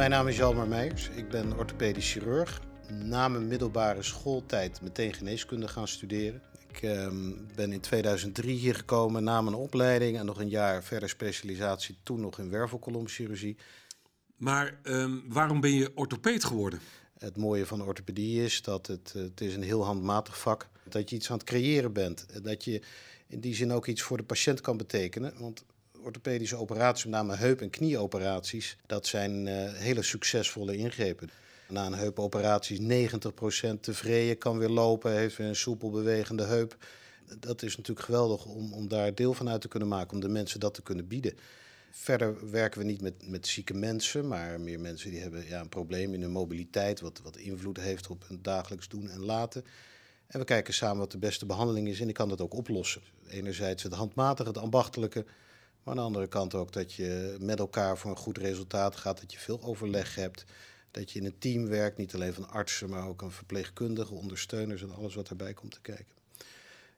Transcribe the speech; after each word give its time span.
Mijn 0.00 0.12
naam 0.12 0.28
is 0.28 0.36
Jalmar 0.36 0.68
Meijers. 0.68 1.08
Ik 1.08 1.28
ben 1.28 1.58
orthopedisch 1.58 2.12
chirurg. 2.12 2.60
Na 2.88 3.28
mijn 3.28 3.48
middelbare 3.48 4.02
schooltijd 4.02 4.80
meteen 4.80 5.14
geneeskunde 5.14 5.68
gaan 5.68 5.88
studeren. 5.88 6.42
Ik 6.68 6.82
ehm, 6.82 7.32
ben 7.54 7.72
in 7.72 7.80
2003 7.80 8.56
hier 8.56 8.74
gekomen 8.74 9.24
na 9.24 9.40
mijn 9.40 9.56
opleiding 9.56 10.18
en 10.18 10.26
nog 10.26 10.40
een 10.40 10.48
jaar 10.48 10.82
verder 10.82 11.08
specialisatie, 11.08 11.96
toen 12.02 12.20
nog 12.20 12.38
in 12.38 12.50
wervelkolomchirurgie. 12.50 13.56
Maar 14.36 14.78
ehm, 14.82 15.18
waarom 15.28 15.60
ben 15.60 15.72
je 15.72 15.92
orthopeed 15.94 16.44
geworden? 16.44 16.80
Het 17.18 17.36
mooie 17.36 17.66
van 17.66 17.82
orthopedie 17.82 18.44
is 18.44 18.62
dat 18.62 18.86
het, 18.86 19.12
het 19.12 19.40
is 19.40 19.54
een 19.54 19.62
heel 19.62 19.84
handmatig 19.84 20.38
vak 20.38 20.68
Dat 20.88 21.10
je 21.10 21.16
iets 21.16 21.30
aan 21.30 21.38
het 21.38 21.46
creëren 21.46 21.92
bent. 21.92 22.44
Dat 22.44 22.64
je 22.64 22.82
in 23.26 23.40
die 23.40 23.54
zin 23.54 23.72
ook 23.72 23.86
iets 23.86 24.02
voor 24.02 24.16
de 24.16 24.22
patiënt 24.22 24.60
kan 24.60 24.76
betekenen. 24.76 25.34
Want 25.38 25.64
orthopedische 26.02 26.56
operaties, 26.56 27.04
met 27.04 27.12
name 27.12 27.36
heup- 27.36 27.60
en 27.60 27.70
knieoperaties, 27.70 28.76
dat 28.86 29.06
zijn 29.06 29.48
eh, 29.48 29.72
hele 29.72 30.02
succesvolle 30.02 30.76
ingrepen. 30.76 31.30
Na 31.68 31.86
een 31.86 31.94
heupoperatie 31.94 32.78
is 32.78 33.08
90% 33.08 33.80
tevreden, 33.80 34.38
kan 34.38 34.58
weer 34.58 34.68
lopen, 34.68 35.12
heeft 35.12 35.36
weer 35.36 35.46
een 35.46 35.56
soepel 35.56 35.90
bewegende 35.90 36.44
heup. 36.44 36.76
Dat 37.38 37.62
is 37.62 37.76
natuurlijk 37.76 38.06
geweldig 38.06 38.44
om, 38.44 38.72
om 38.72 38.88
daar 38.88 39.14
deel 39.14 39.34
van 39.34 39.48
uit 39.48 39.60
te 39.60 39.68
kunnen 39.68 39.88
maken, 39.88 40.14
om 40.14 40.20
de 40.20 40.28
mensen 40.28 40.60
dat 40.60 40.74
te 40.74 40.82
kunnen 40.82 41.08
bieden. 41.08 41.34
Verder 41.90 42.50
werken 42.50 42.80
we 42.80 42.86
niet 42.86 43.00
met, 43.00 43.28
met 43.28 43.46
zieke 43.46 43.74
mensen, 43.74 44.28
maar 44.28 44.60
meer 44.60 44.80
mensen 44.80 45.10
die 45.10 45.20
hebben 45.20 45.46
ja, 45.46 45.60
een 45.60 45.68
probleem 45.68 46.14
in 46.14 46.22
hun 46.22 46.30
mobiliteit, 46.30 47.00
wat, 47.00 47.20
wat 47.22 47.36
invloed 47.36 47.80
heeft 47.80 48.08
op 48.08 48.24
hun 48.28 48.38
dagelijks 48.42 48.88
doen 48.88 49.10
en 49.10 49.24
laten. 49.24 49.64
En 50.26 50.38
we 50.38 50.44
kijken 50.44 50.74
samen 50.74 50.98
wat 50.98 51.10
de 51.10 51.18
beste 51.18 51.46
behandeling 51.46 51.88
is 51.88 52.00
en 52.00 52.08
ik 52.08 52.14
kan 52.14 52.28
dat 52.28 52.40
ook 52.40 52.54
oplossen. 52.54 53.02
Enerzijds 53.28 53.82
het 53.82 53.92
handmatige, 53.92 54.48
het 54.48 54.58
ambachtelijke, 54.58 55.24
maar 55.90 55.98
aan 55.98 56.10
de 56.10 56.18
andere 56.18 56.38
kant 56.38 56.54
ook 56.54 56.72
dat 56.72 56.92
je 56.92 57.36
met 57.40 57.58
elkaar 57.58 57.98
voor 57.98 58.10
een 58.10 58.16
goed 58.16 58.38
resultaat 58.38 58.96
gaat, 58.96 59.20
dat 59.20 59.32
je 59.32 59.38
veel 59.38 59.62
overleg 59.62 60.14
hebt, 60.14 60.44
dat 60.90 61.10
je 61.10 61.18
in 61.18 61.24
een 61.24 61.38
team 61.38 61.68
werkt, 61.68 61.96
niet 61.96 62.14
alleen 62.14 62.34
van 62.34 62.48
artsen, 62.48 62.90
maar 62.90 63.06
ook 63.06 63.22
een 63.22 63.30
verpleegkundige, 63.30 64.14
ondersteuners 64.14 64.82
en 64.82 64.94
alles 64.94 65.14
wat 65.14 65.28
erbij 65.28 65.54
komt 65.54 65.72
te 65.72 65.80
kijken. 65.80 66.14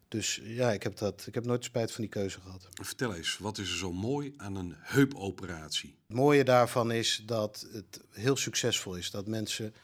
Dus 0.08 0.40
ja, 0.42 0.72
ik 0.72 0.82
heb, 0.82 0.96
dat, 0.96 1.24
ik 1.26 1.34
heb 1.34 1.44
nooit 1.44 1.64
spijt 1.64 1.92
van 1.92 2.00
die 2.00 2.10
keuze 2.10 2.40
gehad. 2.40 2.68
Vertel 2.72 3.14
eens, 3.14 3.38
wat 3.38 3.58
is 3.58 3.70
er 3.70 3.76
zo 3.76 3.92
mooi 3.92 4.34
aan 4.36 4.56
een 4.56 4.74
heupoperatie? 4.78 5.96
Het 6.06 6.16
mooie 6.16 6.44
daarvan 6.44 6.92
is 6.92 7.22
dat 7.26 7.66
het 7.72 8.00
heel 8.10 8.36
succesvol 8.36 8.96
is. 8.96 9.10
Dat 9.10 9.26
mensen 9.26 9.74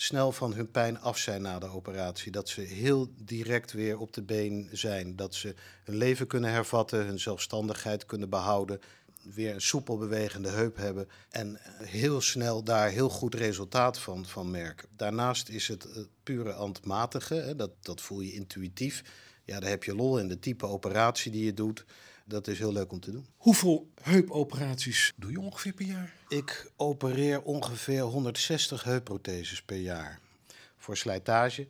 snel 0.00 0.32
van 0.32 0.54
hun 0.54 0.70
pijn 0.70 1.00
af 1.00 1.18
zijn 1.18 1.42
na 1.42 1.58
de 1.58 1.66
operatie. 1.66 2.32
Dat 2.32 2.48
ze 2.48 2.60
heel 2.60 3.08
direct 3.16 3.72
weer 3.72 3.98
op 3.98 4.12
de 4.12 4.22
been 4.22 4.68
zijn. 4.72 5.16
Dat 5.16 5.34
ze 5.34 5.54
hun 5.84 5.96
leven 5.96 6.26
kunnen 6.26 6.50
hervatten, 6.50 7.06
hun 7.06 7.20
zelfstandigheid 7.20 8.06
kunnen 8.06 8.28
behouden. 8.28 8.80
Weer 9.34 9.54
een 9.54 9.60
soepel 9.60 9.96
bewegende 9.96 10.48
heup 10.48 10.76
hebben. 10.76 11.08
En 11.30 11.58
heel 11.82 12.20
snel 12.20 12.62
daar 12.62 12.90
heel 12.90 13.08
goed 13.08 13.34
resultaat 13.34 13.98
van, 13.98 14.26
van 14.26 14.50
merken. 14.50 14.88
Daarnaast 14.96 15.48
is 15.48 15.68
het 15.68 15.84
eh, 15.84 16.02
pure 16.22 16.52
handmatige. 16.52 17.34
Hè, 17.34 17.56
dat, 17.56 17.70
dat 17.80 18.00
voel 18.00 18.20
je 18.20 18.32
intuïtief. 18.32 19.02
Ja, 19.44 19.60
daar 19.60 19.70
heb 19.70 19.84
je 19.84 19.94
lol 19.94 20.18
in 20.18 20.28
de 20.28 20.38
type 20.38 20.66
operatie 20.66 21.32
die 21.32 21.44
je 21.44 21.54
doet. 21.54 21.84
Dat 22.28 22.46
is 22.46 22.58
heel 22.58 22.72
leuk 22.72 22.92
om 22.92 23.00
te 23.00 23.10
doen. 23.10 23.26
Hoeveel 23.36 23.88
heupoperaties 24.02 25.12
doe 25.16 25.30
je 25.30 25.40
ongeveer 25.40 25.72
per 25.72 25.86
jaar? 25.86 26.14
Ik 26.28 26.70
opereer 26.76 27.42
ongeveer 27.42 28.00
160 28.00 28.84
heupprotheses 28.84 29.62
per 29.62 29.76
jaar 29.76 30.20
voor 30.76 30.96
slijtage. 30.96 31.66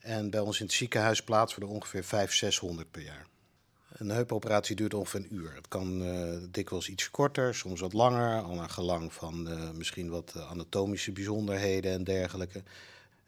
En 0.00 0.30
bij 0.30 0.40
ons 0.40 0.60
in 0.60 0.66
het 0.66 0.74
ziekenhuis 0.74 1.22
plaatsen 1.22 1.60
we 1.60 1.66
er 1.66 1.72
ongeveer 1.72 2.04
500, 2.04 2.38
600 2.38 2.90
per 2.90 3.02
jaar. 3.02 3.26
Een 3.92 4.08
heupoperatie 4.08 4.76
duurt 4.76 4.94
ongeveer 4.94 5.20
een 5.20 5.34
uur. 5.34 5.54
Het 5.54 5.68
kan 5.68 6.02
uh, 6.02 6.36
dikwijls 6.50 6.88
iets 6.88 7.10
korter, 7.10 7.54
soms 7.54 7.80
wat 7.80 7.92
langer, 7.92 8.42
al 8.42 8.54
naar 8.54 8.70
gelang 8.70 9.12
van 9.12 9.48
uh, 9.48 9.70
misschien 9.70 10.10
wat 10.10 10.36
anatomische 10.36 11.12
bijzonderheden 11.12 11.92
en 11.92 12.04
dergelijke. 12.04 12.62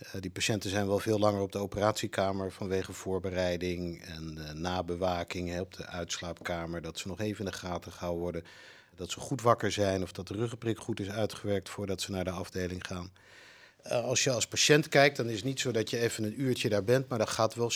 Uh, 0.02 0.20
die 0.20 0.30
patiënten 0.30 0.70
zijn 0.70 0.86
wel 0.86 0.98
veel 0.98 1.18
langer 1.18 1.40
op 1.40 1.52
de 1.52 1.58
operatiekamer 1.58 2.52
vanwege 2.52 2.92
voorbereiding 2.92 4.02
en 4.02 4.38
nabewaking 4.60 5.48
hè, 5.48 5.60
op 5.60 5.74
de 5.74 5.86
uitslaapkamer. 5.86 6.82
Dat 6.82 6.98
ze 6.98 7.08
nog 7.08 7.20
even 7.20 7.44
in 7.44 7.50
de 7.50 7.56
gaten 7.56 7.92
gehouden 7.92 8.22
worden. 8.22 8.44
Dat 8.96 9.10
ze 9.10 9.20
goed 9.20 9.42
wakker 9.42 9.72
zijn 9.72 10.02
of 10.02 10.12
dat 10.12 10.28
de 10.28 10.34
ruggenprik 10.34 10.78
goed 10.78 11.00
is 11.00 11.10
uitgewerkt 11.10 11.68
voordat 11.68 12.00
ze 12.00 12.10
naar 12.10 12.24
de 12.24 12.30
afdeling 12.30 12.86
gaan. 12.86 13.12
Uh, 13.86 14.04
als 14.04 14.24
je 14.24 14.30
als 14.30 14.46
patiënt 14.46 14.88
kijkt, 14.88 15.16
dan 15.16 15.28
is 15.28 15.36
het 15.36 15.44
niet 15.44 15.60
zo 15.60 15.70
dat 15.70 15.90
je 15.90 15.98
even 15.98 16.24
een 16.24 16.40
uurtje 16.40 16.68
daar 16.68 16.84
bent, 16.84 17.08
maar 17.08 17.18
daar 17.18 17.26
gaat 17.28 17.54
wel 17.54 17.72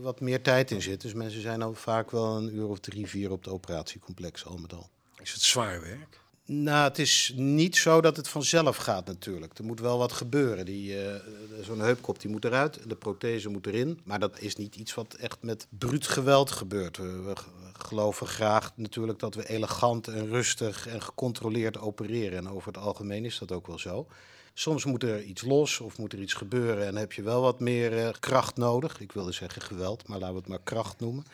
wat 0.00 0.20
meer 0.20 0.42
tijd 0.42 0.70
in 0.70 0.82
zitten. 0.82 1.08
Dus 1.08 1.18
mensen 1.18 1.40
zijn 1.40 1.58
dan 1.58 1.76
vaak 1.76 2.10
wel 2.10 2.36
een 2.36 2.54
uur 2.54 2.68
of 2.68 2.78
drie, 2.78 3.06
vier 3.06 3.30
op 3.30 3.44
de 3.44 3.50
operatiecomplex 3.50 4.44
al 4.44 4.56
met 4.56 4.72
al. 4.72 4.88
Is 5.20 5.32
het 5.32 5.42
zwaar 5.42 5.80
werk? 5.80 6.20
Nou, 6.44 6.88
het 6.88 6.98
is 6.98 7.32
niet 7.36 7.76
zo 7.76 8.00
dat 8.00 8.16
het 8.16 8.28
vanzelf 8.28 8.76
gaat 8.76 9.06
natuurlijk. 9.06 9.58
Er 9.58 9.64
moet 9.64 9.80
wel 9.80 9.98
wat 9.98 10.12
gebeuren. 10.12 10.64
Die, 10.64 11.04
uh, 11.04 11.14
Zo'n 11.62 11.80
heupkop 11.80 12.20
die 12.20 12.30
moet 12.30 12.44
eruit, 12.44 12.88
de 12.88 12.96
prothese 12.96 13.48
moet 13.48 13.66
erin. 13.66 14.00
Maar 14.04 14.18
dat 14.18 14.40
is 14.40 14.56
niet 14.56 14.76
iets 14.76 14.94
wat 14.94 15.14
echt 15.14 15.42
met 15.42 15.66
bruut 15.70 16.06
geweld 16.06 16.50
gebeurt. 16.50 16.96
We, 16.96 17.34
geloven 17.72 18.26
graag 18.26 18.72
natuurlijk 18.76 19.18
dat 19.18 19.34
we 19.34 19.48
elegant 19.48 20.08
en 20.08 20.28
rustig 20.28 20.86
en 20.86 21.02
gecontroleerd 21.02 21.78
opereren. 21.78 22.38
En 22.38 22.48
over 22.48 22.66
het 22.72 22.82
algemeen 22.82 23.24
is 23.24 23.38
dat 23.38 23.52
ook 23.52 23.66
wel 23.66 23.78
zo. 23.78 24.06
Soms 24.54 24.84
moet 24.84 25.02
er 25.02 25.22
iets 25.22 25.42
los 25.42 25.80
of 25.80 25.98
moet 25.98 26.12
er 26.12 26.20
iets 26.20 26.34
gebeuren 26.34 26.86
en 26.86 26.96
heb 26.96 27.12
je 27.12 27.22
wel 27.22 27.42
wat 27.42 27.60
meer 27.60 27.92
uh, 27.92 28.08
kracht 28.20 28.56
nodig. 28.56 29.00
Ik 29.00 29.12
wilde 29.12 29.32
zeggen 29.32 29.62
geweld, 29.62 30.08
maar 30.08 30.18
laten 30.18 30.34
we 30.34 30.40
het 30.40 30.48
maar 30.48 30.62
kracht 30.64 31.00
noemen. 31.00 31.24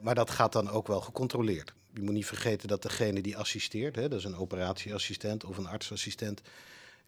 Maar 0.00 0.14
dat 0.14 0.30
gaat 0.30 0.52
dan 0.52 0.70
ook 0.70 0.86
wel 0.86 1.00
gecontroleerd. 1.00 1.72
Je 1.94 2.02
moet 2.02 2.14
niet 2.14 2.26
vergeten 2.26 2.68
dat 2.68 2.82
degene 2.82 3.20
die 3.20 3.36
assisteert, 3.36 3.96
hè, 3.96 4.08
dat 4.08 4.18
is 4.18 4.24
een 4.24 4.36
operatieassistent 4.36 5.44
of 5.44 5.56
een 5.56 5.68
artsassistent, 5.68 6.42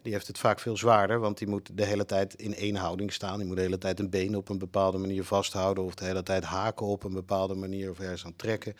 die 0.05 0.13
heeft 0.13 0.27
het 0.27 0.37
vaak 0.37 0.59
veel 0.59 0.77
zwaarder, 0.77 1.19
want 1.19 1.37
die 1.37 1.47
moet 1.47 1.69
de 1.73 1.85
hele 1.85 2.05
tijd 2.05 2.33
in 2.33 2.55
één 2.55 2.75
houding 2.75 3.13
staan. 3.13 3.37
Die 3.37 3.47
moet 3.47 3.55
de 3.55 3.61
hele 3.61 3.77
tijd 3.77 3.99
een 3.99 4.09
been 4.09 4.35
op 4.35 4.49
een 4.49 4.57
bepaalde 4.57 4.97
manier 4.97 5.23
vasthouden 5.23 5.83
of 5.83 5.95
de 5.95 6.05
hele 6.05 6.23
tijd 6.23 6.43
haken 6.43 6.85
op 6.85 7.03
een 7.03 7.13
bepaalde 7.13 7.55
manier 7.55 7.89
of 7.89 7.99
ergens 7.99 8.25
aan 8.25 8.35
trekken. 8.35 8.75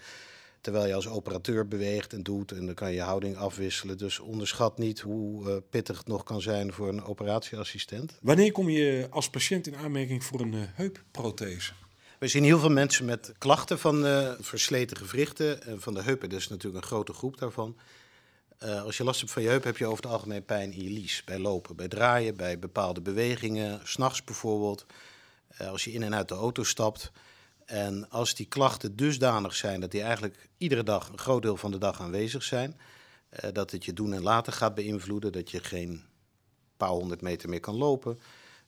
Terwijl 0.62 0.88
je 0.88 0.94
als 0.94 1.08
operateur 1.08 1.68
beweegt 1.68 2.14
en 2.14 2.24
doet 2.24 2.52
en 2.52 2.66
dan 2.66 2.76
kan 2.76 2.94
je 2.94 3.02
houding 3.02 3.38
afwisselen. 3.38 3.98
Dus 3.98 4.20
onderschat 4.20 4.78
niet 4.78 5.00
hoe 5.00 5.50
uh, 5.50 5.56
pittig 5.70 5.98
het 5.98 6.08
nog 6.08 6.24
kan 6.24 6.42
zijn 6.42 6.74
voor 6.74 6.88
een 6.88 7.04
operatieassistent. 7.04 8.18
Wanneer 8.22 8.52
kom 8.52 8.70
je 8.70 9.08
als 9.10 9.30
patiënt 9.30 9.68
in 9.68 9.76
aanmerking 9.76 10.24
voor 10.24 10.40
een 10.40 10.54
uh, 10.54 10.62
heupprothese? 10.74 11.74
We 12.20 12.28
zien 12.28 12.44
heel 12.44 12.59
veel 12.59 12.70
mensen 12.70 13.06
met 13.06 13.34
klachten 13.38 13.80
van 13.80 14.06
uh, 14.06 14.31
versleten 14.40 14.98
gewrichten 14.98 15.64
en 15.64 15.81
van 15.81 15.94
de 15.94 16.02
heupen. 16.02 16.30
Dat 16.30 16.40
is 16.40 16.48
natuurlijk 16.48 16.84
een 16.84 16.90
grote 16.90 17.14
groep 17.14 17.38
daarvan. 17.38 17.78
Uh, 18.64 18.84
als 18.84 18.98
je 18.98 19.03
last 19.03 19.20
hebt 19.20 19.31
van 19.31 19.42
je 19.42 19.48
heup, 19.48 19.64
heb 19.64 19.78
je 19.78 19.86
over 19.86 20.03
het 20.03 20.12
algemeen 20.12 20.46
pijn 20.46 20.74
in 20.74 20.84
je 20.84 20.90
lies. 20.90 21.24
Bij 21.24 21.40
lopen, 21.40 21.76
bij 21.76 21.88
draaien, 21.88 22.36
bij 22.36 22.59
bepaalde 22.59 23.02
bewegingen, 23.02 23.81
s'nachts 23.84 24.24
bijvoorbeeld. 24.24 24.86
Uh, 25.62 25.70
als 25.70 25.84
je 25.84 25.92
in 25.92 26.03
en 26.03 26.16
uit 26.16 26.28
de 26.28 26.36
auto 26.36 26.64
stapt. 26.64 27.12
En 27.66 28.09
als 28.09 28.36
die 28.36 28.46
klachten 28.46 28.96
dusdanig 28.96 29.56
zijn 29.56 29.80
dat 29.80 29.92
die 29.92 30.02
eigenlijk 30.02 30.50
iedere 30.58 30.84
dag, 30.84 31.09
een 31.09 31.18
groot 31.18 31.42
deel 31.42 31.58
van 31.58 31.72
de 31.72 31.78
dag 31.78 32.02
aanwezig 32.02 32.44
zijn. 32.44 32.80
dat 33.53 33.72
het 33.72 33.86
je 33.86 33.94
doen 33.94 34.14
en 34.14 34.22
laten 34.22 34.53
gaat 34.53 34.76
beïnvloeden. 34.76 35.32
Dat 35.32 35.52
je 35.52 35.59
geen 35.59 36.03
paar 36.78 36.90
honderd 36.90 37.22
meter 37.22 37.50
meer 37.50 37.59
kan 37.59 37.76
lopen 37.76 38.20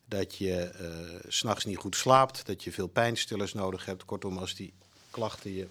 dat 0.08 0.36
je 0.36 0.72
uh, 0.82 1.20
s'nachts 1.28 1.66
niet 1.66 1.78
goed 1.78 1.96
slaapt, 1.96 2.46
dat 2.46 2.64
je 2.64 2.72
veel 2.72 2.88
pijnstillers 2.88 3.54
nodig 3.54 3.86
hebt. 3.86 4.06
Kortom, 4.06 4.38
als 4.38 4.56
die 4.56 4.74
klachten 5.10 5.54
je 5.54 5.68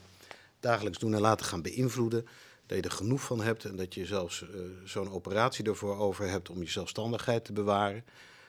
dagelijks 0.60 0.98
doen 0.98 1.14
en 1.14 1.20
laten 1.20 1.46
gaan 1.46 1.62
beïnvloeden, 1.62 2.26
dat 2.66 2.76
je 2.76 2.84
er 2.84 2.90
genoeg 2.90 3.22
van 3.22 3.40
hebt 3.40 3.64
en 3.64 3.76
dat 3.76 3.94
je 3.94 4.06
zelfs 4.06 4.42
uh, 4.42 4.48
zo'n 4.84 5.10
operatie 5.10 5.64
ervoor 5.64 5.98
over 5.98 6.28
hebt 6.28 6.50
om 6.50 6.60
je 6.60 6.70
zelfstandigheid 6.70 7.44
te 7.44 7.52
bewaren. 7.52 8.04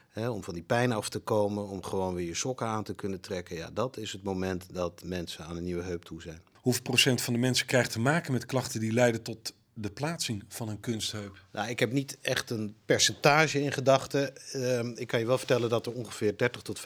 Hè, 0.09 0.29
om 0.29 0.43
van 0.43 0.53
die 0.53 0.63
pijn 0.63 0.91
af 0.91 1.09
te 1.09 1.19
komen, 1.19 1.67
om 1.67 1.83
gewoon 1.83 2.13
weer 2.13 2.27
je 2.27 2.33
sokken 2.33 2.67
aan 2.67 2.83
te 2.83 2.93
kunnen 2.93 3.19
trekken. 3.19 3.55
Ja, 3.55 3.69
dat 3.73 3.97
is 3.97 4.11
het 4.11 4.23
moment 4.23 4.65
dat 4.73 5.01
mensen 5.03 5.45
aan 5.45 5.57
een 5.57 5.63
nieuwe 5.63 5.83
heup 5.83 6.03
toe 6.03 6.21
zijn. 6.21 6.41
Hoeveel 6.53 6.81
procent 6.81 7.21
van 7.21 7.33
de 7.33 7.39
mensen 7.39 7.65
krijgt 7.65 7.91
te 7.91 8.00
maken 8.00 8.31
met 8.31 8.45
klachten 8.45 8.79
die 8.79 8.94
leiden 8.94 9.21
tot 9.21 9.53
de 9.79 9.89
plaatsing 9.89 10.44
van 10.47 10.69
een 10.69 10.79
kunstheup? 10.79 11.45
Nou, 11.51 11.69
ik 11.69 11.79
heb 11.79 11.91
niet 11.91 12.18
echt 12.21 12.50
een 12.50 12.75
percentage 12.85 13.62
in 13.62 13.71
gedachten. 13.71 14.33
Uh, 14.56 14.79
ik 14.95 15.07
kan 15.07 15.19
je 15.19 15.25
wel 15.25 15.38
vertellen 15.38 15.69
dat 15.69 15.85
er 15.85 15.94
ongeveer 15.94 16.31
30.000 16.31 16.62
tot 16.62 16.79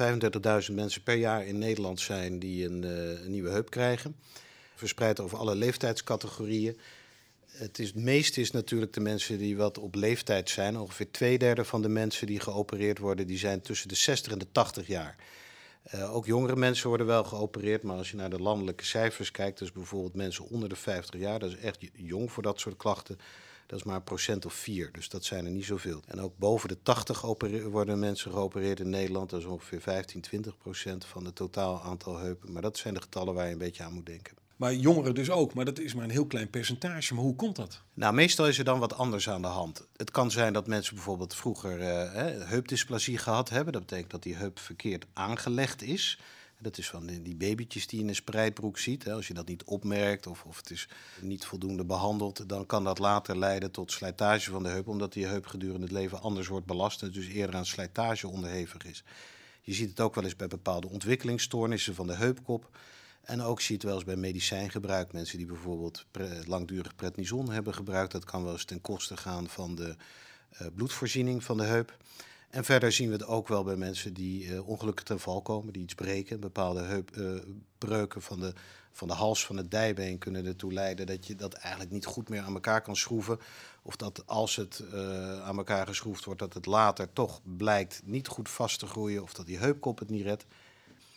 35.000 0.69 0.73
mensen 0.73 1.03
per 1.03 1.15
jaar 1.15 1.45
in 1.45 1.57
Nederland 1.57 1.99
zijn 1.99 2.39
die 2.39 2.65
een, 2.65 2.83
uh, 2.83 3.23
een, 3.23 3.31
nieuwe 3.31 3.49
heup 3.49 3.69
krijgen. 3.69 4.15
Verspreid 4.75 5.19
over 5.19 5.37
alle 5.37 5.55
leeftijdscategorieën. 5.55 6.77
Het, 7.45 7.79
is, 7.79 7.87
het 7.87 7.95
meeste 7.95 8.41
is 8.41 8.51
natuurlijk 8.51 8.93
de 8.93 8.99
mensen 8.99 9.37
die 9.37 9.57
wat 9.57 9.77
op 9.77 9.95
leeftijd 9.95 10.49
zijn. 10.49 10.77
Ongeveer 10.77 11.11
twee 11.11 11.37
derde 11.37 11.65
van 11.65 11.81
de 11.81 11.89
mensen 11.89 12.27
die 12.27 12.39
geopereerd 12.39 12.97
worden, 12.97 13.27
die 13.27 13.37
zijn 13.37 13.61
tussen 13.61 13.87
de 13.87 13.95
60 13.95 14.31
en 14.31 14.39
de 14.39 14.51
80 14.51 14.87
jaar. 14.87 15.15
Uh, 15.95 16.15
ook 16.15 16.25
jongere 16.25 16.55
mensen 16.55 16.87
worden 16.87 17.07
wel 17.07 17.23
geopereerd, 17.23 17.83
maar 17.83 17.97
als 17.97 18.11
je 18.11 18.17
naar 18.17 18.29
de 18.29 18.41
landelijke 18.41 18.85
cijfers 18.85 19.31
kijkt, 19.31 19.59
dus 19.59 19.71
bijvoorbeeld 19.71 20.15
mensen 20.15 20.49
onder 20.49 20.69
de 20.69 20.75
50 20.75 21.19
jaar, 21.19 21.39
dat 21.39 21.49
is 21.49 21.57
echt 21.57 21.79
jong 21.93 22.31
voor 22.31 22.43
dat 22.43 22.59
soort 22.59 22.77
klachten. 22.77 23.17
Dat 23.71 23.79
is 23.79 23.85
maar 23.85 23.95
een 23.95 24.03
procent 24.03 24.45
of 24.45 24.53
vier, 24.53 24.89
dus 24.91 25.09
dat 25.09 25.25
zijn 25.25 25.45
er 25.45 25.51
niet 25.51 25.65
zoveel. 25.65 26.01
En 26.07 26.21
ook 26.21 26.37
boven 26.37 26.69
de 26.69 26.77
80 26.83 27.21
worden 27.69 27.99
mensen 27.99 28.31
geopereerd 28.31 28.79
in 28.79 28.89
Nederland. 28.89 29.29
Dat 29.29 29.39
is 29.39 29.45
ongeveer 29.45 29.81
15, 29.81 30.21
20 30.21 30.57
procent 30.57 31.05
van 31.05 31.25
het 31.25 31.35
totaal 31.35 31.81
aantal 31.81 32.17
heupen. 32.17 32.51
Maar 32.51 32.61
dat 32.61 32.77
zijn 32.77 32.93
de 32.93 33.01
getallen 33.01 33.33
waar 33.33 33.45
je 33.45 33.51
een 33.51 33.57
beetje 33.57 33.83
aan 33.83 33.93
moet 33.93 34.05
denken. 34.05 34.40
Maar 34.61 34.73
jongeren 34.73 35.15
dus 35.15 35.29
ook. 35.29 35.53
Maar 35.53 35.65
dat 35.65 35.79
is 35.79 35.93
maar 35.93 36.03
een 36.03 36.09
heel 36.09 36.25
klein 36.25 36.49
percentage. 36.49 37.13
Maar 37.13 37.23
hoe 37.23 37.35
komt 37.35 37.55
dat? 37.55 37.81
Nou, 37.93 38.13
meestal 38.13 38.47
is 38.47 38.57
er 38.57 38.63
dan 38.63 38.79
wat 38.79 38.95
anders 38.95 39.29
aan 39.29 39.41
de 39.41 39.47
hand. 39.47 39.87
Het 39.95 40.11
kan 40.11 40.31
zijn 40.31 40.53
dat 40.53 40.67
mensen 40.67 40.95
bijvoorbeeld 40.95 41.35
vroeger 41.35 41.79
uh, 41.79 42.11
heupdysplasie 42.47 43.17
gehad 43.17 43.49
hebben. 43.49 43.73
Dat 43.73 43.81
betekent 43.81 44.11
dat 44.11 44.23
die 44.23 44.35
heup 44.35 44.59
verkeerd 44.59 45.05
aangelegd 45.13 45.81
is. 45.81 46.19
Dat 46.59 46.77
is 46.77 46.89
van 46.89 47.05
die 47.05 47.35
babytjes 47.35 47.87
die 47.87 47.97
je 47.97 48.03
in 48.03 48.09
een 48.09 48.15
spreidbroek 48.15 48.79
ziet. 48.79 49.09
Als 49.09 49.27
je 49.27 49.33
dat 49.33 49.47
niet 49.47 49.63
opmerkt 49.63 50.27
of, 50.27 50.43
of 50.43 50.57
het 50.57 50.69
is 50.69 50.87
niet 51.21 51.45
voldoende 51.45 51.85
behandeld, 51.85 52.49
dan 52.49 52.65
kan 52.65 52.83
dat 52.83 52.99
later 52.99 53.37
leiden 53.37 53.71
tot 53.71 53.91
slijtage 53.91 54.51
van 54.51 54.63
de 54.63 54.69
heup, 54.69 54.87
omdat 54.87 55.13
die 55.13 55.25
heup 55.25 55.45
gedurende 55.45 55.85
het 55.85 55.95
leven 55.95 56.21
anders 56.21 56.47
wordt 56.47 56.65
belast 56.65 57.01
en 57.01 57.11
dus 57.11 57.27
eerder 57.27 57.55
aan 57.55 57.65
slijtage 57.65 58.27
onderhevig 58.27 58.83
is. 58.85 59.03
Je 59.61 59.73
ziet 59.73 59.89
het 59.89 59.99
ook 59.99 60.15
wel 60.15 60.23
eens 60.23 60.35
bij 60.35 60.47
bepaalde 60.47 60.89
ontwikkelingsstoornissen 60.89 61.95
van 61.95 62.07
de 62.07 62.15
heupkop. 62.15 62.69
En 63.21 63.41
ook 63.41 63.61
zie 63.61 63.67
je 63.67 63.73
het 63.73 63.83
wel 63.83 63.95
eens 63.95 64.03
bij 64.03 64.15
medicijngebruik. 64.15 65.13
Mensen 65.13 65.37
die 65.37 65.47
bijvoorbeeld 65.47 66.05
langdurig 66.45 66.95
prednison 66.95 67.51
hebben 67.51 67.73
gebruikt. 67.73 68.11
Dat 68.11 68.25
kan 68.25 68.43
wel 68.43 68.51
eens 68.51 68.65
ten 68.65 68.81
koste 68.81 69.17
gaan 69.17 69.49
van 69.49 69.75
de 69.75 69.95
uh, 70.61 70.67
bloedvoorziening 70.75 71.43
van 71.43 71.57
de 71.57 71.63
heup. 71.63 71.97
En 72.49 72.63
verder 72.63 72.91
zien 72.91 73.07
we 73.07 73.13
het 73.13 73.25
ook 73.25 73.47
wel 73.47 73.63
bij 73.63 73.75
mensen 73.75 74.13
die 74.13 74.63
ongelukkig 74.63 75.03
ten 75.03 75.19
val 75.19 75.41
komen, 75.41 75.73
die 75.73 75.83
iets 75.83 75.95
breken. 75.95 76.39
Bepaalde 76.39 76.81
heupbreuken 76.81 78.19
uh, 78.19 78.25
van, 78.27 78.39
de, 78.39 78.53
van 78.91 79.07
de 79.07 79.13
hals 79.13 79.45
van 79.45 79.57
het 79.57 79.71
dijbeen 79.71 80.17
kunnen 80.17 80.45
ertoe 80.45 80.73
leiden 80.73 81.05
dat 81.05 81.27
je 81.27 81.35
dat 81.35 81.53
eigenlijk 81.53 81.91
niet 81.93 82.05
goed 82.05 82.29
meer 82.29 82.41
aan 82.41 82.53
elkaar 82.53 82.81
kan 82.81 82.95
schroeven. 82.95 83.39
Of 83.81 83.95
dat 83.95 84.23
als 84.25 84.55
het 84.55 84.83
aan 85.43 85.57
elkaar 85.57 85.87
geschroefd 85.87 86.25
wordt, 86.25 86.39
dat 86.39 86.53
het 86.53 86.65
later 86.65 87.13
toch 87.13 87.41
blijkt 87.57 88.01
niet 88.05 88.27
goed 88.27 88.49
vast 88.49 88.79
te 88.79 88.87
groeien. 88.87 89.21
Of 89.23 89.33
dat 89.33 89.45
die 89.45 89.57
heupkop 89.57 89.99
het 89.99 90.09
niet 90.09 90.23
redt. 90.23 90.45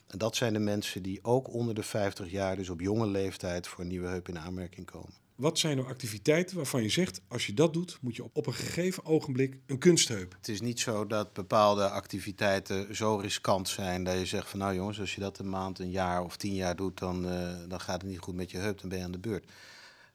En 0.06 0.18
dat 0.18 0.36
zijn 0.36 0.52
de 0.52 0.58
mensen 0.58 1.02
die 1.02 1.18
ook 1.22 1.52
onder 1.52 1.74
de 1.74 1.82
50 1.82 2.30
jaar, 2.30 2.56
dus 2.56 2.68
op 2.68 2.80
jonge 2.80 3.06
leeftijd, 3.06 3.66
voor 3.66 3.80
een 3.80 3.88
nieuwe 3.88 4.08
heup 4.08 4.28
in 4.28 4.38
aanmerking 4.38 4.86
komen. 4.86 5.22
Wat 5.34 5.58
zijn 5.58 5.78
er 5.78 5.86
activiteiten 5.86 6.56
waarvan 6.56 6.82
je 6.82 6.88
zegt, 6.88 7.20
als 7.28 7.46
je 7.46 7.54
dat 7.54 7.72
doet, 7.72 7.98
moet 8.00 8.16
je 8.16 8.28
op 8.32 8.46
een 8.46 8.54
gegeven 8.54 9.04
ogenblik 9.04 9.56
een 9.66 9.78
kunstheup? 9.78 10.32
Het 10.32 10.48
is 10.48 10.60
niet 10.60 10.80
zo 10.80 11.06
dat 11.06 11.32
bepaalde 11.32 11.88
activiteiten 11.88 12.96
zo 12.96 13.16
riskant 13.16 13.68
zijn 13.68 14.04
dat 14.04 14.18
je 14.18 14.26
zegt 14.26 14.50
van 14.50 14.58
nou 14.58 14.74
jongens, 14.74 15.00
als 15.00 15.14
je 15.14 15.20
dat 15.20 15.38
een 15.38 15.48
maand, 15.48 15.78
een 15.78 15.90
jaar 15.90 16.24
of 16.24 16.36
tien 16.36 16.54
jaar 16.54 16.76
doet, 16.76 16.98
dan, 16.98 17.26
uh, 17.26 17.52
dan 17.68 17.80
gaat 17.80 18.02
het 18.02 18.10
niet 18.10 18.18
goed 18.18 18.34
met 18.34 18.50
je 18.50 18.58
heup, 18.58 18.80
dan 18.80 18.88
ben 18.88 18.98
je 18.98 19.04
aan 19.04 19.10
de 19.10 19.18
beurt. 19.18 19.50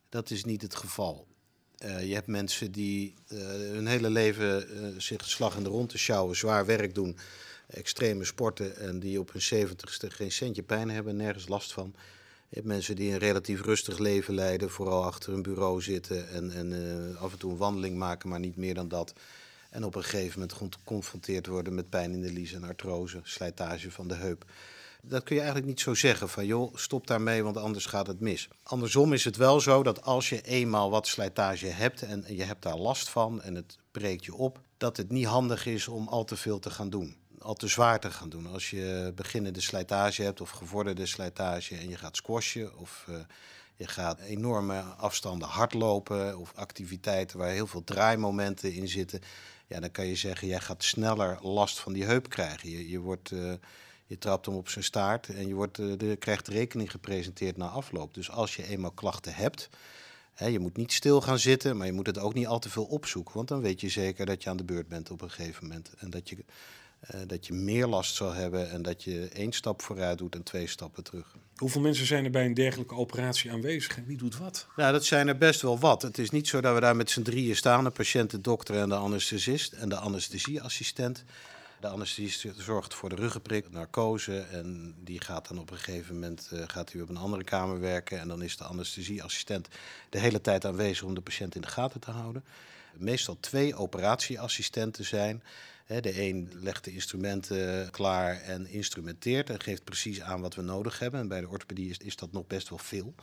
Dat 0.09 0.29
is 0.29 0.43
niet 0.43 0.61
het 0.61 0.75
geval. 0.75 1.27
Uh, 1.85 2.07
je 2.07 2.13
hebt 2.13 2.27
mensen 2.27 2.71
die 2.71 3.13
uh, 3.27 3.39
hun 3.47 3.87
hele 3.87 4.09
leven 4.09 5.01
zich 5.01 5.17
de 5.17 5.29
slag 5.29 5.57
in 5.57 5.63
de 5.63 5.69
ronde 5.69 5.97
sjouwen, 5.97 6.35
zwaar 6.35 6.65
werk 6.65 6.95
doen, 6.95 7.17
extreme 7.69 8.23
sporten 8.23 8.77
en 8.77 8.99
die 8.99 9.19
op 9.19 9.31
hun 9.31 9.41
zeventigste 9.41 10.09
geen 10.09 10.31
centje 10.31 10.63
pijn 10.63 10.89
hebben, 10.89 11.15
nergens 11.15 11.47
last 11.47 11.73
van. 11.73 11.93
Je 12.49 12.55
hebt 12.55 12.67
mensen 12.67 12.95
die 12.95 13.11
een 13.11 13.17
relatief 13.17 13.61
rustig 13.61 13.97
leven 13.97 14.33
leiden, 14.33 14.69
vooral 14.69 15.03
achter 15.03 15.33
een 15.33 15.41
bureau 15.41 15.81
zitten 15.81 16.29
en, 16.29 16.51
en 16.51 16.71
uh, 16.71 17.21
af 17.21 17.31
en 17.31 17.37
toe 17.37 17.51
een 17.51 17.57
wandeling 17.57 17.97
maken, 17.97 18.29
maar 18.29 18.39
niet 18.39 18.55
meer 18.55 18.73
dan 18.73 18.87
dat. 18.87 19.13
En 19.69 19.83
op 19.83 19.95
een 19.95 20.03
gegeven 20.03 20.39
moment 20.39 20.73
geconfronteerd 20.73 21.47
worden 21.47 21.75
met 21.75 21.89
pijn 21.89 22.11
in 22.11 22.21
de 22.21 22.31
lies 22.31 22.53
en 22.53 22.63
artrose, 22.63 23.19
slijtage 23.23 23.91
van 23.91 24.07
de 24.07 24.15
heup. 24.15 24.45
Dat 25.01 25.23
kun 25.23 25.35
je 25.35 25.41
eigenlijk 25.41 25.69
niet 25.69 25.79
zo 25.79 25.93
zeggen 25.93 26.29
van 26.29 26.45
joh, 26.45 26.75
stop 26.75 27.07
daarmee, 27.07 27.43
want 27.43 27.57
anders 27.57 27.85
gaat 27.85 28.07
het 28.07 28.19
mis. 28.19 28.47
Andersom 28.63 29.13
is 29.13 29.23
het 29.23 29.35
wel 29.35 29.59
zo 29.59 29.83
dat 29.83 30.03
als 30.03 30.29
je 30.29 30.41
eenmaal 30.41 30.89
wat 30.89 31.07
slijtage 31.07 31.67
hebt 31.67 32.01
en 32.01 32.23
je 32.27 32.43
hebt 32.43 32.63
daar 32.63 32.77
last 32.77 33.09
van 33.09 33.41
en 33.41 33.55
het 33.55 33.77
breekt 33.91 34.25
je 34.25 34.33
op, 34.33 34.59
dat 34.77 34.97
het 34.97 35.09
niet 35.09 35.25
handig 35.25 35.65
is 35.65 35.87
om 35.87 36.07
al 36.07 36.23
te 36.23 36.35
veel 36.35 36.59
te 36.59 36.69
gaan 36.69 36.89
doen 36.89 37.18
al 37.41 37.53
te 37.53 37.67
zwaar 37.67 37.99
te 37.99 38.11
gaan 38.11 38.29
doen. 38.29 38.47
Als 38.47 38.69
je 38.69 39.11
beginnende 39.15 39.61
slijtage 39.61 40.21
hebt 40.21 40.41
of 40.41 40.49
gevorderde 40.49 41.05
slijtage 41.05 41.75
en 41.75 41.89
je 41.89 41.97
gaat 41.97 42.15
squashen 42.15 42.77
of 42.77 43.05
uh, 43.09 43.15
je 43.75 43.87
gaat 43.87 44.19
enorme 44.19 44.81
afstanden 44.81 45.47
hardlopen 45.47 46.37
of 46.37 46.51
activiteiten 46.55 47.37
waar 47.37 47.49
heel 47.49 47.67
veel 47.67 47.83
draaimomenten 47.83 48.73
in 48.73 48.87
zitten, 48.87 49.21
ja, 49.67 49.79
dan 49.79 49.91
kan 49.91 50.05
je 50.05 50.15
zeggen, 50.15 50.47
jij 50.47 50.59
gaat 50.59 50.83
sneller 50.83 51.37
last 51.41 51.79
van 51.79 51.93
die 51.93 52.05
heup 52.05 52.29
krijgen. 52.29 52.69
Je, 52.69 52.89
je, 52.89 52.99
wordt, 52.99 53.31
uh, 53.31 53.53
je 54.05 54.17
trapt 54.17 54.45
hem 54.45 54.55
op 54.55 54.69
zijn 54.69 54.83
staart 54.83 55.29
en 55.29 55.47
je 55.47 55.53
wordt, 55.53 55.75
de, 55.75 56.15
krijgt 56.19 56.47
rekening 56.47 56.91
gepresenteerd 56.91 57.57
na 57.57 57.67
afloop. 57.67 58.13
Dus 58.13 58.29
als 58.29 58.55
je 58.55 58.67
eenmaal 58.67 58.91
klachten 58.91 59.33
hebt, 59.33 59.69
je 60.47 60.59
moet 60.59 60.77
niet 60.77 60.93
stil 60.93 61.21
gaan 61.21 61.39
zitten, 61.39 61.77
maar 61.77 61.85
je 61.85 61.93
moet 61.93 62.05
het 62.05 62.17
ook 62.17 62.33
niet 62.33 62.47
al 62.47 62.59
te 62.59 62.69
veel 62.69 62.85
opzoeken, 62.85 63.33
want 63.33 63.47
dan 63.47 63.61
weet 63.61 63.81
je 63.81 63.89
zeker 63.89 64.25
dat 64.25 64.43
je 64.43 64.49
aan 64.49 64.57
de 64.57 64.63
beurt 64.63 64.87
bent 64.87 65.11
op 65.11 65.21
een 65.21 65.31
gegeven 65.31 65.67
moment 65.67 65.93
en 65.97 66.09
dat 66.09 66.29
je 66.29 66.37
uh, 67.15 67.21
dat 67.27 67.47
je 67.47 67.53
meer 67.53 67.87
last 67.87 68.15
zal 68.15 68.33
hebben 68.33 68.69
en 68.69 68.81
dat 68.81 69.03
je 69.03 69.29
één 69.33 69.51
stap 69.51 69.81
vooruit 69.81 70.17
doet 70.17 70.35
en 70.35 70.43
twee 70.43 70.67
stappen 70.67 71.03
terug. 71.03 71.35
Hoeveel 71.55 71.81
mensen 71.81 72.05
zijn 72.05 72.25
er 72.25 72.31
bij 72.31 72.45
een 72.45 72.53
dergelijke 72.53 72.95
operatie 72.95 73.51
aanwezig 73.51 73.97
en 73.97 74.05
wie 74.05 74.17
doet 74.17 74.37
wat? 74.37 74.67
Nou, 74.75 74.91
dat 74.91 75.05
zijn 75.05 75.27
er 75.27 75.37
best 75.37 75.61
wel 75.61 75.79
wat. 75.79 76.01
Het 76.01 76.17
is 76.17 76.29
niet 76.29 76.47
zo 76.47 76.61
dat 76.61 76.73
we 76.73 76.79
daar 76.79 76.95
met 76.95 77.09
z'n 77.09 77.21
drieën 77.21 77.55
staan: 77.55 77.83
de 77.83 77.89
patiënt, 77.89 78.31
de 78.31 78.41
dokter 78.41 78.75
en 78.75 78.89
de 78.89 78.95
anesthesist 78.95 79.73
en 79.73 79.89
de 79.89 79.95
anesthesieassistent. 79.95 81.23
De 81.79 81.87
anesthesist 81.87 82.45
zorgt 82.57 82.93
voor 82.93 83.09
de 83.09 83.15
ruggenprik, 83.15 83.71
narcose 83.71 84.39
en 84.39 84.95
die 85.03 85.21
gaat 85.21 85.47
dan 85.47 85.59
op 85.59 85.71
een 85.71 85.77
gegeven 85.77 86.13
moment 86.13 86.49
uh, 86.53 86.63
gaat 86.67 86.91
hij 86.91 87.01
op 87.01 87.09
een 87.09 87.17
andere 87.17 87.43
kamer 87.43 87.79
werken 87.79 88.19
en 88.19 88.27
dan 88.27 88.41
is 88.41 88.57
de 88.57 88.63
anesthesieassistent 88.63 89.67
de 90.09 90.19
hele 90.19 90.41
tijd 90.41 90.65
aanwezig 90.65 91.03
om 91.03 91.13
de 91.13 91.21
patiënt 91.21 91.55
in 91.55 91.61
de 91.61 91.67
gaten 91.67 91.99
te 91.99 92.11
houden. 92.11 92.43
Meestal 92.93 93.37
twee 93.39 93.75
operatieassistenten 93.75 95.05
zijn 95.05 95.43
de 95.89 96.21
een 96.21 96.51
legt 96.61 96.83
de 96.83 96.93
instrumenten 96.93 97.91
klaar 97.91 98.41
en 98.41 98.67
instrumenteert 98.67 99.49
en 99.49 99.61
geeft 99.61 99.83
precies 99.83 100.21
aan 100.21 100.41
wat 100.41 100.55
we 100.55 100.61
nodig 100.61 100.99
hebben. 100.99 101.19
En 101.19 101.27
bij 101.27 101.41
de 101.41 101.47
orthopedie 101.47 101.89
is, 101.89 101.97
is 101.97 102.15
dat 102.15 102.31
nog 102.31 102.47
best 102.47 102.69
wel 102.69 102.77
veel. 102.77 103.13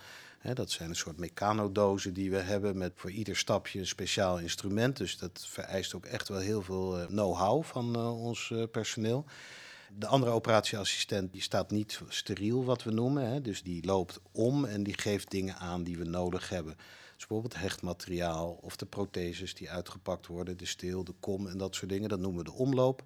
dat 0.55 0.71
zijn 0.71 0.89
een 0.89 0.97
soort 0.97 1.19
mecanodozen 1.19 2.15
die 2.15 2.31
we 2.31 2.37
hebben 2.37 2.79
met 2.79 2.93
voor 2.95 3.11
ieder 3.11 3.37
stapje 3.37 3.79
een 3.79 3.87
speciaal 3.87 4.39
instrument. 4.39 4.97
Dus 4.97 5.19
dat 5.19 5.47
vereist 5.49 5.95
ook 5.95 6.07
echt 6.07 6.29
wel 6.29 6.39
heel 6.39 6.63
veel 6.63 6.99
eh, 6.99 7.07
know-how 7.07 7.65
van 7.65 7.95
eh, 7.95 8.25
ons 8.25 8.51
eh, 8.51 8.63
personeel. 8.71 9.25
De 9.99 10.07
andere 10.07 10.33
operatieassistent 10.33 11.33
die 11.33 11.43
staat 11.43 11.71
niet 11.71 12.01
steriel, 12.09 12.65
wat 12.65 12.83
we 12.83 12.91
noemen. 12.91 13.43
Dus 13.43 13.63
die 13.63 13.85
loopt 13.85 14.21
om 14.33 14.65
en 14.65 14.83
die 14.83 14.99
geeft 14.99 15.31
dingen 15.31 15.57
aan 15.57 15.83
die 15.83 15.99
we 15.99 16.05
nodig 16.05 16.49
hebben. 16.49 16.77
Dus 17.17 17.27
bijvoorbeeld 17.27 17.61
hechtmateriaal 17.61 18.59
of 18.61 18.77
de 18.77 18.87
protheses 18.87 19.55
die 19.55 19.71
uitgepakt 19.71 20.27
worden, 20.27 20.57
de 20.57 20.67
steel, 20.67 21.05
de 21.05 21.15
kom 21.21 21.47
en 21.47 21.59
dat 21.59 21.75
soort 21.75 21.91
dingen. 21.91 22.09
Dat 22.09 22.19
noemen 22.19 22.45
we 22.45 22.51
de 22.51 22.57
omloop. 22.57 23.05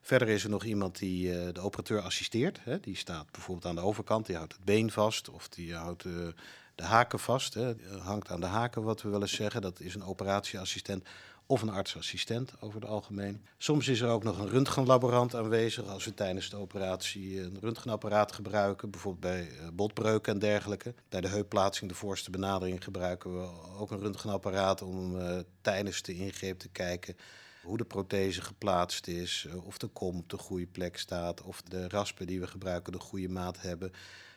Verder 0.00 0.28
is 0.28 0.44
er 0.44 0.50
nog 0.50 0.64
iemand 0.64 0.98
die 0.98 1.28
uh, 1.28 1.52
de 1.52 1.60
operateur 1.60 2.00
assisteert. 2.00 2.58
Hè. 2.62 2.80
Die 2.80 2.96
staat 2.96 3.30
bijvoorbeeld 3.30 3.66
aan 3.66 3.74
de 3.74 3.80
overkant, 3.80 4.26
die 4.26 4.36
houdt 4.36 4.52
het 4.52 4.64
been 4.64 4.90
vast 4.90 5.28
of 5.28 5.48
die 5.48 5.74
houdt 5.74 6.04
uh, 6.04 6.28
de 6.74 6.84
haken 6.84 7.18
vast. 7.18 7.54
Hè. 7.54 7.74
Hangt 7.98 8.30
aan 8.30 8.40
de 8.40 8.46
haken, 8.46 8.82
wat 8.82 9.02
we 9.02 9.08
willen 9.08 9.28
zeggen. 9.28 9.62
Dat 9.62 9.80
is 9.80 9.94
een 9.94 10.04
operatieassistent 10.04 11.04
of 11.50 11.62
een 11.62 11.70
artsassistent 11.70 12.52
over 12.60 12.80
het 12.80 12.90
algemeen. 12.90 13.46
Soms 13.58 13.88
is 13.88 14.00
er 14.00 14.08
ook 14.08 14.22
nog 14.22 14.38
een 14.38 14.48
röntgenlaborant 14.48 15.34
aanwezig 15.34 15.86
als 15.86 16.04
we 16.04 16.14
tijdens 16.14 16.50
de 16.50 16.56
operatie 16.56 17.40
een 17.40 17.58
röntgenapparaat 17.60 18.32
gebruiken, 18.32 18.90
bijvoorbeeld 18.90 19.34
bij 19.34 19.48
eh, 19.48 19.68
botbreuken 19.72 20.32
en 20.32 20.38
dergelijke. 20.38 20.94
Bij 21.08 21.20
de 21.20 21.28
heupplaatsing, 21.28 21.90
de 21.90 21.96
voorste 21.96 22.30
benadering, 22.30 22.84
gebruiken 22.84 23.40
we 23.40 23.48
ook 23.78 23.90
een 23.90 23.98
röntgenapparaat 23.98 24.82
om 24.82 25.16
uh, 25.16 25.38
tijdens 25.60 26.02
de 26.02 26.14
ingreep 26.14 26.58
te 26.58 26.68
kijken 26.68 27.16
hoe 27.62 27.76
de 27.76 27.84
prothese 27.84 28.42
geplaatst 28.42 29.06
is, 29.06 29.46
uh, 29.48 29.66
of 29.66 29.78
de 29.78 29.86
kom 29.86 30.18
op 30.18 30.30
de 30.30 30.38
goede 30.38 30.66
plek 30.66 30.98
staat, 30.98 31.42
of 31.42 31.62
de 31.62 31.88
raspen 31.88 32.26
die 32.26 32.40
we 32.40 32.46
gebruiken 32.46 32.92
de 32.92 32.98
goede 32.98 33.28
maat 33.28 33.60
hebben. 33.60 33.92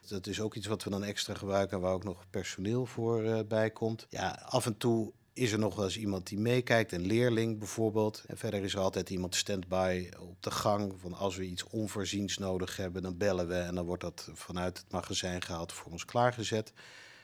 Dat 0.07 0.27
is 0.27 0.41
ook 0.41 0.55
iets 0.55 0.67
wat 0.67 0.83
we 0.83 0.89
dan 0.89 1.03
extra 1.03 1.33
gebruiken 1.33 1.77
en 1.77 1.83
waar 1.83 1.93
ook 1.93 2.03
nog 2.03 2.29
personeel 2.29 2.85
voor 2.85 3.23
uh, 3.23 3.39
bij 3.47 3.71
komt. 3.71 4.07
Ja, 4.09 4.29
af 4.49 4.65
en 4.65 4.77
toe 4.77 5.13
is 5.41 5.51
er 5.51 5.59
nog 5.59 5.75
wel 5.75 5.85
eens 5.85 5.97
iemand 5.97 6.27
die 6.27 6.39
meekijkt, 6.39 6.91
een 6.91 7.05
leerling 7.05 7.59
bijvoorbeeld. 7.59 8.23
En 8.27 8.37
verder 8.37 8.63
is 8.63 8.73
er 8.73 8.79
altijd 8.79 9.09
iemand 9.09 9.35
stand-by 9.35 10.09
op 10.19 10.43
de 10.43 10.51
gang. 10.51 10.93
Van 11.01 11.13
als 11.13 11.35
we 11.35 11.45
iets 11.45 11.63
onvoorziens 11.63 12.37
nodig 12.37 12.77
hebben, 12.77 13.01
dan 13.01 13.17
bellen 13.17 13.47
we 13.47 13.55
en 13.55 13.75
dan 13.75 13.85
wordt 13.85 14.01
dat 14.01 14.29
vanuit 14.33 14.77
het 14.77 14.91
magazijn 14.91 15.41
gehaald 15.41 15.73
voor 15.73 15.91
ons 15.91 16.05
klaargezet. 16.05 16.73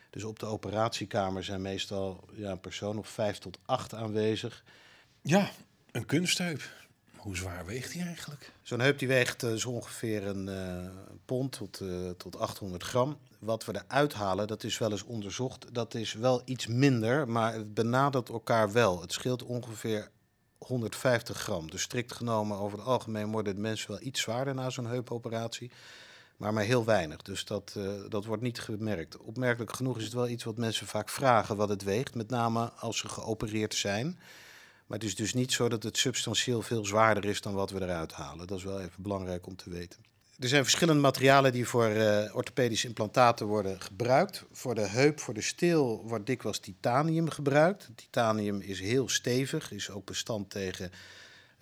Dus 0.09 0.23
op 0.23 0.39
de 0.39 0.45
operatiekamer 0.45 1.43
zijn 1.43 1.61
meestal 1.61 2.23
ja, 2.33 2.51
een 2.51 2.59
persoon 2.59 2.97
of 2.97 3.07
vijf 3.07 3.37
tot 3.37 3.57
acht 3.65 3.93
aanwezig. 3.93 4.63
Ja, 5.21 5.51
een 5.91 6.05
kunstheup. 6.05 6.61
Hoe 7.15 7.35
zwaar 7.35 7.65
weegt 7.65 7.93
hij 7.93 8.05
eigenlijk? 8.05 8.51
Zo'n 8.61 8.79
heup 8.79 8.99
die 8.99 9.07
weegt 9.07 9.43
uh, 9.43 9.53
zo 9.53 9.69
ongeveer 9.69 10.27
een 10.27 10.47
uh, 10.47 10.89
pond 11.25 11.51
tot, 11.51 11.79
uh, 11.81 12.09
tot 12.09 12.39
800 12.39 12.83
gram. 12.83 13.17
Wat 13.39 13.65
we 13.65 13.75
eruit 13.75 14.13
halen, 14.13 14.47
dat 14.47 14.63
is 14.63 14.77
wel 14.77 14.91
eens 14.91 15.03
onderzocht. 15.03 15.73
Dat 15.73 15.93
is 15.93 16.13
wel 16.13 16.41
iets 16.45 16.67
minder, 16.67 17.29
maar 17.29 17.53
het 17.53 17.73
benadert 17.73 18.29
elkaar 18.29 18.71
wel. 18.71 19.01
Het 19.01 19.13
scheelt 19.13 19.43
ongeveer 19.43 20.09
150 20.57 21.37
gram. 21.37 21.69
Dus 21.69 21.81
strikt 21.81 22.11
genomen, 22.11 22.57
over 22.57 22.77
het 22.77 22.87
algemeen 22.87 23.31
worden 23.31 23.55
de 23.55 23.61
mensen 23.61 23.91
wel 23.91 24.01
iets 24.01 24.21
zwaarder 24.21 24.53
na 24.53 24.69
zo'n 24.69 24.87
heupoperatie. 24.87 25.71
Maar 26.37 26.53
maar 26.53 26.63
heel 26.63 26.85
weinig. 26.85 27.21
Dus 27.21 27.45
dat, 27.45 27.75
dat 28.09 28.25
wordt 28.25 28.43
niet 28.43 28.59
gemerkt. 28.59 29.17
Opmerkelijk 29.17 29.75
genoeg 29.75 29.97
is 29.97 30.03
het 30.03 30.13
wel 30.13 30.27
iets 30.27 30.43
wat 30.43 30.57
mensen 30.57 30.87
vaak 30.87 31.09
vragen 31.09 31.55
wat 31.55 31.69
het 31.69 31.83
weegt. 31.83 32.15
Met 32.15 32.29
name 32.29 32.71
als 32.71 32.97
ze 32.97 33.09
geopereerd 33.09 33.73
zijn. 33.75 34.19
Maar 34.87 34.97
het 34.97 35.07
is 35.07 35.15
dus 35.15 35.33
niet 35.33 35.51
zo 35.51 35.69
dat 35.69 35.83
het 35.83 35.97
substantieel 35.97 36.61
veel 36.61 36.85
zwaarder 36.85 37.25
is 37.25 37.41
dan 37.41 37.53
wat 37.53 37.69
we 37.69 37.81
eruit 37.81 38.11
halen. 38.11 38.47
Dat 38.47 38.57
is 38.57 38.63
wel 38.63 38.81
even 38.81 39.03
belangrijk 39.03 39.47
om 39.47 39.55
te 39.55 39.69
weten. 39.69 39.99
Er 40.39 40.47
zijn 40.47 40.63
verschillende 40.63 41.01
materialen 41.01 41.51
die 41.51 41.67
voor 41.67 41.89
uh, 41.89 42.35
orthopedische 42.35 42.87
implantaten 42.87 43.45
worden 43.45 43.81
gebruikt. 43.81 44.43
Voor 44.51 44.75
de 44.75 44.87
heup, 44.87 45.19
voor 45.19 45.33
de 45.33 45.41
steel 45.41 46.03
wordt 46.05 46.25
dikwijls 46.25 46.59
titanium 46.59 47.29
gebruikt. 47.29 47.89
Titanium 47.95 48.61
is 48.61 48.79
heel 48.79 49.09
stevig, 49.09 49.71
is 49.71 49.89
ook 49.89 50.05
bestand 50.05 50.49
tegen 50.49 50.91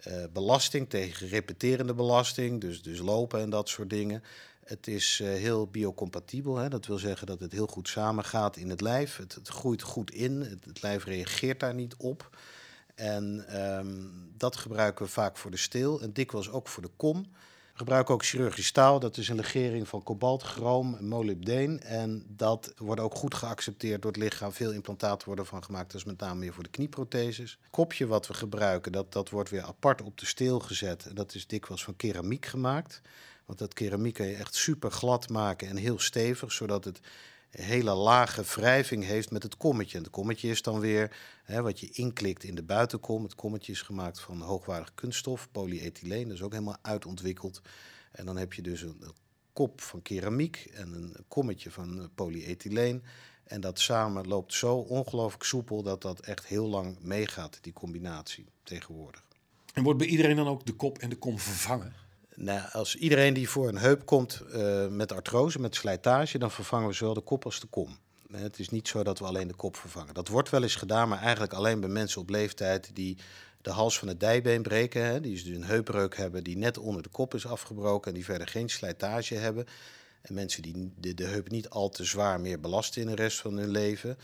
uh, 0.08 0.24
belasting, 0.34 0.90
tegen 0.90 1.28
repeterende 1.28 1.94
belasting, 1.94 2.62
dus, 2.62 2.82
dus 2.82 3.00
lopen 3.00 3.40
en 3.40 3.50
dat 3.50 3.70
soort 3.70 3.90
dingen. 3.90 4.24
Het 4.66 4.88
is 4.88 5.20
uh, 5.24 5.28
heel 5.28 5.68
biocompatibel, 5.68 6.58
hè? 6.58 6.70
dat 6.70 6.86
wil 6.86 6.98
zeggen 6.98 7.28
dat 7.28 7.40
het 7.40 7.52
heel 7.52 7.68
goed 7.68 7.88
samengaat 7.88 8.58
in 8.58 8.70
het 8.70 8.82
lijf. 8.82 9.18
Het, 9.18 9.48
groeit 9.48 9.82
goed 9.82 10.12
in, 10.12 10.60
het, 10.66 10.82
lijf 10.82 11.04
reageert 11.04 11.60
daar 11.60 11.74
niet 11.74 11.96
op. 11.96 12.38
En 12.96 13.46
um, 13.78 14.32
dat 14.38 14.56
gebruiken 14.56 15.06
we 15.06 15.12
vaak 15.12 15.38
voor 15.38 15.52
de 15.52 15.58
steel 15.58 16.02
en 16.02 16.14
dikwijls 16.14 16.50
ook 16.50 16.68
voor 16.68 16.84
de 16.84 16.92
kom. 16.96 17.26
We 17.76 17.82
gebruiken 17.82 18.14
ook 18.14 18.26
chirurgisch 18.26 18.66
staal. 18.66 19.00
Dat 19.00 19.18
is 19.18 19.30
een 19.30 19.36
legering 19.36 19.88
van 19.88 20.04
kobalt, 20.04 20.44
chroom 20.44 20.96
en 20.96 21.08
molybdeen. 21.08 21.82
En 21.82 22.26
dat 22.28 22.74
wordt 22.78 23.02
ook 23.02 23.16
goed 23.16 23.34
geaccepteerd 23.34 24.02
door 24.02 24.12
het 24.12 24.22
lichaam. 24.22 24.52
Veel 24.52 24.72
implantaten 24.72 25.28
worden 25.28 25.46
van 25.46 25.64
gemaakt. 25.64 25.92
Dat 25.92 26.02
is 26.02 26.08
met 26.08 26.20
name 26.20 26.40
meer 26.40 26.54
voor 26.54 26.64
de 26.64 26.70
knieprotheses. 26.70 27.58
Kopje 27.70 28.08
wat 28.08 28.28
we 28.28 28.34
gebruiken, 28.34 28.92
dat, 28.92 29.14
dat 29.14 29.30
wordt 29.30 29.50
weer 29.50 29.62
apart 29.62 30.02
op 30.02 30.18
de 30.18 30.26
steel 30.26 30.60
gezet. 30.60 31.06
En 31.06 31.16
dat 31.16 31.36
is 31.36 31.48
dikwijls 31.48 31.84
van 31.84 31.96
keramiek 31.96 32.46
gemaakt. 32.46 33.02
Want 33.46 33.60
dat 33.60 33.74
keramiek 33.74 34.14
kan 34.14 34.26
je 34.26 34.36
echt 34.36 34.56
super 34.56 34.92
glad 34.92 35.30
maken 35.30 35.68
en 35.68 35.76
heel 35.76 36.00
stevig, 36.00 36.52
zodat 36.52 36.84
het 36.84 37.00
hele 37.62 37.94
lage 37.94 38.44
wrijving 38.44 39.04
heeft 39.04 39.32
met 39.32 39.44
het 39.44 39.58
kommetje. 39.58 39.98
En 39.98 40.04
het 40.04 40.12
kommetje 40.12 40.50
is 40.50 40.62
dan 40.62 40.80
weer 40.80 41.18
hè, 41.44 41.62
wat 41.62 41.80
je 41.80 41.90
inklikt 41.92 42.44
in 42.44 42.56
de 42.56 42.64
buitenkom. 42.64 43.24
Het 43.24 43.36
kommetje 43.36 43.72
is 43.72 43.82
gemaakt 43.82 44.20
van 44.20 44.42
hoogwaardig 44.42 44.94
kunststof, 44.94 45.48
polyethyleen, 45.52 46.28
dat 46.28 46.38
is 46.38 46.42
ook 46.42 46.52
helemaal 46.52 46.78
uitontwikkeld. 46.82 47.62
En 48.12 48.26
dan 48.26 48.38
heb 48.38 48.54
je 48.54 48.62
dus 48.62 48.82
een, 48.82 49.04
kop 49.54 49.82
van 49.82 50.02
keramiek 50.02 50.70
en 50.74 50.94
een 50.94 51.16
kommetje 51.28 51.72
van 51.72 52.00
eh, 52.00 52.06
polyethyleen. 52.16 53.04
En 53.44 53.62
dat 53.62 53.80
samen 53.80 54.28
loopt 54.28 54.54
zo 54.54 54.76
ongelooflijk 54.76 55.44
soepel 55.44 55.84
dat 55.84 56.02
dat 56.02 56.20
echt 56.20 56.46
heel 56.46 56.68
lang 56.68 56.98
meegaat, 57.02 57.58
die 57.62 57.74
combinatie 57.74 58.46
tegenwoordig. 58.64 59.24
En 59.74 59.84
wordt 59.84 60.00
bij 60.00 60.08
iedereen 60.08 60.36
dan 60.36 60.48
ook 60.48 60.66
de 60.66 60.74
kop 60.74 60.98
en 60.98 61.10
de 61.10 61.16
kom 61.16 61.40
vervangen? 61.40 61.94
Nou, 62.36 62.70
als 62.72 62.96
iedereen 62.96 63.34
die 63.34 63.50
voor 63.50 63.68
een 63.68 63.78
heup 63.78 64.06
komt 64.06 64.42
uh, 64.54 64.88
met 64.88 65.12
artrose, 65.12 65.60
met 65.60 65.76
slijtage, 65.76 66.38
dan 66.38 66.52
vervangen 66.52 66.88
we 66.88 66.94
zowel 66.94 67.14
de 67.14 67.22
kop 67.22 67.46
als 67.46 67.60
de 67.60 67.68
kom. 67.68 67.98
Het 68.32 68.60
is 68.60 68.70
niet 68.70 68.88
zo 68.88 69.04
dat 69.04 69.20
we 69.20 69.26
alleen 69.26 69.48
de 69.48 69.56
kop 69.56 69.76
vervangen. 69.76 70.14
Dat 70.14 70.28
wordt 70.28 70.50
wel 70.50 70.64
eens 70.64 70.76
gedaan, 70.76 71.10
maar 71.10 71.22
eigenlijk 71.22 71.54
alleen 71.54 71.80
bij 71.80 71.90
mensen 71.90 72.22
op 72.22 72.30
leeftijd 72.30 72.90
die 72.94 73.18
de 73.62 73.70
hals 73.70 74.00
van 74.00 74.08
het 74.08 74.20
dijbeen 74.20 74.62
breken. 74.62 75.06
Hè, 75.06 75.22
die 75.22 75.44
dus 75.44 75.56
een 75.56 75.64
heupbreuk 75.64 76.18
hebben 76.18 76.44
die 76.44 76.58
net 76.58 76.78
onder 76.78 77.04
de 77.04 77.10
kop 77.10 77.34
is 77.34 77.48
afgebroken 77.48 78.08
en 78.08 78.14
die 78.16 78.26
verder 78.26 78.48
geen 78.48 78.70
slijtage 78.70 79.36
hebben. 79.36 79.66
En 80.22 80.34
mensen 80.34 80.62
die 80.62 80.92
de, 81.00 81.14
de 81.14 81.26
heup 81.26 81.50
niet 81.50 81.70
al 81.70 81.90
te 81.90 82.04
zwaar 82.04 82.40
meer 82.40 82.60
belasten 82.60 83.02
in 83.02 83.08
de 83.08 83.16
rest 83.16 83.40
van 83.40 83.58
hun 83.58 83.70
leven. 83.70 84.18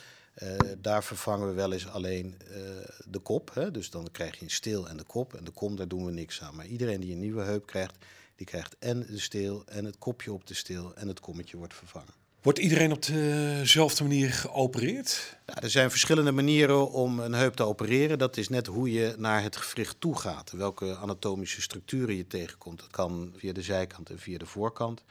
Uh, 0.43 0.49
daar 0.77 1.03
vervangen 1.03 1.47
we 1.47 1.53
wel 1.53 1.73
eens 1.73 1.87
alleen 1.87 2.35
uh, 2.41 2.57
de 3.07 3.19
kop. 3.19 3.53
Hè? 3.53 3.71
Dus 3.71 3.89
dan 3.89 4.07
krijg 4.11 4.35
je 4.35 4.43
een 4.43 4.51
steel 4.51 4.89
en 4.89 4.97
de 4.97 5.03
kop. 5.03 5.33
En 5.33 5.43
de 5.43 5.51
kom, 5.51 5.75
daar 5.75 5.87
doen 5.87 6.05
we 6.05 6.11
niks 6.11 6.41
aan. 6.41 6.55
Maar 6.55 6.65
iedereen 6.65 6.99
die 6.99 7.11
een 7.11 7.19
nieuwe 7.19 7.41
heup 7.41 7.65
krijgt, 7.65 7.95
die 8.35 8.45
krijgt 8.45 8.75
en 8.79 9.05
de 9.05 9.19
steel 9.19 9.63
en 9.65 9.85
het 9.85 9.97
kopje 9.97 10.33
op 10.33 10.47
de 10.47 10.53
steel 10.53 10.95
en 10.95 11.07
het 11.07 11.19
kommetje 11.19 11.57
wordt 11.57 11.73
vervangen. 11.73 12.13
Wordt 12.41 12.59
iedereen 12.59 12.91
op 12.91 13.05
dezelfde 13.05 14.03
manier 14.03 14.31
geopereerd? 14.31 15.37
Er 15.45 15.69
zijn 15.69 15.89
verschillende 15.89 16.31
manieren 16.31 16.91
om 16.91 17.19
een 17.19 17.33
heup 17.33 17.55
te 17.55 17.63
opereren. 17.63 18.17
Dat 18.17 18.37
is 18.37 18.49
net 18.49 18.67
hoe 18.67 18.91
je 18.91 19.15
naar 19.17 19.43
het 19.43 19.55
gewricht 19.55 19.95
toe 19.99 20.19
gaat. 20.19 20.51
Welke 20.51 20.95
anatomische 20.95 21.61
structuren 21.61 22.15
je 22.15 22.27
tegenkomt. 22.27 22.79
Dat 22.79 22.91
kan 22.91 23.33
via 23.37 23.53
de 23.53 23.61
zijkant 23.61 24.09
en 24.09 24.19
via 24.19 24.37
de 24.37 24.45
voorkant. 24.45 25.03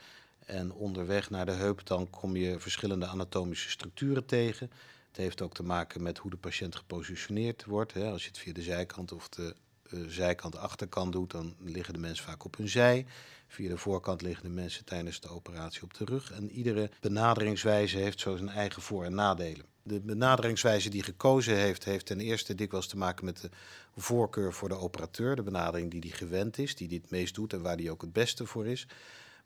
En 0.45 0.73
onderweg 0.73 1.29
naar 1.29 1.45
de 1.45 1.51
heup 1.51 1.85
dan 1.85 2.09
kom 2.09 2.35
je 2.35 2.59
verschillende 2.59 3.05
anatomische 3.05 3.69
structuren 3.69 4.25
tegen. 4.25 4.71
Het 5.11 5.19
heeft 5.19 5.41
ook 5.41 5.53
te 5.53 5.63
maken 5.63 6.03
met 6.03 6.17
hoe 6.17 6.31
de 6.31 6.37
patiënt 6.37 6.75
gepositioneerd 6.75 7.65
wordt. 7.65 7.93
Hè. 7.93 8.11
Als 8.11 8.21
je 8.23 8.27
het 8.27 8.37
via 8.37 8.53
de 8.53 8.61
zijkant 8.61 9.11
of 9.11 9.29
de 9.29 9.55
uh, 9.89 10.07
zijkant 10.07 10.57
achterkant 10.57 11.11
doet, 11.11 11.31
dan 11.31 11.55
liggen 11.59 11.93
de 11.93 11.99
mensen 11.99 12.25
vaak 12.25 12.45
op 12.45 12.57
hun 12.57 12.69
zij. 12.69 13.05
Via 13.47 13.69
de 13.69 13.77
voorkant 13.77 14.21
liggen 14.21 14.43
de 14.43 14.49
mensen 14.49 14.85
tijdens 14.85 15.19
de 15.19 15.27
operatie 15.27 15.83
op 15.83 15.93
de 15.93 16.05
rug. 16.05 16.31
En 16.31 16.51
iedere 16.51 16.89
benaderingswijze 16.99 17.97
heeft 17.97 18.19
zo 18.19 18.35
zijn 18.35 18.49
eigen 18.49 18.81
voor- 18.81 19.05
en 19.05 19.13
nadelen. 19.13 19.65
De 19.83 19.99
benaderingswijze 19.99 20.89
die 20.89 21.03
gekozen 21.03 21.55
heeft, 21.55 21.83
heeft 21.83 22.05
ten 22.05 22.19
eerste 22.19 22.55
dikwijls 22.55 22.87
te 22.87 22.97
maken 22.97 23.25
met 23.25 23.41
de 23.41 23.49
voorkeur 23.97 24.53
voor 24.53 24.69
de 24.69 24.77
operateur. 24.77 25.35
De 25.35 25.43
benadering 25.43 25.91
die 25.91 26.01
die 26.01 26.11
gewend 26.11 26.57
is, 26.57 26.75
die 26.75 26.87
dit 26.87 27.09
meest 27.09 27.35
doet 27.35 27.53
en 27.53 27.61
waar 27.61 27.77
die 27.77 27.91
ook 27.91 28.01
het 28.01 28.13
beste 28.13 28.45
voor 28.45 28.67
is. 28.67 28.87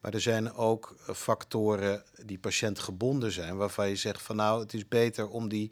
Maar 0.05 0.13
er 0.13 0.21
zijn 0.21 0.53
ook 0.53 0.95
factoren 1.13 2.03
die 2.25 2.39
patiëntgebonden 2.39 3.31
zijn, 3.31 3.57
waarvan 3.57 3.89
je 3.89 3.95
zegt 3.95 4.21
van 4.21 4.35
nou, 4.35 4.59
het 4.59 4.73
is 4.73 4.87
beter 4.87 5.27
om 5.27 5.49
die, 5.49 5.71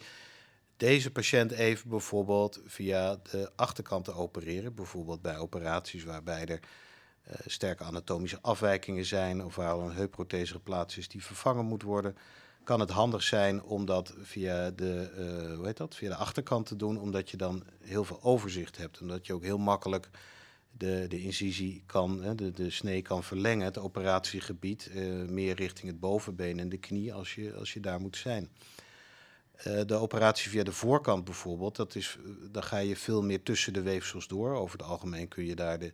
deze 0.78 1.12
patiënt 1.12 1.52
even 1.52 1.90
bijvoorbeeld 1.90 2.62
via 2.66 3.20
de 3.32 3.52
achterkant 3.56 4.06
te 4.06 4.14
opereren. 4.14 4.76
Bijvoorbeeld 4.76 5.22
bij 5.22 5.38
operaties 5.38 6.04
waarbij 6.04 6.46
er 6.46 6.60
uh, 6.60 7.34
sterke 7.46 7.84
anatomische 7.84 8.42
afwijkingen 8.42 9.06
zijn 9.06 9.44
of 9.44 9.56
waar 9.56 9.72
al 9.72 9.82
een 9.82 9.96
heupprothese 9.96 10.54
geplaatst 10.54 10.98
is 10.98 11.08
die 11.08 11.24
vervangen 11.24 11.66
moet 11.66 11.84
worden. 11.84 12.18
Kan 12.64 12.80
het 12.80 12.90
handig 12.90 13.24
zijn 13.24 13.64
om 13.64 13.86
dat 13.86 14.14
via 14.22 14.72
de, 14.72 15.12
uh, 15.18 15.56
hoe 15.56 15.66
heet 15.66 15.78
dat, 15.78 15.96
via 15.96 16.10
de 16.10 16.16
achterkant 16.16 16.66
te 16.66 16.76
doen, 16.76 17.00
omdat 17.00 17.30
je 17.30 17.38
dan 17.38 17.64
heel 17.82 18.04
veel 18.04 18.24
overzicht 18.24 18.78
hebt. 18.78 19.02
Omdat 19.02 19.26
je 19.26 19.34
ook 19.34 19.44
heel 19.44 19.58
makkelijk 19.58 20.10
de, 20.84 21.08
de 21.08 21.22
incisie 21.22 21.84
kan, 21.86 22.36
de, 22.36 22.52
de 22.52 22.70
snee 22.70 23.02
kan 23.02 23.24
verlengen, 23.24 23.66
het 23.66 23.78
operatiegebied, 23.78 24.90
uh, 24.96 25.30
meer 25.30 25.56
richting 25.56 25.88
het 25.88 26.00
bovenbeen 26.00 26.60
en 26.60 26.70
de 26.70 26.78
knie 26.78 27.14
als 27.14 27.36
je, 27.36 27.54
als 27.54 27.74
je 27.74 27.80
daar 27.80 28.00
moet 28.02 28.18
zijn. 28.18 28.50
Uh, 29.68 29.82
de 29.86 29.96
operatie 29.96 30.50
via 30.50 30.64
de 30.64 30.72
voorkant 30.72 31.24
bijvoorbeeld, 31.24 31.76
dat 31.76 31.96
is, 31.96 32.18
dan 32.52 32.64
ga 32.64 32.78
je 32.78 32.96
veel 32.96 33.24
meer 33.24 33.44
tussen 33.44 33.74
de 33.74 33.82
weefsels 33.82 34.28
door. 34.28 34.56
Over 34.56 34.78
het 34.78 34.88
algemeen 34.88 35.28
kun 35.28 35.46
je 35.46 35.56
daar 35.56 35.80
de, 35.80 35.92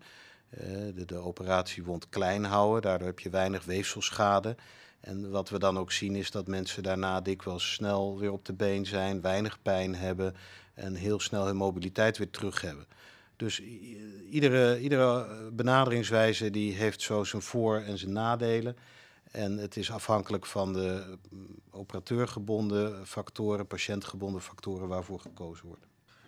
uh, 0.49 0.95
de, 0.95 1.05
de 1.05 1.17
operatiewond 1.17 2.09
klein 2.09 2.43
houden, 2.43 2.81
daardoor 2.81 3.07
heb 3.07 3.19
je 3.19 3.29
weinig 3.29 3.65
weefselschade. 3.65 4.55
En 4.99 5.29
wat 5.29 5.49
we 5.49 5.59
dan 5.59 5.77
ook 5.77 5.91
zien 5.91 6.15
is 6.15 6.31
dat 6.31 6.47
mensen 6.47 6.83
daarna 6.83 7.21
dikwijls 7.21 7.73
snel 7.73 8.19
weer 8.19 8.31
op 8.31 8.45
de 8.45 8.53
been 8.53 8.85
zijn, 8.85 9.21
weinig 9.21 9.61
pijn 9.61 9.95
hebben 9.95 10.35
en 10.73 10.95
heel 10.95 11.19
snel 11.19 11.45
hun 11.45 11.55
mobiliteit 11.55 12.17
weer 12.17 12.29
terug 12.29 12.61
hebben. 12.61 12.85
Dus 13.39 13.61
iedere, 14.29 14.81
iedere 14.81 15.27
benaderingswijze 15.51 16.49
die 16.49 16.73
heeft 16.73 17.01
zo 17.01 17.23
zijn 17.23 17.41
voor- 17.41 17.79
en 17.79 17.97
zijn 17.97 18.11
nadelen. 18.11 18.77
En 19.31 19.57
het 19.57 19.77
is 19.77 19.91
afhankelijk 19.91 20.45
van 20.45 20.73
de 20.73 21.17
operateurgebonden 21.71 23.07
factoren, 23.07 23.67
patiëntgebonden 23.67 24.41
factoren 24.41 24.87
waarvoor 24.87 25.19
gekozen 25.19 25.65
wordt. 25.65 25.85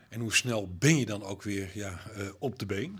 En 0.09 0.19
hoe 0.19 0.33
snel 0.33 0.69
ben 0.77 0.97
je 0.97 1.05
dan 1.05 1.23
ook 1.23 1.43
weer 1.43 1.71
ja, 1.73 1.99
uh, 2.17 2.29
op 2.39 2.59
de 2.59 2.65
been? 2.65 2.99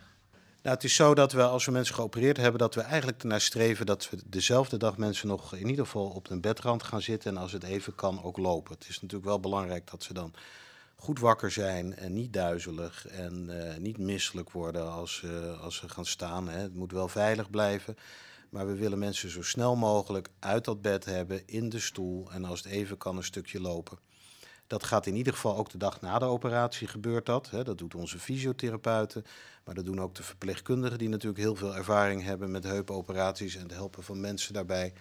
Nou, 0.61 0.75
het 0.75 0.83
is 0.83 0.95
zo 0.95 1.13
dat 1.13 1.31
we 1.31 1.43
als 1.43 1.65
we 1.65 1.71
mensen 1.71 1.95
geopereerd 1.95 2.37
hebben, 2.37 2.59
dat 2.59 2.75
we 2.75 2.81
eigenlijk 2.81 3.21
ernaar 3.21 3.41
streven 3.41 3.85
dat 3.85 4.09
we 4.09 4.17
dezelfde 4.25 4.77
dag 4.77 4.97
mensen 4.97 5.27
nog 5.27 5.55
in 5.55 5.69
ieder 5.69 5.85
geval 5.85 6.05
op 6.05 6.29
een 6.29 6.41
bedrand 6.41 6.83
gaan 6.83 7.01
zitten 7.01 7.31
en 7.35 7.41
als 7.41 7.51
het 7.51 7.63
even 7.63 7.95
kan 7.95 8.23
ook 8.23 8.37
lopen. 8.37 8.73
Het 8.73 8.89
is 8.89 9.01
natuurlijk 9.01 9.29
wel 9.29 9.39
belangrijk 9.39 9.91
dat 9.91 10.03
ze 10.03 10.13
dan 10.13 10.33
goed 11.01 11.19
wakker 11.19 11.51
zijn 11.51 11.95
en 11.95 12.13
niet 12.13 12.33
duizelig 12.33 13.07
en 13.07 13.49
uh, 13.49 13.75
niet 13.77 13.97
misselijk 13.97 14.51
worden 14.51 14.91
als, 14.91 15.21
uh, 15.25 15.61
als 15.61 15.75
ze 15.75 15.89
gaan 15.89 16.05
staan. 16.05 16.49
Hè. 16.49 16.59
Het 16.59 16.75
moet 16.75 16.91
wel 16.91 17.07
veilig 17.07 17.49
blijven. 17.49 17.95
Maar 18.49 18.67
we 18.67 18.75
willen 18.75 18.99
mensen 18.99 19.29
zo 19.29 19.41
snel 19.41 19.75
mogelijk 19.75 20.29
uit 20.39 20.65
dat 20.65 20.81
bed 20.81 21.05
hebben, 21.05 21.47
in 21.47 21.69
de 21.69 21.79
stoel 21.79 22.31
en 22.31 22.45
als 22.45 22.63
het 22.63 22.71
even 22.71 22.97
kan 22.97 23.17
een 23.17 23.23
stukje 23.23 23.61
lopen. 23.61 23.97
Dat 24.67 24.83
gaat 24.83 25.05
in 25.05 25.15
ieder 25.15 25.33
geval 25.33 25.57
ook 25.57 25.69
de 25.69 25.77
dag 25.77 26.01
na 26.01 26.19
de 26.19 26.25
operatie 26.25 26.87
gebeurt 26.87 27.25
dat. 27.25 27.49
Hè. 27.49 27.63
Dat 27.63 27.77
doet 27.77 27.95
onze 27.95 28.19
fysiotherapeuten, 28.19 29.25
maar 29.63 29.75
dat 29.75 29.85
doen 29.85 30.01
ook 30.01 30.15
de 30.15 30.23
verpleegkundigen 30.23 30.97
die 30.97 31.09
natuurlijk 31.09 31.41
heel 31.41 31.55
veel 31.55 31.75
ervaring 31.75 32.23
hebben 32.23 32.51
met 32.51 32.63
heupoperaties 32.63 33.55
en 33.55 33.61
het 33.61 33.73
helpen 33.73 34.03
van 34.03 34.19
mensen 34.19 34.53
daarbij. 34.53 34.93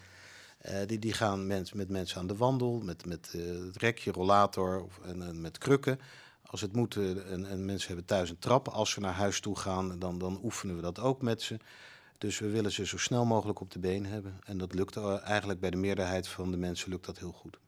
Uh, 0.69 0.79
die, 0.87 0.99
die 0.99 1.13
gaan 1.13 1.47
met 1.47 1.89
mensen 1.89 2.21
aan 2.21 2.27
de 2.27 2.37
wandel, 2.37 2.81
met, 2.81 3.07
met 3.07 3.33
uh, 3.37 3.65
het 3.67 3.77
rekje, 3.77 4.11
rollator 4.11 4.83
of, 4.83 5.01
en, 5.05 5.41
met 5.41 5.59
krukken. 5.59 6.01
Als 6.43 6.61
het 6.61 6.73
moet, 6.73 6.95
uh, 6.95 7.33
en, 7.33 7.47
en, 7.47 7.65
mensen 7.65 7.89
hebben 7.89 8.07
thuis 8.07 8.31
een 8.31 8.39
trap. 8.39 8.69
Als 8.69 8.91
ze 8.91 9.01
naar 9.01 9.13
huis 9.13 9.41
toe 9.41 9.59
gaan, 9.59 9.99
dan, 9.99 10.19
dan 10.19 10.41
oefenen 10.43 10.77
we 10.77 10.83
dat 10.83 10.99
ook 10.99 11.23
met 11.23 11.43
ze. 11.43 11.57
Dus 12.19 12.39
we 12.39 12.49
willen 12.49 12.73
ze 12.73 12.87
zo 12.87 12.99
snel 12.99 13.25
mogelijk 13.25 13.61
op 13.61 13.71
de 13.71 13.79
been 13.79 14.07
hebben. 14.07 14.41
En 14.45 14.59
dat 14.59 14.75
lukt 14.75 14.97
eigenlijk 14.97 15.61
bij 15.61 15.71
de 15.71 15.77
meerderheid 15.77 16.29
van 16.29 16.51
de 16.51 16.57
mensen 16.57 16.91
lukt 16.91 17.07
dat 17.07 17.19
heel 17.19 17.33
goed. 17.33 17.59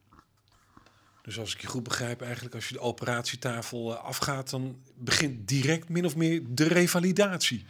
Dus 1.23 1.39
als 1.39 1.55
ik 1.55 1.61
je 1.61 1.67
goed 1.67 1.83
begrijp, 1.83 2.23
eigenlijk 2.23 2.55
als 2.55 2.69
je 2.69 2.75
de 2.75 2.81
operatietafel 2.81 3.95
afgaat, 3.95 4.51
dan 4.51 4.77
begint 4.95 5.49
direct 5.49 5.89
min 5.89 6.05
of 6.05 6.17
meer 6.17 6.43
de 6.49 6.69
revalidatie. 6.69 7.65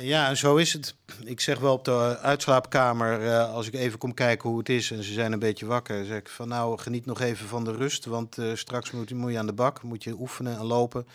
Ja, 0.00 0.34
zo 0.34 0.56
is 0.56 0.72
het. 0.72 0.94
Ik 1.24 1.40
zeg 1.40 1.58
wel 1.58 1.72
op 1.72 1.84
de 1.84 2.18
uitslaapkamer, 2.18 3.22
uh, 3.22 3.52
als 3.52 3.66
ik 3.66 3.74
even 3.74 3.98
kom 3.98 4.14
kijken 4.14 4.48
hoe 4.48 4.58
het 4.58 4.68
is 4.68 4.90
en 4.90 5.02
ze 5.02 5.12
zijn 5.12 5.32
een 5.32 5.38
beetje 5.38 5.66
wakker, 5.66 6.04
zeg 6.04 6.18
ik 6.18 6.28
van 6.28 6.48
nou 6.48 6.78
geniet 6.78 7.06
nog 7.06 7.20
even 7.20 7.48
van 7.48 7.64
de 7.64 7.72
rust, 7.72 8.04
want 8.04 8.38
uh, 8.38 8.54
straks 8.54 8.90
moet, 8.90 9.10
moet, 9.10 9.32
je 9.32 9.38
aan 9.38 9.46
de 9.46 9.52
bak, 9.52 9.82
moet 9.82 10.04
je 10.04 10.18
oefenen 10.18 10.56
en 10.58 10.64
lopen. 10.64 11.06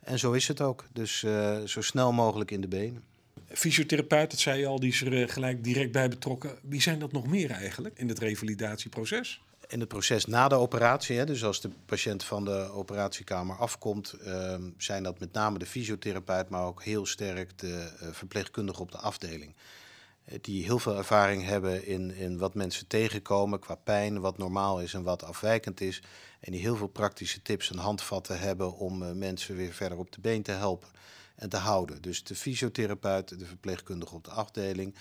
En 0.00 0.18
zo 0.18 0.32
is 0.32 0.48
het 0.48 0.60
ook. 0.60 0.84
Dus 0.92 1.22
uh, 1.22 1.60
zo 1.64 1.80
snel 1.80 2.12
mogelijk 2.12 2.50
in 2.50 2.60
de 2.60 2.68
benen. 2.68 3.02
Fysiotherapeut, 3.48 4.30
dat 4.30 4.40
zei 4.40 4.58
je 4.58 4.66
al, 4.66 4.80
die 4.80 4.90
is 4.90 5.02
er 5.02 5.28
gelijk 5.28 5.64
direct 5.64 5.92
bij 5.92 6.08
betrokken. 6.08 6.58
Wie 6.62 6.82
zijn 6.82 6.98
dat 6.98 7.12
nog 7.12 7.26
meer 7.26 7.50
eigenlijk 7.50 7.98
in 7.98 8.08
het 8.08 8.18
revalidatieproces? 8.18 9.40
In 9.68 9.80
het 9.80 9.88
proces 9.88 10.24
na 10.24 10.48
de 10.48 10.54
operatie, 10.54 11.18
hè, 11.18 11.26
dus 11.26 11.44
als 11.44 11.60
de 11.60 11.70
patiënt 11.86 12.24
van 12.24 12.44
de 12.44 12.70
operatiekamer 12.72 13.56
afkomt, 13.56 14.12
ehm, 14.12 14.70
zijn 14.76 15.02
dat 15.02 15.18
met 15.18 15.32
name 15.32 15.58
de 15.58 15.66
fysiotherapeut, 15.66 16.48
maar 16.48 16.64
ook 16.64 16.82
heel 16.82 17.06
sterk 17.06 17.58
de 17.58 17.92
uh, 18.02 18.08
verpleegkundige 18.12 18.80
op 18.80 18.92
de 18.92 18.98
afdeling. 18.98 19.54
Uh, 20.28 20.38
die 20.40 20.64
heel 20.64 20.78
veel 20.78 20.96
ervaring 20.96 21.44
hebben 21.44 21.86
in, 21.86 22.14
in 22.14 22.38
wat 22.38 22.54
mensen 22.54 22.86
tegenkomen 22.86 23.58
qua 23.58 23.74
pijn, 23.74 24.20
wat 24.20 24.38
normaal 24.38 24.80
is 24.80 24.94
en 24.94 25.02
wat 25.02 25.22
afwijkend 25.22 25.80
is. 25.80 26.02
En 26.40 26.52
die 26.52 26.60
heel 26.60 26.76
veel 26.76 26.86
praktische 26.86 27.42
tips 27.42 27.70
en 27.70 27.78
handvatten 27.78 28.38
hebben 28.38 28.76
om 28.76 29.02
uh, 29.02 29.12
mensen 29.12 29.56
weer 29.56 29.72
verder 29.72 29.98
op 29.98 30.12
de 30.12 30.20
been 30.20 30.42
te 30.42 30.52
helpen 30.52 30.88
en 31.36 31.48
te 31.48 31.56
houden. 31.56 32.02
Dus 32.02 32.24
de 32.24 32.34
fysiotherapeut, 32.34 33.38
de 33.38 33.46
verpleegkundige 33.46 34.14
op 34.14 34.24
de 34.24 34.30
afdeling 34.30 34.94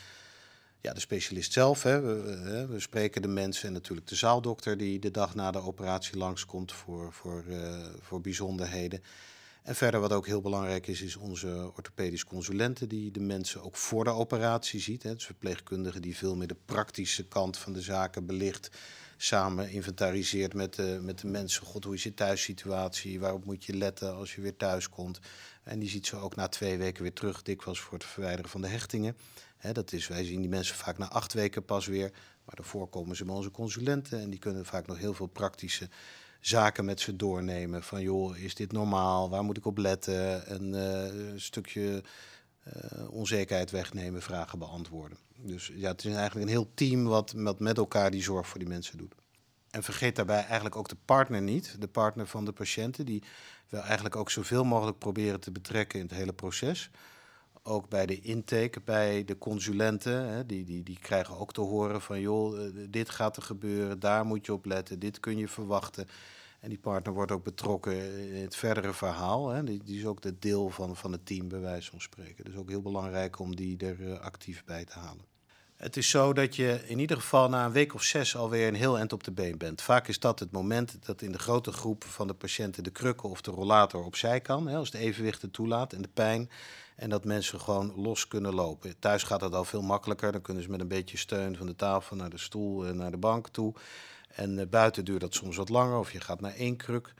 ja, 0.85 0.93
de 0.93 0.99
specialist 0.99 1.53
zelf. 1.53 1.83
Hè. 1.83 2.01
We, 2.01 2.65
we, 2.69 2.79
spreken 2.79 3.21
de 3.21 3.27
mensen 3.27 3.67
en 3.67 3.73
natuurlijk 3.73 4.07
de 4.07 4.15
zaaldokter 4.15 4.77
die 4.77 4.99
de 4.99 5.11
dag 5.11 5.35
na 5.35 5.51
de 5.51 5.61
operatie 5.61 6.17
langskomt 6.17 6.71
voor, 6.71 7.13
voor, 7.13 7.43
uh, 7.47 7.85
voor 8.01 8.21
bijzonderheden. 8.21 9.03
En 9.63 9.75
verder 9.75 9.99
wat 9.99 10.13
ook 10.13 10.25
heel 10.25 10.41
belangrijk 10.41 10.87
is, 10.87 11.01
is 11.01 11.15
onze 11.15 11.71
orthopedisch 11.75 12.23
consulenten 12.23 12.89
die 12.89 13.11
de 13.11 13.19
mensen 13.19 13.63
ook 13.63 13.75
voor 13.75 14.03
de 14.03 14.09
operatie 14.09 14.79
ziet. 14.79 15.03
Hè. 15.03 15.13
Dus 15.13 15.25
verpleegkundigen 15.25 16.01
die 16.01 16.17
veel 16.17 16.35
meer 16.35 16.47
de 16.47 16.57
praktische 16.65 17.27
kant 17.27 17.57
van 17.57 17.73
de 17.73 17.81
zaken 17.81 18.25
belicht. 18.25 18.69
Samen 19.17 19.69
inventariseert 19.69 20.53
met 20.53 20.73
de, 20.75 20.99
met 21.01 21.19
de 21.19 21.27
mensen. 21.27 21.65
God, 21.65 21.83
hoe 21.83 21.93
is 21.93 22.03
je 22.03 22.13
thuissituatie? 22.13 23.19
Waarop 23.19 23.45
moet 23.45 23.65
je 23.65 23.73
letten 23.73 24.15
als 24.15 24.35
je 24.35 24.41
weer 24.41 24.57
thuis 24.57 24.89
komt? 24.89 25.19
En 25.63 25.79
die 25.79 25.89
ziet 25.89 26.07
ze 26.07 26.15
ook 26.15 26.35
na 26.35 26.47
twee 26.47 26.77
weken 26.77 27.01
weer 27.01 27.13
terug, 27.13 27.41
dikwijls 27.41 27.79
voor 27.79 27.97
het 27.97 28.07
verwijderen 28.07 28.49
van 28.49 28.61
de 28.61 28.67
hechtingen 28.67 29.15
dat 29.73 29.91
is, 29.91 30.07
wij 30.07 30.23
zien 30.23 30.39
die 30.39 30.49
mensen 30.49 30.75
vaak 30.75 30.97
na 30.97 31.09
acht 31.09 31.33
weken 31.33 31.65
pas 31.65 31.87
weer. 31.87 32.11
Maar 32.45 32.55
daarvoor 32.55 32.87
komen 32.87 33.15
ze 33.15 33.25
bij 33.25 33.35
onze 33.35 33.51
consulenten 33.51 34.19
en 34.19 34.29
die 34.29 34.39
kunnen 34.39 34.65
vaak 34.65 34.87
nog 34.87 34.97
heel 34.97 35.13
veel 35.13 35.27
praktische 35.27 35.89
zaken 36.39 36.85
met 36.85 36.99
ze 36.99 37.15
doornemen. 37.15 37.83
Van 37.83 38.01
joh, 38.01 38.37
is 38.37 38.55
dit 38.55 38.71
normaal? 38.71 39.29
Waar 39.29 39.43
moet 39.43 39.57
ik 39.57 39.65
op 39.65 39.77
letten? 39.77 40.47
En 40.47 40.73
uh, 40.73 41.31
een 41.31 41.41
stukje 41.41 42.03
uh, 42.67 43.09
onzekerheid 43.09 43.71
wegnemen, 43.71 44.21
vragen 44.21 44.59
beantwoorden. 44.59 45.17
Dus 45.37 45.71
ja, 45.75 45.91
het 45.91 46.05
is 46.05 46.13
eigenlijk 46.13 46.45
een 46.45 46.55
heel 46.55 46.71
team 46.73 47.03
wat, 47.03 47.33
wat 47.35 47.59
met 47.59 47.77
elkaar 47.77 48.11
die 48.11 48.23
zorg 48.23 48.47
voor 48.47 48.59
die 48.59 48.67
mensen 48.67 48.97
doet. 48.97 49.15
En 49.69 49.83
vergeet 49.83 50.15
daarbij 50.15 50.43
eigenlijk 50.43 50.75
ook 50.75 50.89
de 50.89 50.97
partner 51.05 51.41
niet, 51.41 51.75
de 51.79 51.87
partner 51.87 52.27
van 52.27 52.45
de 52.45 52.51
patiënten, 52.51 53.05
die 53.05 53.23
we 53.69 53.77
eigenlijk 53.77 54.15
ook 54.15 54.31
zoveel 54.31 54.63
mogelijk 54.63 54.97
proberen 54.97 55.39
te 55.39 55.51
betrekken 55.51 55.99
in 55.99 56.05
het 56.05 56.15
hele 56.15 56.33
proces 56.33 56.89
ook 57.67 57.89
bij 57.89 58.05
de 58.05 58.21
intake, 58.21 58.81
bij 58.81 59.23
de 59.25 59.37
consulenten, 59.37 60.27
hè, 60.27 60.45
die, 60.45 60.63
die, 60.63 60.83
die 60.83 60.99
krijgen 60.99 61.37
ook 61.37 61.53
te 61.53 61.61
horen 61.61 62.01
van 62.01 62.19
joh, 62.19 62.65
eh, 62.65 62.71
dit 62.89 63.09
gaat 63.09 63.35
er 63.35 63.43
gebeuren, 63.43 63.99
daar 63.99 64.25
moet 64.25 64.45
je 64.45 64.53
op 64.53 64.65
letten, 64.65 64.99
dit 64.99 65.19
kun 65.19 65.37
je 65.37 65.47
verwachten. 65.47 66.07
En 66.59 66.69
die 66.69 66.79
partner 66.79 67.13
wordt 67.13 67.31
ook 67.31 67.43
betrokken 67.43 68.27
in 68.33 68.41
het 68.41 68.55
verdere 68.55 68.93
verhaal. 68.93 69.49
Hè. 69.49 69.63
Die, 69.63 69.83
die 69.83 69.97
is 69.97 70.05
ook 70.05 70.21
de 70.21 70.39
deel 70.39 70.69
van, 70.69 70.95
van 70.95 71.11
het 71.11 71.25
team, 71.25 71.47
bij 71.47 71.59
wijze 71.59 71.89
van 71.89 72.01
spreken. 72.01 72.45
Dus 72.45 72.55
ook 72.55 72.69
heel 72.69 72.81
belangrijk 72.81 73.39
om 73.39 73.55
die 73.55 73.77
er 73.77 73.99
uh, 73.99 74.19
actief 74.19 74.63
bij 74.63 74.85
te 74.85 74.99
halen. 74.99 75.34
Het 75.75 75.97
is 75.97 76.09
zo 76.09 76.33
dat 76.33 76.55
je 76.55 76.81
in 76.87 76.99
ieder 76.99 77.17
geval 77.17 77.49
na 77.49 77.65
een 77.65 77.71
week 77.71 77.93
of 77.93 78.03
zes 78.03 78.35
alweer 78.35 78.67
een 78.67 78.75
heel 78.75 78.97
eind 78.97 79.13
op 79.13 79.23
de 79.23 79.31
been 79.31 79.57
bent. 79.57 79.81
Vaak 79.81 80.07
is 80.07 80.19
dat 80.19 80.39
het 80.39 80.51
moment 80.51 80.97
dat 81.05 81.21
in 81.21 81.31
de 81.31 81.39
grote 81.39 81.71
groep 81.71 82.03
van 82.03 82.27
de 82.27 82.33
patiënten 82.33 82.83
de 82.83 82.89
krukken 82.89 83.29
of 83.29 83.41
de 83.41 83.51
rollator 83.51 84.03
opzij 84.03 84.41
kan. 84.41 84.67
Hè, 84.67 84.75
als 84.75 84.91
de 84.91 84.97
evenwicht 84.97 85.41
het 85.41 85.53
toelaat 85.53 85.93
en 85.93 86.01
de 86.01 86.09
pijn. 86.13 86.49
En 86.95 87.09
dat 87.09 87.25
mensen 87.25 87.59
gewoon 87.59 87.93
los 87.95 88.27
kunnen 88.27 88.53
lopen. 88.53 88.99
Thuis 88.99 89.23
gaat 89.23 89.41
het 89.41 89.53
al 89.53 89.65
veel 89.65 89.81
makkelijker. 89.81 90.31
Dan 90.31 90.41
kunnen 90.41 90.63
ze 90.63 90.69
met 90.69 90.79
een 90.79 90.87
beetje 90.87 91.17
steun 91.17 91.57
van 91.57 91.65
de 91.65 91.75
tafel 91.75 92.15
naar 92.15 92.29
de 92.29 92.37
stoel 92.37 92.85
en 92.85 92.95
naar 92.95 93.11
de 93.11 93.17
bank 93.17 93.47
toe. 93.47 93.73
En 94.27 94.57
uh, 94.57 94.65
buiten 94.69 95.05
duurt 95.05 95.21
dat 95.21 95.33
soms 95.33 95.57
wat 95.57 95.69
langer. 95.69 95.97
Of 95.97 96.11
je 96.11 96.21
gaat 96.21 96.41
naar 96.41 96.55
één 96.55 96.75
kruk. 96.75 97.13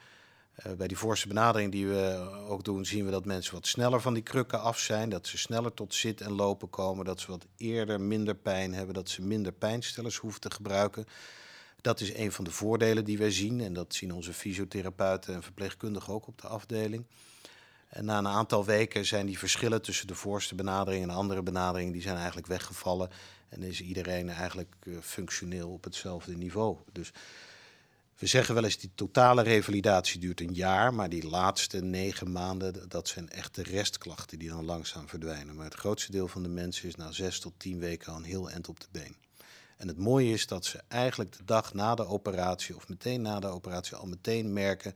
Uh, 0.64 0.74
bij 0.74 0.88
die 0.88 0.98
voorste 0.98 1.28
benadering 1.28 1.72
die 1.72 1.88
we 1.88 2.30
ook 2.48 2.64
doen, 2.64 2.86
zien 2.86 3.06
we 3.06 3.12
dat 3.12 3.25
mensen 3.25 3.53
wat 3.53 3.68
sneller 3.68 4.01
van 4.01 4.14
die 4.14 4.24
krukken 4.24 4.62
af 4.62 4.79
zijn. 4.79 5.10
Dat 5.10 5.27
ze 5.27 5.38
sneller 5.38 5.74
tot 5.74 5.94
zit 5.94 6.22
en 6.22 6.32
lopen 6.32 6.70
komen. 6.70 7.06
Dat 7.06 7.20
ze 7.20 7.32
wat 7.32 7.46
eerder 7.58 8.01
minder 8.01 8.36
pijn 8.36 8.74
hebben. 8.74 8.94
Dat 8.94 9.10
ze 9.10 9.22
minder 9.22 9.51
pijnstillers 9.51 10.18
hoeven 10.18 10.42
te 10.42 10.51
gebruiken. 10.51 11.06
Dat 11.82 12.00
is 12.00 12.14
een 12.14 12.32
van 12.32 12.44
de 12.44 12.51
voordelen 12.51 13.06
die 13.06 13.18
wij 13.18 13.32
zien. 13.32 13.62
En 13.62 13.74
dat 13.74 13.94
zien 13.94 14.14
onze 14.14 14.34
fysiotherapeuten 14.34 15.34
en 15.34 15.44
verpleegkundigen 15.44 16.14
ook 16.14 16.27
op 16.27 16.42
de 16.42 16.48
afdeling. 16.48 17.06
En 17.90 18.06
na 18.06 18.18
een 18.18 18.27
aantal 18.27 18.66
weken 18.66 19.06
zijn 19.06 19.25
die 19.25 19.40
verschillen 19.40 19.82
tussen 19.82 20.08
de 20.08 20.16
voorste 20.16 20.56
benadering 20.56 21.01
en 21.01 21.10
de 21.10 21.16
andere 21.16 21.44
benadering, 21.44 21.94
die 21.94 22.01
zijn 22.01 22.16
eigenlijk 22.16 22.48
weggevallen. 22.48 23.10
En 23.50 23.64
is 23.64 23.82
iedereen 23.82 24.29
eigenlijk 24.29 24.75
uh, 24.84 24.98
functioneel 25.01 25.70
op 25.70 25.84
hetzelfde 25.84 26.38
niveau. 26.38 26.77
Dus 26.92 27.12
we 28.18 28.25
zeggen 28.25 28.54
wel 28.54 28.64
eens, 28.64 28.78
die 28.78 28.92
totale 28.96 29.42
revalidatie 29.42 30.20
duurt 30.20 30.42
een 30.42 30.54
jaar, 30.54 30.94
maar 30.94 31.10
die 31.10 31.28
laatste 31.28 31.82
negen 31.82 32.32
maanden, 32.32 32.90
dat 32.90 33.08
zijn 33.08 33.30
echt 33.30 33.56
de 33.56 33.64
restklachten 33.64 34.40
die 34.40 34.50
dan 34.50 34.66
langzaam 34.66 35.10
verdwijnen. 35.10 35.56
Maar 35.56 35.66
het 35.66 35.74
grootste 35.74 36.12
deel 36.12 36.28
van 36.28 36.44
de 36.44 36.50
mensen 36.50 36.88
is 36.88 36.96
na 36.96 37.12
zes 37.12 37.40
tot 37.40 37.54
tien 37.58 37.80
weken 37.80 38.14
al 38.14 38.22
heel 38.22 38.50
eind 38.50 38.68
op 38.68 38.80
de 38.80 38.88
been. 38.92 39.16
En 39.78 39.88
het 39.88 39.98
mooie 39.98 40.34
is 40.34 40.48
dat 40.48 40.66
ze 40.66 40.82
eigenlijk 40.88 41.38
de 41.38 41.44
dag 41.44 41.74
na 41.74 41.96
de 41.96 42.06
operatie 42.06 42.75
of 42.75 42.88
meteen 42.88 43.22
na 43.22 43.40
de 43.40 43.48
operatie 43.48 43.96
al 43.96 44.08
meteen 44.08 44.54
merken 44.54 44.94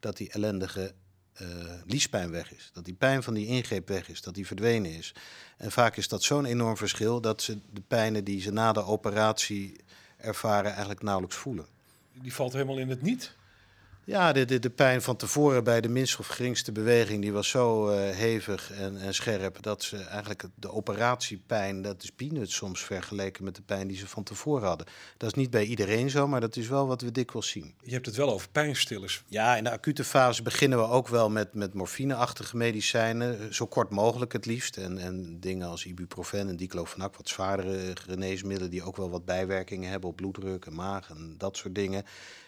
dat 0.00 0.16
die 0.16 0.30
ellendige 0.30 0.94
uh, 1.42 1.48
liespijn 1.86 2.30
weg 2.30 2.52
is. 2.52 2.70
Dat 2.72 2.84
die 2.84 2.94
pijn 2.94 3.22
van 3.22 3.34
die 3.34 3.46
ingreep 3.46 3.88
weg 3.88 4.08
is, 4.08 4.22
dat 4.22 4.34
die 4.34 4.46
verdwenen 4.46 4.94
is. 4.94 5.14
En 5.56 5.72
vaak 5.72 5.96
is 5.96 6.08
dat 6.08 6.22
zo'n 6.22 6.44
enorm 6.44 6.76
verschil 6.76 7.20
dat 7.20 7.42
ze 7.42 7.58
de 7.70 7.80
pijnen 7.80 8.24
die 8.24 8.40
ze 8.40 8.50
na 8.50 8.72
de 8.72 8.84
operatie 8.84 9.80
ervaren 10.16 10.70
eigenlijk 10.70 11.02
nauwelijks 11.02 11.36
voelen. 11.36 11.66
Die 12.12 12.34
valt 12.34 12.52
helemaal 12.52 12.78
in 12.78 12.88
het 12.88 13.02
niet? 13.02 13.36
Ja, 14.04 14.32
de, 14.32 14.44
de, 14.44 14.58
de 14.58 14.70
pijn 14.70 15.02
van 15.02 15.16
tevoren 15.16 15.64
bij 15.64 15.80
de 15.80 15.88
minst 15.88 16.18
of 16.18 16.26
geringste 16.26 16.72
beweging, 16.72 17.22
die 17.22 17.32
was 17.32 17.48
zo 17.48 17.90
uh, 17.90 18.10
hevig 18.10 18.72
en, 18.72 18.96
en 19.00 19.14
scherp 19.14 19.62
dat 19.62 19.82
ze 19.82 19.96
eigenlijk 19.96 20.44
de 20.54 20.70
operatiepijn, 20.70 21.82
dat 21.82 22.02
is 22.02 22.10
peanuts 22.10 22.54
soms 22.54 22.80
vergeleken 22.80 23.44
met 23.44 23.54
de 23.54 23.62
pijn 23.62 23.88
die 23.88 23.96
ze 23.96 24.06
van 24.08 24.22
tevoren 24.22 24.68
hadden. 24.68 24.86
Dat 25.16 25.28
is 25.30 25.34
niet 25.34 25.50
bij 25.50 25.64
iedereen 25.64 26.10
zo, 26.10 26.26
maar 26.28 26.40
dat 26.40 26.56
is 26.56 26.68
wel 26.68 26.86
wat 26.86 27.00
we 27.00 27.12
dikwijls 27.12 27.48
zien. 27.48 27.74
Je 27.82 27.92
hebt 27.92 28.06
het 28.06 28.16
wel 28.16 28.32
over 28.32 28.48
pijnstillers. 28.48 29.22
Ja, 29.26 29.56
in 29.56 29.64
de 29.64 29.70
acute 29.70 30.04
fase 30.04 30.42
beginnen 30.42 30.78
we 30.78 30.84
ook 30.84 31.08
wel 31.08 31.30
met, 31.30 31.54
met 31.54 31.74
morfineachtige 31.74 32.56
medicijnen, 32.56 33.54
zo 33.54 33.66
kort 33.66 33.90
mogelijk 33.90 34.32
het 34.32 34.46
liefst. 34.46 34.76
En, 34.76 34.98
en 34.98 35.40
dingen 35.40 35.68
als 35.68 35.84
ibuprofen 35.84 36.48
en 36.48 36.56
diclofenac, 36.56 37.16
wat 37.16 37.28
zwaardere 37.28 37.96
geneesmiddelen 38.06 38.70
die 38.70 38.82
ook 38.82 38.96
wel 38.96 39.10
wat 39.10 39.24
bijwerkingen 39.24 39.90
hebben 39.90 40.10
op 40.10 40.16
bloeddruk 40.16 40.64
en 40.66 40.74
maag 40.74 41.10
en 41.10 41.34
dat 41.38 41.56
soort 41.56 41.74
dingen 41.74 42.04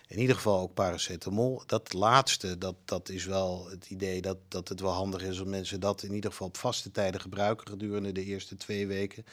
in 0.07 0.19
ieder 0.19 0.37
geval 0.37 0.61
ook 0.61 0.75
paracetamol. 0.75 1.63
Dat 1.67 1.93
laatste, 1.93 2.59
dat, 2.59 2.75
dat 2.85 3.09
is 3.09 3.25
wel 3.25 3.67
het 3.71 3.91
idee 3.91 4.21
dat, 4.21 4.37
dat 4.49 4.69
het 4.69 4.81
wel 4.81 4.93
handig 4.93 5.23
is 5.23 5.41
om 5.41 5.49
mensen 5.49 5.81
dat 5.81 6.03
in 6.03 6.15
ieder 6.15 6.31
geval 6.31 6.47
op 6.47 6.57
vaste 6.57 6.91
tijden 6.91 7.21
gebruiken 7.21 7.69
gedurende 7.69 8.13
de 8.13 8.25
eerste 8.25 8.57
twee 8.57 8.87
weken. 8.87 9.25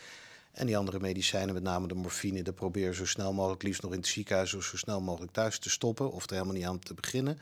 En 0.51 0.65
die 0.65 0.77
andere 0.77 0.99
medicijnen, 0.99 1.53
met 1.53 1.63
name 1.63 1.88
de 1.88 1.95
morfine, 1.95 2.43
dat 2.43 2.55
proberen 2.55 2.95
zo 2.95 3.05
snel 3.05 3.34
mogelijk, 3.34 3.63
liefst 3.63 3.81
nog 3.81 3.91
in 3.91 3.97
het 3.97 4.07
ziekenhuis 4.07 4.49
zo 4.49 4.62
snel 4.62 5.01
mogelijk 5.01 5.31
thuis 5.31 5.60
te 5.60 5.69
stoppen 5.69 6.12
of 6.12 6.25
er 6.25 6.31
helemaal 6.31 6.53
niet 6.53 6.65
aan 6.65 6.79
te 6.79 6.93
beginnen. 6.93 7.39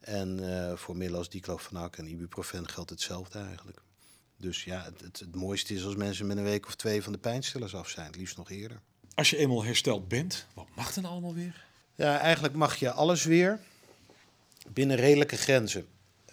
En 0.00 0.38
uh, 0.42 0.72
voor 0.72 0.94
middelen 0.94 1.18
als 1.18 1.28
diclofenac 1.28 1.96
en 1.96 2.06
ibuprofen 2.06 2.68
geldt 2.68 2.90
hetzelfde 2.90 3.38
eigenlijk. 3.38 3.80
Dus 4.36 4.64
ja, 4.64 4.82
het, 4.82 5.00
het, 5.00 5.18
het, 5.18 5.34
mooiste 5.34 5.74
is 5.74 5.84
als 5.84 5.96
mensen 5.96 6.26
met 6.26 6.36
een 6.36 6.44
week 6.44 6.66
of 6.66 6.74
twee 6.74 7.02
van 7.02 7.12
de 7.12 7.18
pijnstillers 7.18 7.74
af 7.74 7.88
zijn, 7.88 8.06
het 8.06 8.16
liefst 8.16 8.36
nog 8.36 8.50
eerder. 8.50 8.80
Als 9.14 9.30
je 9.30 9.36
eenmaal 9.36 9.64
hersteld 9.64 10.08
bent, 10.08 10.46
wat 10.54 10.66
mag 10.74 10.92
dan 10.92 11.04
allemaal 11.04 11.34
weer? 11.34 11.67
Ja, 11.98 12.18
eigenlijk 12.18 12.54
mag 12.54 12.76
je 12.76 12.92
alles 12.92 13.24
weer 13.24 13.58
binnen 14.68 14.96
redelijke 14.96 15.36
grenzen. 15.36 15.86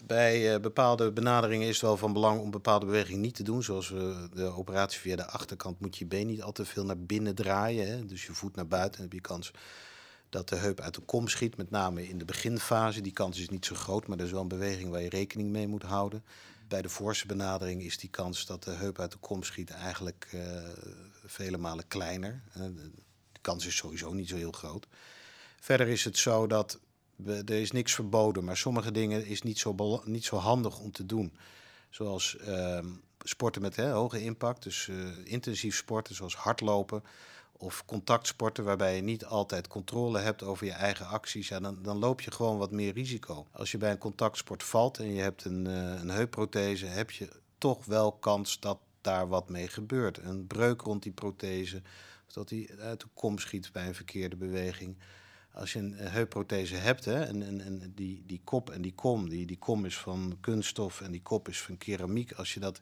Bij 0.04 0.54
uh, 0.54 0.60
bepaalde 0.60 1.12
benaderingen 1.12 1.68
is 1.68 1.74
het 1.74 1.82
wel 1.82 1.98
van 1.98 2.14
belang 2.14 2.40
om 2.40 2.52
bepaalde 2.52 2.86
bewegingen 2.86 3.22
niet 3.22 3.36
te 3.36 3.44
doen. 3.44 3.64
Zoals 3.64 3.90
uh, 3.90 4.18
de 4.34 4.44
operatie 4.44 5.00
via 5.00 5.16
de 5.16 5.26
achterkant 5.26 5.80
moet 5.80 5.98
je 5.98 6.06
been 6.06 6.28
niet 6.28 6.42
al 6.42 6.52
te 6.52 6.66
veel 6.66 6.86
naar 6.86 7.00
binnen 7.00 7.36
draaien. 7.36 7.88
Hè? 7.88 8.06
Dus 8.06 8.26
je 8.26 8.34
voet 8.34 8.56
naar 8.56 8.68
buiten. 8.68 8.92
Dan 8.92 9.02
heb 9.02 9.14
je 9.14 9.22
kans 9.22 9.52
dat 10.30 10.50
de 10.50 10.56
heup 10.56 10.80
uit 10.80 10.94
de 10.94 11.02
kom 11.02 11.28
schiet. 11.28 11.58
Met 11.58 11.70
name 11.70 12.08
in 12.08 12.18
de 12.18 12.26
beginfase. 12.26 13.02
Die 13.02 13.14
kans 13.14 13.40
is 13.40 13.50
niet 13.50 13.66
zo 13.66 13.76
groot, 13.76 14.08
maar 14.08 14.18
dat 14.18 14.26
is 14.26 14.32
wel 14.32 14.42
een 14.42 14.48
beweging 14.48 14.90
waar 14.90 15.02
je 15.02 15.10
rekening 15.10 15.50
mee 15.50 15.68
moet 15.68 15.84
houden. 15.84 16.24
Bij 16.68 16.82
de 16.82 16.90
voorste 16.90 17.28
benadering 17.28 17.84
is 17.84 17.98
die 17.98 18.10
kans 18.10 18.46
dat 18.46 18.64
de 18.64 18.72
heup 18.72 19.00
uit 19.00 19.12
de 19.12 19.18
kom 19.18 19.44
schiet 19.44 19.70
eigenlijk 19.70 20.30
uh, 20.34 20.42
vele 21.26 21.58
malen 21.58 21.88
kleiner. 21.88 22.42
de 23.32 23.40
kans 23.42 23.66
is 23.66 23.76
sowieso 23.76 24.14
niet 24.14 24.30
zo 24.30 24.36
heel 24.36 24.52
groot. 24.52 24.88
Verder 25.66 25.88
is 25.88 26.04
het 26.04 26.18
zo 26.18 26.48
dat 26.48 26.80
er 27.26 27.50
is 27.50 27.72
niks 27.72 27.94
verboden, 27.94 28.44
maar 28.44 28.58
sommige 28.58 28.92
dingen 28.92 29.26
is 29.26 29.42
niet 29.42 29.60
zo, 29.60 30.02
niet 30.04 30.26
zo 30.26 30.38
handig 30.38 30.80
om 30.80 30.92
te 30.92 31.06
doen. 31.06 31.34
Zoals 31.90 32.38
uh, 32.48 32.80
sporten 33.24 33.62
met 33.62 33.76
hè, 33.76 33.92
hoge 33.92 34.24
impact, 34.24 34.64
dus 34.64 34.88
uh, 34.88 34.98
intensief 35.24 35.76
sporten 35.76 36.16
zoals 36.16 36.36
hardlopen 36.36 37.04
of 37.52 37.86
contactsporten 37.86 38.64
waarbij 38.64 38.96
je 38.96 39.02
niet 39.02 39.26
altijd 39.26 39.68
controle 39.68 40.20
hebt 40.20 40.44
over 40.44 40.66
je 40.66 40.72
eigen 40.72 41.08
acties, 41.08 41.48
ja, 41.48 41.60
dan, 41.60 41.78
dan 41.82 41.98
loop 41.98 42.22
je 42.22 42.32
gewoon 42.32 42.58
wat 42.58 42.72
meer 42.72 42.94
risico. 42.94 43.48
Als 43.52 43.72
je 43.72 43.78
bij 43.78 43.92
een 43.92 43.98
contactsport 43.98 44.64
valt 44.64 44.98
en 44.98 45.14
je 45.14 45.22
hebt 45.22 45.46
een, 45.46 45.66
uh, 45.66 46.00
een 46.00 46.10
heupprothese, 46.10 46.86
heb 46.86 47.12
je 47.12 47.30
toch 47.58 47.86
wel 47.86 48.12
kans 48.12 48.60
dat 48.60 48.80
daar 49.02 49.28
wat 49.28 49.50
mee 49.50 49.68
gebeurt. 49.68 50.18
Een 50.18 50.48
breuk 50.48 50.82
rond 50.82 51.04
die 51.04 51.12
prothese, 51.12 51.82
dat 52.34 52.48
die 52.48 52.70
uit 52.80 53.00
de 53.00 53.08
kom 53.14 53.40
schiet 53.40 53.72
bij 53.72 53.88
een 53.88 53.96
verkeerde 53.96 54.36
beweging. 54.36 54.98
Als 55.56 55.74
je 55.74 55.80
een 55.80 55.94
heupprothese 55.98 56.76
hebt, 56.76 57.06
hè, 57.06 57.24
en, 57.24 57.44
en, 57.44 57.62
en 57.62 57.92
die, 57.96 58.24
die 58.26 58.42
kop 58.44 58.70
en 58.70 58.82
die 58.82 58.94
kom, 58.94 59.30
die, 59.30 59.46
die 59.46 59.58
kom 59.58 59.86
is 59.86 59.98
van 59.98 60.38
kunststof 60.42 61.02
en 61.02 61.12
die 61.12 61.22
kop 61.22 61.48
is 61.48 61.62
van 61.62 61.78
keramiek. 61.78 62.32
Als 62.32 62.54
je 62.54 62.60
dat 62.60 62.82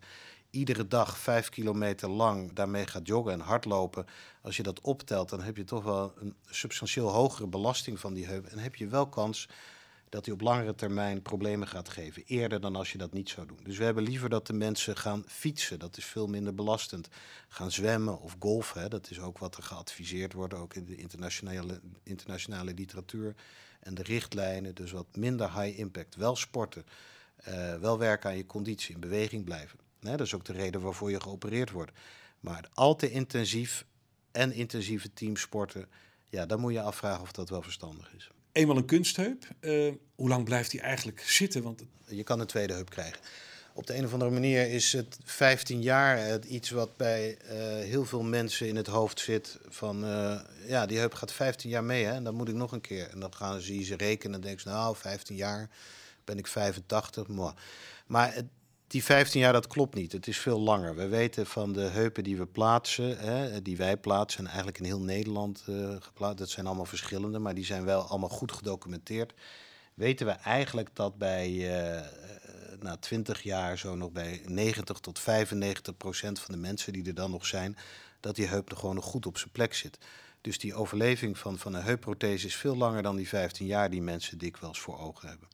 iedere 0.49 0.87
dag 0.87 1.17
vijf 1.17 1.49
kilometer 1.49 2.09
lang 2.09 2.53
daarmee 2.53 2.87
gaat 2.87 3.07
joggen 3.07 3.33
en 3.33 3.39
hardlopen, 3.39 4.05
als 4.41 4.57
je 4.57 4.63
dat 4.63 4.81
optelt, 4.81 5.29
dan 5.29 5.41
heb 5.41 5.57
je 5.57 5.63
toch 5.63 5.83
wel 5.83 6.13
een 6.19 6.35
substantieel 6.49 7.09
hogere 7.09 7.47
belasting 7.47 7.99
van 7.99 8.13
die 8.13 8.25
heup. 8.25 8.45
En 8.45 8.57
heb 8.57 8.75
je 8.75 8.87
wel 8.87 9.07
kans 9.07 9.47
dat 10.13 10.25
hij 10.25 10.33
op 10.33 10.41
langere 10.41 10.75
termijn 10.75 11.21
problemen 11.21 11.67
gaat 11.67 11.89
geven. 11.89 12.23
Eerder 12.25 12.61
dan 12.61 12.75
als 12.75 12.91
je 12.91 12.97
dat 12.97 13.13
niet 13.13 13.29
zou 13.29 13.47
doen. 13.47 13.59
Dus 13.63 13.77
we 13.77 13.83
hebben 13.83 14.03
liever 14.03 14.29
dat 14.29 14.47
de 14.47 14.53
mensen 14.53 14.97
gaan 14.97 15.23
fietsen. 15.27 15.79
Dat 15.79 15.97
is 15.97 16.05
veel 16.05 16.27
minder 16.27 16.55
belastend. 16.55 17.07
Gaan 17.47 17.71
zwemmen 17.71 18.19
of 18.19 18.35
golfen. 18.39 18.89
Dat 18.89 19.09
is 19.09 19.19
ook 19.19 19.37
wat 19.37 19.55
er 19.55 19.63
geadviseerd 19.63 20.33
wordt, 20.33 20.53
ook 20.53 20.73
in 20.73 20.85
de 20.85 20.95
internationale, 20.95 21.81
internationale 22.03 22.73
literatuur. 22.73 23.35
En 23.79 23.93
de 23.93 24.03
richtlijnen, 24.03 24.75
dus 24.75 24.91
wat 24.91 25.15
minder 25.15 25.61
high 25.61 25.79
impact. 25.79 26.15
Wel 26.15 26.35
sporten, 26.35 26.85
uh, 27.47 27.75
wel 27.75 27.97
werken 27.97 28.29
aan 28.29 28.37
je 28.37 28.45
conditie, 28.45 28.93
in 28.93 28.99
beweging 28.99 29.43
blijven. 29.43 29.79
dat 29.99 30.21
is 30.21 30.33
ook 30.33 30.45
de 30.45 30.53
reden 30.53 30.81
waarvoor 30.81 31.11
je 31.11 31.21
geopereerd 31.21 31.71
wordt. 31.71 31.91
Maar 32.39 32.69
al 32.73 32.95
te 32.95 33.11
intensief 33.11 33.85
en 34.31 34.51
intensieve 34.51 35.13
teamsporten, 35.13 35.89
ja, 36.29 36.45
dan 36.45 36.59
moet 36.59 36.73
je 36.73 36.81
afvragen 36.81 37.21
of 37.21 37.31
dat 37.31 37.49
wel 37.49 37.61
verstandig 37.61 38.13
is 38.13 38.31
eenmaal 38.53 38.77
een 38.77 38.85
kunstheup. 38.85 39.47
Uh, 39.61 39.93
hoe 40.15 40.29
lang 40.29 40.45
blijft 40.45 40.71
die 40.71 40.81
eigenlijk 40.81 41.21
zitten? 41.21 41.63
Want 41.63 41.83
je 42.07 42.23
kan 42.23 42.39
een 42.39 42.47
tweede 42.47 42.73
heup 42.73 42.89
krijgen. 42.89 43.19
Op 43.73 43.87
de 43.87 43.95
een 43.95 44.05
of 44.05 44.13
andere 44.13 44.31
manier 44.31 44.71
is 44.71 44.93
het 44.93 45.17
15 45.23 45.81
jaar 45.81 46.17
het 46.17 46.45
iets 46.45 46.69
wat 46.69 46.97
bij 46.97 47.37
uh, 47.43 47.49
heel 47.83 48.05
veel 48.05 48.23
mensen 48.23 48.67
in 48.67 48.75
het 48.75 48.87
hoofd 48.87 49.19
zit. 49.19 49.59
Van 49.67 50.05
ja, 50.67 50.85
die 50.85 50.97
heup 50.97 51.13
gaat 51.13 51.31
15 51.31 51.69
jaar 51.69 51.83
mee 51.83 52.05
hè, 52.05 52.11
en 52.11 52.23
dan 52.23 52.35
moet 52.35 52.49
ik 52.49 52.55
nog 52.55 52.71
een 52.71 52.81
keer. 52.81 53.09
En 53.09 53.19
dan 53.19 53.33
gaan 53.33 53.61
ze 53.61 53.83
ze 53.83 53.95
rekenen 53.95 54.35
en 54.35 54.41
denken 54.41 54.61
ze, 54.61 54.67
nou, 54.67 54.95
15 54.95 55.35
jaar 55.35 55.69
ben 56.23 56.37
ik 56.37 56.47
85. 56.47 57.27
Maar 58.07 58.33
het, 58.33 58.45
die 58.93 59.03
15 59.03 59.39
jaar, 59.39 59.53
dat 59.53 59.67
klopt 59.67 59.95
niet. 59.95 60.11
Het 60.11 60.27
is 60.27 60.37
veel 60.37 60.59
langer. 60.59 60.95
We 60.95 61.07
weten 61.07 61.45
van 61.45 61.73
de 61.73 61.81
heupen 61.81 62.23
die 62.23 62.37
we 62.37 62.45
plaatsen, 62.45 63.17
hè, 63.17 63.61
die 63.61 63.77
wij 63.77 63.97
plaatsen, 63.97 64.39
en 64.39 64.47
eigenlijk 64.47 64.77
in 64.77 64.85
heel 64.85 65.01
Nederland 65.01 65.63
uh, 65.69 65.95
geplaatst, 65.99 66.37
dat 66.37 66.49
zijn 66.49 66.65
allemaal 66.65 66.85
verschillende, 66.85 67.39
maar 67.39 67.53
die 67.53 67.65
zijn 67.65 67.85
wel 67.85 68.01
allemaal 68.01 68.29
goed 68.29 68.51
gedocumenteerd. 68.51 69.33
Weten 69.93 70.25
we 70.25 70.31
eigenlijk 70.31 70.89
dat 70.93 71.17
bij 71.17 71.49
uh, 71.51 72.01
na 72.79 72.97
20 72.97 73.41
jaar 73.41 73.77
zo 73.77 73.95
nog 73.95 74.11
bij 74.11 74.41
90 74.45 74.99
tot 74.99 75.19
95 75.19 75.97
procent 75.97 76.39
van 76.39 76.53
de 76.53 76.59
mensen 76.59 76.93
die 76.93 77.05
er 77.05 77.13
dan 77.13 77.31
nog 77.31 77.45
zijn, 77.45 77.77
dat 78.19 78.35
die 78.35 78.47
heup 78.47 78.69
nog 78.69 78.79
gewoon 78.79 78.95
nog 78.95 79.05
goed 79.05 79.25
op 79.25 79.37
zijn 79.37 79.51
plek 79.51 79.73
zit. 79.73 79.97
Dus 80.41 80.59
die 80.59 80.73
overleving 80.73 81.37
van, 81.37 81.57
van 81.57 81.73
een 81.73 81.83
heupprothese 81.83 82.47
is 82.47 82.55
veel 82.55 82.77
langer 82.77 83.03
dan 83.03 83.15
die 83.15 83.27
15 83.27 83.65
jaar 83.65 83.89
die 83.89 84.01
mensen 84.01 84.37
dikwijls 84.37 84.79
voor 84.79 84.99
ogen 84.99 85.27
hebben. 85.27 85.47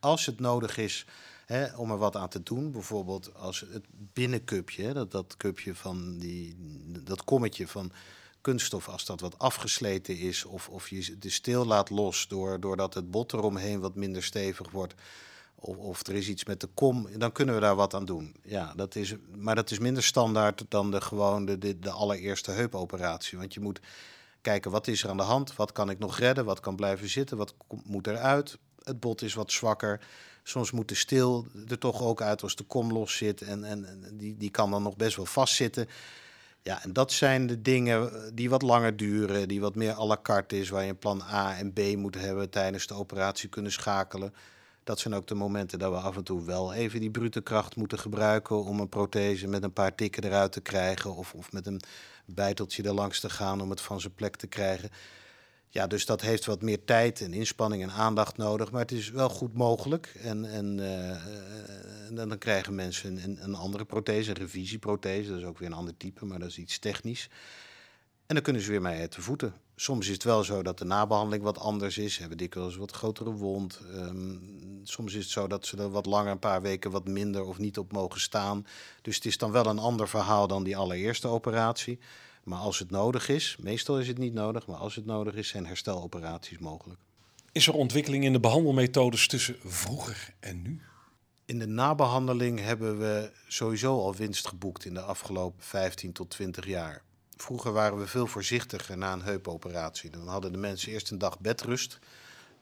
Als 0.00 0.26
het 0.26 0.40
nodig 0.40 0.76
is 0.76 1.06
Hè, 1.48 1.76
om 1.76 1.90
er 1.90 1.98
wat 1.98 2.16
aan 2.16 2.28
te 2.28 2.42
doen. 2.42 2.72
Bijvoorbeeld 2.72 3.34
als 3.34 3.60
het 3.60 3.84
binnencupje, 3.90 4.92
dat, 4.92 5.10
dat 5.10 5.36
cupje 5.36 5.74
van 5.74 6.18
die, 6.18 6.56
dat 7.04 7.24
kommetje 7.24 7.66
van 7.66 7.92
kunststof, 8.40 8.88
als 8.88 9.04
dat 9.04 9.20
wat 9.20 9.38
afgesleten 9.38 10.18
is, 10.18 10.44
of, 10.44 10.68
of 10.68 10.88
je 10.88 11.18
de 11.18 11.30
stil 11.30 11.64
laat 11.64 11.90
los 11.90 12.28
door, 12.28 12.60
doordat 12.60 12.94
het 12.94 13.10
bot 13.10 13.32
eromheen 13.32 13.80
wat 13.80 13.94
minder 13.94 14.22
stevig 14.22 14.70
wordt. 14.70 14.94
Of, 15.54 15.76
of 15.76 16.06
er 16.06 16.14
is 16.14 16.28
iets 16.28 16.44
met 16.44 16.60
de 16.60 16.66
kom, 16.66 17.08
dan 17.18 17.32
kunnen 17.32 17.54
we 17.54 17.60
daar 17.60 17.76
wat 17.76 17.94
aan 17.94 18.04
doen. 18.04 18.36
Ja, 18.42 18.72
dat 18.76 18.94
is, 18.94 19.14
maar 19.36 19.54
dat 19.54 19.70
is 19.70 19.78
minder 19.78 20.02
standaard 20.02 20.64
dan 20.68 20.90
de, 20.90 21.00
gewoon 21.00 21.44
de, 21.44 21.58
de, 21.58 21.78
de 21.78 21.90
allereerste 21.90 22.50
heupoperatie. 22.50 23.38
Want 23.38 23.54
je 23.54 23.60
moet 23.60 23.80
kijken 24.40 24.70
wat 24.70 24.86
is 24.86 25.02
er 25.02 25.10
aan 25.10 25.16
de 25.16 25.22
hand, 25.22 25.56
wat 25.56 25.72
kan 25.72 25.90
ik 25.90 25.98
nog 25.98 26.18
redden, 26.18 26.44
wat 26.44 26.60
kan 26.60 26.76
blijven 26.76 27.08
zitten, 27.08 27.36
wat 27.36 27.54
moet 27.84 28.06
eruit. 28.06 28.58
Het 28.82 29.00
bot 29.00 29.22
is 29.22 29.34
wat 29.34 29.52
zwakker. 29.52 30.00
Soms 30.48 30.70
moet 30.70 30.88
de 30.88 30.94
stil 30.94 31.46
er 31.68 31.78
toch 31.78 32.02
ook 32.02 32.22
uit 32.22 32.42
als 32.42 32.56
de 32.56 32.64
kom 32.64 32.92
los 32.92 33.16
zit. 33.16 33.42
En, 33.42 33.64
en, 33.64 34.04
die, 34.12 34.36
die 34.36 34.50
kan 34.50 34.70
dan 34.70 34.82
nog 34.82 34.96
best 34.96 35.16
wel 35.16 35.26
vastzitten. 35.26 35.88
Ja, 36.62 36.82
en 36.82 36.92
dat 36.92 37.12
zijn 37.12 37.46
de 37.46 37.62
dingen 37.62 38.10
die 38.34 38.50
wat 38.50 38.62
langer 38.62 38.96
duren, 38.96 39.48
die 39.48 39.60
wat 39.60 39.74
meer 39.74 39.92
à 39.92 40.06
la 40.06 40.18
carte 40.22 40.58
is, 40.58 40.68
waar 40.68 40.82
je 40.82 40.88
een 40.88 40.98
plan 40.98 41.22
A 41.22 41.56
en 41.56 41.72
B 41.72 41.78
moet 41.96 42.14
hebben 42.14 42.50
tijdens 42.50 42.86
de 42.86 42.94
operatie 42.94 43.48
kunnen 43.48 43.72
schakelen. 43.72 44.34
Dat 44.84 44.98
zijn 44.98 45.14
ook 45.14 45.26
de 45.26 45.34
momenten 45.34 45.78
dat 45.78 45.92
we 45.92 45.98
af 45.98 46.16
en 46.16 46.24
toe 46.24 46.44
wel 46.44 46.72
even 46.72 47.00
die 47.00 47.10
brute 47.10 47.40
kracht 47.40 47.76
moeten 47.76 47.98
gebruiken 47.98 48.64
om 48.64 48.80
een 48.80 48.88
prothese 48.88 49.46
met 49.46 49.62
een 49.62 49.72
paar 49.72 49.94
tikken 49.94 50.24
eruit 50.24 50.52
te 50.52 50.60
krijgen. 50.60 51.14
Of, 51.14 51.34
of 51.34 51.52
met 51.52 51.66
een 51.66 51.80
bijteltje 52.24 52.82
er 52.82 52.94
langs 52.94 53.20
te 53.20 53.30
gaan 53.30 53.60
om 53.60 53.70
het 53.70 53.80
van 53.80 54.00
zijn 54.00 54.14
plek 54.14 54.36
te 54.36 54.46
krijgen. 54.46 54.90
Ja, 55.70 55.86
dus 55.86 56.06
dat 56.06 56.20
heeft 56.20 56.44
wat 56.44 56.62
meer 56.62 56.84
tijd 56.84 57.20
en 57.20 57.32
inspanning 57.32 57.82
en 57.82 57.90
aandacht 57.90 58.36
nodig. 58.36 58.70
Maar 58.70 58.80
het 58.80 58.92
is 58.92 59.10
wel 59.10 59.28
goed 59.28 59.54
mogelijk. 59.54 60.14
En, 60.22 60.44
en, 60.44 60.78
uh, 60.78 61.10
en 62.06 62.14
dan 62.14 62.38
krijgen 62.38 62.74
mensen 62.74 63.24
een, 63.24 63.38
een 63.42 63.54
andere 63.54 63.84
prothese, 63.84 64.30
een 64.30 64.36
revisieprothese. 64.36 65.30
Dat 65.30 65.38
is 65.38 65.44
ook 65.44 65.58
weer 65.58 65.68
een 65.68 65.74
ander 65.74 65.96
type, 65.96 66.24
maar 66.24 66.38
dat 66.38 66.48
is 66.48 66.58
iets 66.58 66.78
technisch. 66.78 67.28
En 68.26 68.34
dan 68.34 68.44
kunnen 68.44 68.62
ze 68.62 68.70
weer 68.70 68.82
mee 68.82 69.00
uit 69.00 69.14
de 69.14 69.22
voeten. 69.22 69.54
Soms 69.76 70.06
is 70.06 70.12
het 70.12 70.24
wel 70.24 70.44
zo 70.44 70.62
dat 70.62 70.78
de 70.78 70.84
nabehandeling 70.84 71.42
wat 71.42 71.58
anders 71.58 71.98
is. 71.98 72.14
Ze 72.14 72.20
hebben 72.20 72.38
dikwijls 72.38 72.76
wat 72.76 72.92
grotere 72.92 73.30
wond. 73.30 73.80
Um, 73.94 74.80
soms 74.82 75.14
is 75.14 75.22
het 75.22 75.32
zo 75.32 75.46
dat 75.46 75.66
ze 75.66 75.76
er 75.76 75.90
wat 75.90 76.06
langer, 76.06 76.30
een 76.30 76.38
paar 76.38 76.62
weken, 76.62 76.90
wat 76.90 77.08
minder 77.08 77.44
of 77.44 77.58
niet 77.58 77.78
op 77.78 77.92
mogen 77.92 78.20
staan. 78.20 78.66
Dus 79.02 79.14
het 79.14 79.24
is 79.24 79.38
dan 79.38 79.52
wel 79.52 79.66
een 79.66 79.78
ander 79.78 80.08
verhaal 80.08 80.46
dan 80.46 80.64
die 80.64 80.76
allereerste 80.76 81.28
operatie. 81.28 81.98
Maar 82.44 82.58
als 82.58 82.78
het 82.78 82.90
nodig 82.90 83.28
is, 83.28 83.56
meestal 83.60 83.98
is 83.98 84.08
het 84.08 84.18
niet 84.18 84.34
nodig, 84.34 84.66
maar 84.66 84.76
als 84.76 84.94
het 84.94 85.06
nodig 85.06 85.34
is, 85.34 85.48
zijn 85.48 85.66
hersteloperaties 85.66 86.58
mogelijk. 86.58 87.00
Is 87.52 87.66
er 87.66 87.74
ontwikkeling 87.74 88.24
in 88.24 88.32
de 88.32 88.40
behandelmethodes 88.40 89.28
tussen 89.28 89.56
vroeger 89.64 90.34
en 90.40 90.62
nu? 90.62 90.80
In 91.44 91.58
de 91.58 91.66
nabehandeling 91.66 92.60
hebben 92.60 92.98
we 92.98 93.30
sowieso 93.46 93.98
al 93.98 94.14
winst 94.14 94.48
geboekt 94.48 94.84
in 94.84 94.94
de 94.94 95.00
afgelopen 95.00 95.62
15 95.62 96.12
tot 96.12 96.30
20 96.30 96.66
jaar. 96.66 97.02
Vroeger 97.36 97.72
waren 97.72 97.98
we 97.98 98.06
veel 98.06 98.26
voorzichtiger 98.26 98.98
na 98.98 99.12
een 99.12 99.22
heupoperatie. 99.22 100.10
Dan 100.10 100.28
hadden 100.28 100.52
de 100.52 100.58
mensen 100.58 100.92
eerst 100.92 101.10
een 101.10 101.18
dag 101.18 101.40
bedrust. 101.40 101.98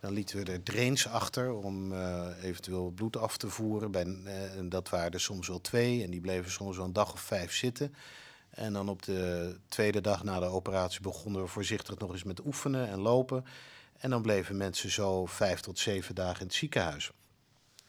Dan 0.01 0.13
lieten 0.13 0.45
we 0.45 0.53
er 0.53 0.63
drains 0.63 1.09
achter 1.09 1.53
om 1.53 1.93
uh, 1.93 2.27
eventueel 2.43 2.91
bloed 2.91 3.17
af 3.17 3.37
te 3.37 3.49
voeren. 3.49 3.91
Bij, 3.91 4.05
uh, 4.05 4.71
dat 4.71 4.89
waren 4.89 5.13
er 5.13 5.21
soms 5.21 5.49
wel 5.49 5.61
twee 5.61 6.03
en 6.03 6.11
die 6.11 6.21
bleven 6.21 6.51
soms 6.51 6.77
wel 6.77 6.87
een 6.87 6.93
dag 6.93 7.13
of 7.13 7.21
vijf 7.21 7.55
zitten. 7.55 7.95
En 8.57 8.73
dan 8.73 8.89
op 8.89 9.03
de 9.03 9.57
tweede 9.69 10.01
dag 10.01 10.23
na 10.25 10.41
de 10.41 10.47
operatie 10.47 11.01
begonnen 11.01 11.43
we 11.43 11.49
voorzichtig 11.49 11.99
nog 11.99 12.13
eens 12.13 12.23
met 12.23 12.45
oefenen 12.45 12.89
en 12.89 12.99
lopen. 12.99 13.45
En 13.99 14.11
dan 14.11 14.23
bleven 14.23 14.57
mensen 14.57 14.91
zo 14.91 15.27
vijf 15.27 15.61
tot 15.61 15.79
zeven 15.79 16.15
dagen 16.15 16.41
in 16.41 16.47
het 16.47 16.55
ziekenhuis. 16.55 17.11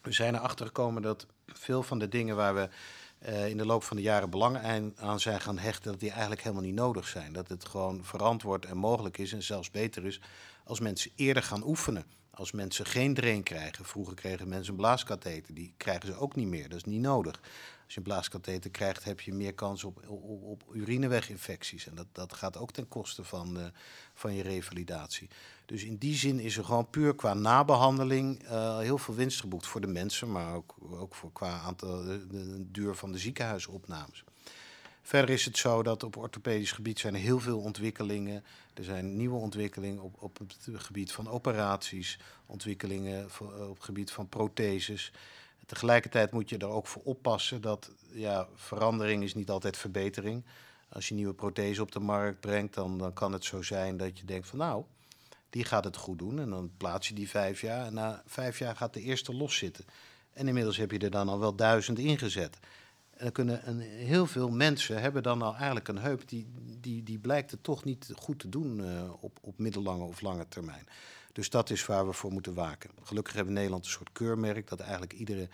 We 0.02 0.12
zijn 0.12 0.36
erachter 0.36 0.66
gekomen 0.66 1.02
dat 1.02 1.26
veel 1.46 1.84
van 1.84 2.00
de 2.00 2.08
dingen 2.08 2.36
waar 2.36 2.56
we 2.56 2.70
uh, 3.28 3.48
in 3.48 3.58
de 3.58 3.66
loop 3.66 3.84
van 3.84 3.98
de 3.98 4.04
jaren 4.04 4.30
belang 4.30 4.58
aan 4.98 5.20
zijn 5.20 5.42
gaan 5.42 5.58
hechten, 5.58 5.92
dat 5.92 6.00
die 6.00 6.12
eigenlijk 6.12 6.42
helemaal 6.42 6.64
niet 6.64 6.76
nodig 6.76 7.08
zijn. 7.08 7.34
Dat 7.34 7.48
het 7.48 7.66
gewoon 7.66 8.04
verantwoord 8.04 8.66
en 8.66 8.78
mogelijk 8.78 9.18
is 9.18 9.34
en 9.34 9.44
zelfs 9.44 9.72
beter 9.72 10.06
is 10.06 10.22
als 10.64 10.80
mensen 10.80 11.12
eerder 11.16 11.44
gaan 11.44 11.68
oefenen. 11.68 12.06
Als 12.38 12.52
mensen 12.52 12.86
geen 12.86 13.14
drain 13.14 13.44
krijgen. 13.44 13.86
Vroeger 13.86 14.16
kregen 14.16 14.48
mensen 14.48 14.72
een 14.72 14.80
blaaskatheter, 14.80 15.54
die 15.54 15.74
krijgen 15.78 16.08
ze 16.08 16.16
ook 16.16 16.36
niet 16.36 16.48
meer. 16.48 16.70
Dat 16.70 16.78
is 16.78 16.84
niet 16.84 17.02
nodig. 17.02 17.40
Als 17.84 17.94
je 17.94 17.98
een 17.98 18.04
blaaskatheter 18.04 18.70
krijgt, 18.70 19.04
heb 19.04 19.22
je 19.22 19.34
meer 19.34 19.54
kans 19.54 19.84
op, 19.84 20.08
op, 20.08 20.44
op 20.44 20.64
urineweginfecties. 20.74 21.88
En 21.88 21.96
dat, 21.96 22.08
dat 22.12 22.34
gaat 22.34 22.58
ook 22.58 22.72
ten 22.72 22.88
koste 22.88 23.24
van, 23.24 23.58
uh, 23.58 23.66
van 24.14 24.34
je 24.34 24.44
revalidatie. 24.44 25.30
Dus 25.66 25.84
in 25.84 25.98
die 25.98 26.16
zin 26.16 26.40
is 26.40 26.58
er 26.58 26.66
gewoon 26.66 26.90
puur 26.90 27.16
qua 27.16 27.34
nabehandeling 27.34 28.44
uh, 28.44 28.78
heel 28.78 28.98
veel 28.98 29.16
winst 29.16 29.40
geboekt 29.40 29.68
voor 29.68 29.82
de 29.82 29.88
mensen, 29.88 30.32
maar 30.32 30.56
ook, 30.56 30.76
ook 30.90 31.16
voor 31.16 31.32
qua 31.32 31.60
aantal, 31.60 32.04
de 32.04 32.72
duur 32.72 32.96
van 32.96 33.12
de 33.12 33.18
ziekenhuisopnames. 33.18 34.24
Verder 35.08 35.30
is 35.30 35.46
het 35.46 35.58
zo 35.58 35.84
dat 35.84 36.04
op 36.04 36.18
orthopedisch 36.18 36.72
gebied 36.72 37.00
zijn 37.00 37.14
er 37.14 37.20
heel 37.20 37.40
veel 37.40 37.60
ontwikkelingen. 37.60 38.44
Er 38.74 38.84
zijn 38.84 39.16
nieuwe 39.16 39.40
ontwikkelingen 39.40 40.02
op, 40.04 40.16
op 40.20 40.38
het 40.38 40.58
gebied 40.74 41.12
van 41.12 41.30
operaties, 41.30 42.20
ontwikkelingen 42.46 43.30
op 43.70 43.76
het 43.76 43.84
gebied 43.84 44.12
van 44.12 44.30
protheses. 44.30 45.12
Tegelijkertijd 45.66 46.32
moet 46.32 46.50
je 46.50 46.58
er 46.58 46.68
ook 46.68 46.88
voor 46.88 47.02
oppassen 47.04 47.62
dat 47.62 47.92
ja, 48.12 48.48
verandering 48.56 49.24
is 49.24 49.34
niet 49.34 49.50
altijd 49.50 49.78
verbetering. 49.78 50.44
Als 50.90 51.08
je 51.08 51.16
nieuwe 51.16 51.34
prothese 51.34 51.82
op 51.82 51.92
de 51.92 52.00
markt 52.00 52.40
brengt, 52.40 52.74
dan, 52.74 52.98
dan 52.98 53.14
kan 53.14 53.34
het 53.34 53.46
zo 53.46 53.62
zijn 53.62 53.98
dat 53.98 54.20
je 54.20 54.26
denkt 54.26 54.48
van 54.48 54.60
nou, 54.60 54.84
die 55.50 55.64
gaat 55.64 55.84
het 55.84 55.98
goed 55.98 56.20
doen. 56.20 56.40
En 56.40 56.50
dan 56.50 56.72
plaats 56.78 57.08
je 57.08 57.14
die 57.14 57.30
vijf 57.30 57.62
jaar. 57.62 57.86
En 57.86 57.94
na 57.94 58.24
vijf 58.26 58.60
jaar 58.60 58.76
gaat 58.76 58.94
de 58.94 59.02
eerste 59.02 59.34
loszitten. 59.34 59.86
En 60.34 60.48
inmiddels 60.48 60.78
heb 60.78 60.92
je 60.92 61.00
er 61.00 61.12
dan 61.12 61.30
al 61.30 61.40
wel 61.40 61.56
duizend 61.56 62.00
ingezet. 62.00 62.60
En 63.18 63.32
kunnen 63.32 63.68
een, 63.70 63.80
heel 63.80 64.26
veel 64.26 64.50
mensen 64.50 65.02
hebben 65.02 65.24
dan 65.24 65.42
al 65.42 65.56
eigenlijk 65.56 65.88
een 65.88 65.98
heup 65.98 66.28
die, 66.28 66.48
die, 66.82 67.04
die 67.04 67.20
blijkt 67.20 67.52
het 67.52 67.64
toch 67.64 67.84
niet 67.84 68.12
goed 68.16 68.40
te 68.40 68.50
doen 68.50 68.80
uh, 68.80 69.14
op, 69.20 69.40
op 69.42 69.58
middellange 69.60 70.04
of 70.04 70.22
lange 70.22 70.48
termijn. 70.48 70.88
Dus 71.32 71.50
dat 71.50 71.70
is 71.70 71.86
waar 71.86 72.08
we 72.08 72.14
voor 72.14 72.32
moeten 72.32 72.54
waken. 72.54 72.90
Gelukkig 73.04 73.34
hebben 73.34 73.54
we 73.54 73.60
in 73.60 73.66
Nederland 73.66 73.86
een 73.86 73.98
soort 73.98 74.12
keurmerk 74.12 74.68
dat 74.68 74.80
eigenlijk 74.80 75.14
iedere 75.14 75.50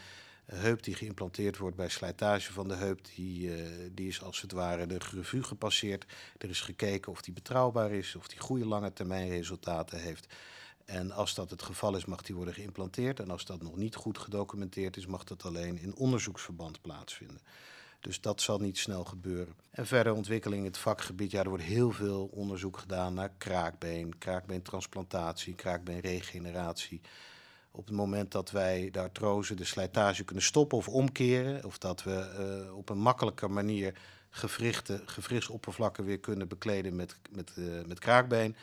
Een 0.46 0.58
heup 0.60 0.84
die 0.84 0.96
geïmplanteerd 0.96 1.58
wordt 1.58 1.76
bij 1.76 1.90
slijtage 1.90 2.54
van 2.54 2.68
de 2.68 2.76
heup, 2.76 3.00
die, 3.16 3.48
uh, 3.48 3.68
die 3.92 4.08
is 4.08 4.22
als 4.22 4.42
het 4.42 4.52
ware 4.52 4.86
de 4.86 4.98
revue 5.12 5.44
gepasseerd. 5.44 6.06
Er 6.38 6.50
is 6.50 6.62
gekeken 6.62 7.12
of 7.12 7.22
die 7.22 7.34
betrouwbaar 7.34 7.92
is, 7.92 8.16
of 8.16 8.28
die 8.28 8.40
goede 8.40 8.66
lange 8.66 8.94
termijn 8.94 9.30
resultaten 9.30 10.00
heeft. 10.00 10.34
En 10.86 11.12
als 11.12 11.34
dat 11.34 11.50
het 11.50 11.62
geval 11.62 11.96
is, 11.96 12.06
mag 12.06 12.22
die 12.22 12.36
worden 12.36 12.54
geïmplanteerd. 12.54 13.20
En 13.20 13.30
als 13.30 13.46
dat 13.46 13.62
nog 13.62 13.76
niet 13.76 13.96
goed 13.96 14.18
gedocumenteerd 14.18 14.98
is, 14.98 15.06
mag 15.06 15.24
dat 15.24 15.44
alleen 15.44 15.80
in 15.80 15.96
onderzoeksverband 15.96 16.82
plaatsvinden. 16.82 17.40
Dus 18.00 18.22
dat 18.22 18.42
zal 18.42 18.60
niet 18.60 18.78
snel 18.78 19.04
gebeuren. 19.04 19.56
En 19.72 19.88
verder 19.88 20.14
ontwikkeling 20.14 20.60
in 20.60 20.68
het 20.68 20.78
vakgebied. 20.78 21.32
Ja, 21.32 21.44
er 21.44 21.50
wordt 21.50 21.64
heel 21.64 21.92
veel 21.92 22.30
onderzoek 22.32 22.78
gedaan 22.78 23.14
naar 23.14 23.32
kraakbeen, 23.38 24.18
kraakbeentransplantatie, 24.18 25.56
kraakbeenregeneratie. 25.56 27.02
Op 27.72 27.86
het 27.86 27.96
moment 27.96 28.32
dat 28.32 28.52
wij 28.52 28.90
de 28.92 29.00
artrose, 29.00 29.56
de 29.56 29.66
slijtage 29.66 30.24
kunnen 30.24 30.44
stoppen 30.44 30.78
of 30.78 30.88
omkeren, 30.88 31.66
of 31.66 31.78
dat 31.78 32.04
we 32.04 32.66
uh, 32.66 32.76
op 32.76 32.90
een 32.90 32.98
makkelijke 32.98 33.48
manier 33.48 33.94
gewrichten, 34.30 35.02
gewrichtsoppervlakken 35.06 36.06
weer 36.06 36.20
kunnen 36.20 36.48
bekleden 36.48 36.96
met, 36.96 37.18
met, 37.32 37.52
uh, 37.56 37.86
met 37.86 38.00
kraakbeen, 38.00 38.56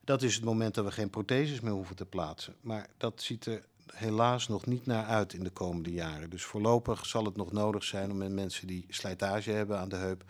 dat 0.00 0.22
is 0.22 0.34
het 0.34 0.44
moment 0.44 0.74
dat 0.74 0.84
we 0.84 0.90
geen 0.90 1.10
protheses 1.10 1.60
meer 1.60 1.72
hoeven 1.72 1.96
te 1.96 2.06
plaatsen. 2.06 2.54
Maar 2.60 2.86
dat 2.96 3.22
ziet 3.22 3.46
er 3.46 3.64
helaas 3.94 4.48
nog 4.48 4.66
niet 4.66 4.86
naar 4.86 5.04
uit 5.04 5.32
in 5.32 5.44
de 5.44 5.50
komende 5.50 5.92
jaren. 5.92 6.30
Dus 6.30 6.44
voorlopig 6.44 7.06
zal 7.06 7.24
het 7.24 7.36
nog 7.36 7.52
nodig 7.52 7.84
zijn 7.84 8.10
om 8.10 8.16
met 8.16 8.32
mensen 8.32 8.66
die 8.66 8.86
slijtage 8.88 9.50
hebben 9.50 9.78
aan 9.78 9.88
de 9.88 9.96
heup 9.96 10.24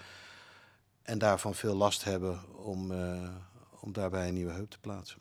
en 1.03 1.19
daarvan 1.19 1.55
veel 1.55 1.75
last 1.75 2.05
hebben 2.05 2.41
om, 2.57 2.93
uh, 2.93 3.29
om 3.81 3.93
daarbij 3.93 4.29
een 4.29 4.35
nieuwe 4.35 4.53
heup 4.53 4.71
te 4.71 4.79
plaatsen. 4.79 5.19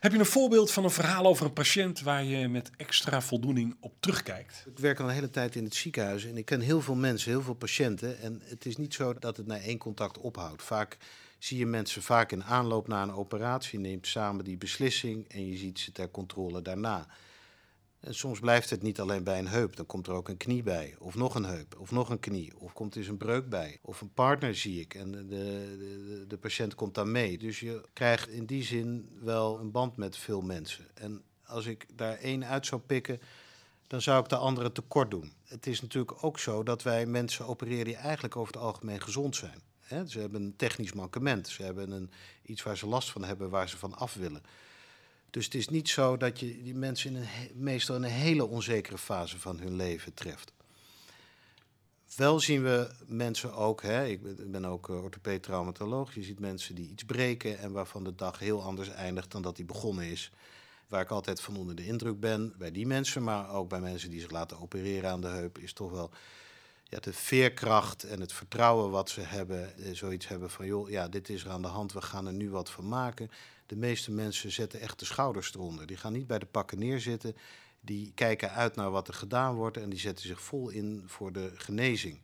Heb 0.00 0.12
je 0.12 0.18
een 0.18 0.26
voorbeeld 0.26 0.70
van 0.70 0.84
een 0.84 0.90
verhaal 0.90 1.26
over 1.26 1.46
een 1.46 1.52
patiënt 1.52 2.00
waar 2.00 2.24
je 2.24 2.48
met 2.48 2.70
extra 2.76 3.20
voldoening 3.20 3.76
op 3.80 3.92
terugkijkt? 4.00 4.64
Ik 4.66 4.78
werk 4.78 5.00
al 5.00 5.08
een 5.08 5.14
hele 5.14 5.30
tijd 5.30 5.54
in 5.54 5.64
het 5.64 5.74
ziekenhuis 5.74 6.24
en 6.24 6.36
ik 6.36 6.44
ken 6.44 6.60
heel 6.60 6.80
veel 6.80 6.94
mensen, 6.94 7.30
heel 7.30 7.42
veel 7.42 7.54
patiënten. 7.54 8.18
En 8.18 8.42
het 8.44 8.66
is 8.66 8.76
niet 8.76 8.94
zo 8.94 9.14
dat 9.14 9.36
het 9.36 9.46
na 9.46 9.58
één 9.58 9.78
contact 9.78 10.18
ophoudt. 10.18 10.62
Vaak 10.62 10.96
zie 11.38 11.58
je 11.58 11.66
mensen 11.66 12.02
vaak 12.02 12.32
in 12.32 12.44
aanloop 12.44 12.88
naar 12.88 13.02
een 13.02 13.14
operatie, 13.14 13.78
neemt 13.78 14.06
samen 14.06 14.44
die 14.44 14.56
beslissing 14.56 15.28
en 15.28 15.46
je 15.46 15.56
ziet 15.56 15.78
ze 15.78 15.92
ter 15.92 16.10
controle 16.10 16.62
daarna. 16.62 17.06
En 18.00 18.14
soms 18.14 18.40
blijft 18.40 18.70
het 18.70 18.82
niet 18.82 19.00
alleen 19.00 19.24
bij 19.24 19.38
een 19.38 19.48
heup, 19.48 19.76
dan 19.76 19.86
komt 19.86 20.06
er 20.06 20.12
ook 20.12 20.28
een 20.28 20.36
knie 20.36 20.62
bij, 20.62 20.94
of 20.98 21.14
nog 21.14 21.34
een 21.34 21.44
heup, 21.44 21.76
of 21.78 21.90
nog 21.90 22.10
een 22.10 22.20
knie, 22.20 22.58
of 22.58 22.72
komt 22.72 22.92
er 22.94 23.00
eens 23.00 23.08
een 23.08 23.16
breuk 23.16 23.48
bij, 23.48 23.78
of 23.82 24.00
een 24.00 24.12
partner 24.14 24.54
zie 24.54 24.80
ik 24.80 24.94
en 24.94 25.12
de, 25.12 25.26
de, 25.26 26.24
de 26.28 26.36
patiënt 26.36 26.74
komt 26.74 26.94
dan 26.94 27.10
mee. 27.10 27.38
Dus 27.38 27.60
je 27.60 27.82
krijgt 27.92 28.28
in 28.28 28.46
die 28.46 28.62
zin 28.62 29.18
wel 29.22 29.60
een 29.60 29.70
band 29.70 29.96
met 29.96 30.16
veel 30.16 30.40
mensen. 30.40 30.86
En 30.94 31.22
als 31.44 31.66
ik 31.66 31.86
daar 31.94 32.16
één 32.16 32.44
uit 32.44 32.66
zou 32.66 32.80
pikken, 32.80 33.20
dan 33.86 34.02
zou 34.02 34.22
ik 34.22 34.28
de 34.28 34.36
andere 34.36 34.72
tekort 34.72 35.10
doen. 35.10 35.32
Het 35.44 35.66
is 35.66 35.80
natuurlijk 35.80 36.24
ook 36.24 36.38
zo 36.38 36.62
dat 36.62 36.82
wij 36.82 37.06
mensen 37.06 37.46
opereren 37.46 37.84
die 37.84 37.96
eigenlijk 37.96 38.36
over 38.36 38.52
het 38.52 38.62
algemeen 38.62 39.00
gezond 39.00 39.36
zijn. 39.36 39.62
Ze 39.88 40.18
hebben 40.18 40.42
een 40.42 40.56
technisch 40.56 40.92
mankement, 40.92 41.48
ze 41.48 41.62
hebben 41.62 41.90
een, 41.90 42.10
iets 42.42 42.62
waar 42.62 42.76
ze 42.76 42.86
last 42.86 43.10
van 43.10 43.24
hebben, 43.24 43.50
waar 43.50 43.68
ze 43.68 43.76
van 43.76 43.94
af 43.94 44.14
willen. 44.14 44.42
Dus 45.30 45.44
het 45.44 45.54
is 45.54 45.68
niet 45.68 45.88
zo 45.88 46.16
dat 46.16 46.40
je 46.40 46.62
die 46.62 46.74
mensen 46.74 47.14
in 47.14 47.16
een, 47.16 47.28
meestal 47.54 47.96
in 47.96 48.02
een 48.02 48.10
hele 48.10 48.46
onzekere 48.46 48.98
fase 48.98 49.38
van 49.38 49.58
hun 49.58 49.76
leven 49.76 50.14
treft. 50.14 50.52
Wel 52.16 52.40
zien 52.40 52.62
we 52.62 52.90
mensen 53.06 53.54
ook, 53.54 53.82
hè, 53.82 54.06
ik 54.06 54.50
ben 54.50 54.64
ook 54.64 54.88
uh, 54.88 55.02
orthopeed-traumatoloog, 55.02 56.14
je 56.14 56.22
ziet 56.22 56.40
mensen 56.40 56.74
die 56.74 56.90
iets 56.90 57.04
breken 57.04 57.58
en 57.58 57.72
waarvan 57.72 58.04
de 58.04 58.14
dag 58.14 58.38
heel 58.38 58.62
anders 58.62 58.88
eindigt 58.88 59.32
dan 59.32 59.42
dat 59.42 59.56
die 59.56 59.64
begonnen 59.64 60.04
is. 60.04 60.30
Waar 60.88 61.00
ik 61.00 61.10
altijd 61.10 61.40
van 61.40 61.56
onder 61.56 61.74
de 61.74 61.86
indruk 61.86 62.20
ben 62.20 62.54
bij 62.58 62.70
die 62.70 62.86
mensen, 62.86 63.22
maar 63.22 63.50
ook 63.50 63.68
bij 63.68 63.80
mensen 63.80 64.10
die 64.10 64.20
zich 64.20 64.30
laten 64.30 64.60
opereren 64.60 65.10
aan 65.10 65.20
de 65.20 65.26
heup, 65.26 65.58
is 65.58 65.72
toch 65.72 65.90
wel 65.90 66.10
ja, 66.88 66.98
de 66.98 67.12
veerkracht 67.12 68.04
en 68.04 68.20
het 68.20 68.32
vertrouwen 68.32 68.90
wat 68.90 69.10
ze 69.10 69.20
hebben. 69.20 69.78
Eh, 69.78 69.94
zoiets 69.94 70.28
hebben 70.28 70.50
van, 70.50 70.66
joh, 70.66 70.90
ja, 70.90 71.08
dit 71.08 71.28
is 71.28 71.44
er 71.44 71.50
aan 71.50 71.62
de 71.62 71.68
hand, 71.68 71.92
we 71.92 72.02
gaan 72.02 72.26
er 72.26 72.32
nu 72.32 72.50
wat 72.50 72.70
van 72.70 72.88
maken 72.88 73.30
de 73.66 73.76
meeste 73.76 74.10
mensen 74.10 74.52
zetten 74.52 74.80
echt 74.80 74.98
de 74.98 75.04
schouders 75.04 75.54
eronder. 75.54 75.86
Die 75.86 75.96
gaan 75.96 76.12
niet 76.12 76.26
bij 76.26 76.38
de 76.38 76.46
pakken 76.46 76.78
neerzitten. 76.78 77.36
Die 77.80 78.12
kijken 78.14 78.50
uit 78.50 78.76
naar 78.76 78.90
wat 78.90 79.08
er 79.08 79.14
gedaan 79.14 79.54
wordt 79.54 79.76
en 79.76 79.90
die 79.90 79.98
zetten 79.98 80.26
zich 80.26 80.40
vol 80.40 80.68
in 80.68 81.02
voor 81.06 81.32
de 81.32 81.52
genezing. 81.54 82.20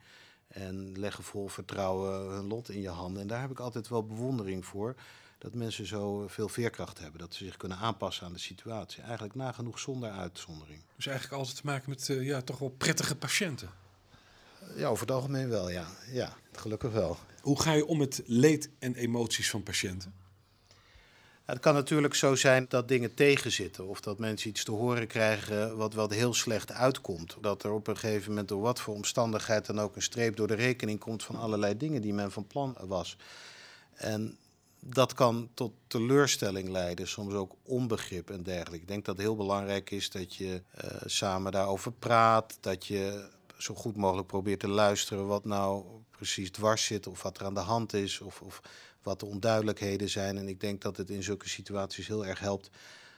En 0.49 0.99
leggen 0.99 1.25
vol 1.25 1.49
vertrouwen 1.49 2.35
hun 2.35 2.47
lot 2.47 2.69
in 2.69 2.81
je 2.81 2.89
handen. 2.89 3.23
En 3.23 3.29
daar 3.29 3.41
heb 3.41 3.51
ik 3.51 3.61
altijd 3.61 3.89
wel 3.89 4.07
bewondering 4.07 4.67
voor. 4.67 4.95
Dat 5.39 5.55
mensen 5.55 5.87
zo 5.87 6.29
veel 6.29 6.49
veerkracht 6.49 6.99
hebben. 6.99 7.21
Dat 7.21 7.35
ze 7.35 7.45
zich 7.45 7.57
kunnen 7.57 7.79
aanpassen 7.79 8.27
aan 8.27 8.33
de 8.33 8.39
situatie. 8.39 9.03
Eigenlijk 9.03 9.35
nagenoeg 9.35 9.79
zonder 9.79 10.11
uitzondering. 10.11 10.83
Dus 10.97 11.07
eigenlijk 11.07 11.39
altijd 11.39 11.57
te 11.57 11.67
maken 11.67 11.91
met 11.91 12.09
uh, 12.09 12.27
ja, 12.27 12.43
toch 12.43 12.59
wel 12.59 12.69
prettige 12.69 13.17
patiënten. 13.17 13.71
Ja, 14.77 14.89
over 14.89 15.07
het 15.07 15.15
algemeen 15.15 15.49
wel, 15.49 15.71
ja. 15.71 15.87
Ja, 16.13 16.37
gelukkig 16.53 16.93
wel. 16.93 17.17
Hoe 17.41 17.61
ga 17.61 17.73
je 17.73 17.87
om 17.87 17.99
met 17.99 18.23
leed 18.27 18.71
en 18.79 18.95
emoties 18.95 19.51
van 19.51 19.63
patiënten? 19.63 20.15
Het 21.45 21.61
kan 21.61 21.75
natuurlijk 21.75 22.15
zo 22.15 22.35
zijn 22.35 22.67
dat 22.69 22.89
dingen 22.89 23.15
tegenzitten 23.15 23.87
of 23.87 24.01
dat 24.01 24.19
mensen 24.19 24.51
iets 24.51 24.65
te 24.65 24.71
horen 24.71 25.07
krijgen 25.07 25.77
wat 25.77 25.95
wel 25.95 26.11
heel 26.11 26.35
slecht 26.35 26.73
uitkomt. 26.73 27.37
Dat 27.41 27.63
er 27.63 27.73
op 27.73 27.87
een 27.87 27.97
gegeven 27.97 28.29
moment 28.29 28.49
door 28.49 28.61
wat 28.61 28.81
voor 28.81 28.95
omstandigheid 28.95 29.67
dan 29.67 29.81
ook 29.81 29.97
een 29.97 30.03
streep 30.03 30.37
door 30.37 30.47
de 30.47 30.55
rekening 30.55 30.99
komt 30.99 31.25
van 31.25 31.37
allerlei 31.37 31.77
dingen 31.77 32.03
die 32.03 32.15
men 32.15 32.33
van 32.33 32.47
plan 32.47 32.77
was. 32.81 33.17
En 33.95 34.39
dat 34.81 35.15
kan 35.15 35.51
tot 35.55 35.73
teleurstelling 35.87 36.69
leiden, 36.69 37.09
soms 37.09 37.35
ook 37.35 37.55
onbegrip 37.63 38.31
en 38.31 38.43
dergelijke. 38.43 38.81
Ik 38.81 38.89
denk 38.89 39.05
dat 39.05 39.17
het 39.17 39.25
heel 39.25 39.37
belangrijk 39.37 39.91
is 39.91 40.11
dat 40.11 40.35
je 40.35 40.63
uh, 40.85 40.91
samen 41.05 41.53
daarover 41.53 41.93
praat, 41.93 42.57
dat 42.61 42.87
je 42.87 43.29
zo 43.63 43.75
goed 43.75 43.97
mogelijk 43.97 44.27
probeert 44.27 44.61
te 44.61 44.69
luisteren 44.69 45.27
wat 45.27 45.45
nou 45.45 45.85
precies 46.11 46.51
dwars 46.51 46.85
zit 46.85 47.07
of 47.07 47.23
wat 47.23 47.39
er 47.39 47.47
aan 47.47 47.55
de 47.55 47.61
hand 47.61 47.93
is 47.93 48.21
of, 48.21 48.41
of 48.41 48.63
wat 49.03 49.21
de 49.21 49.27
onduidelijkheden 49.27 50.09
zijn. 50.09 50.39
En 50.39 50.49
ik 50.49 50.61
denk 50.61 50.83
dat 50.83 50.97
het 50.97 51.11
in 51.11 51.23
zulke 51.23 51.49
situaties 51.49 52.07
heel 52.07 52.27
erg 52.27 52.39
helpt 52.39 52.71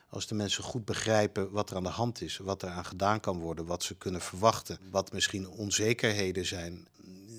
als 0.09 0.27
de 0.27 0.35
mensen 0.35 0.63
goed 0.63 0.85
begrijpen 0.85 1.51
wat 1.51 1.69
er 1.69 1.75
aan 1.75 1.83
de 1.83 1.89
hand 1.89 2.21
is, 2.21 2.37
wat 2.37 2.61
er 2.61 2.69
aan 2.69 2.85
gedaan 2.85 3.19
kan 3.19 3.39
worden, 3.39 3.65
wat 3.65 3.83
ze 3.83 3.95
kunnen 3.95 4.21
verwachten, 4.21 4.77
wat 4.91 5.11
misschien 5.11 5.49
onzekerheden 5.49 6.45
zijn. 6.45 6.87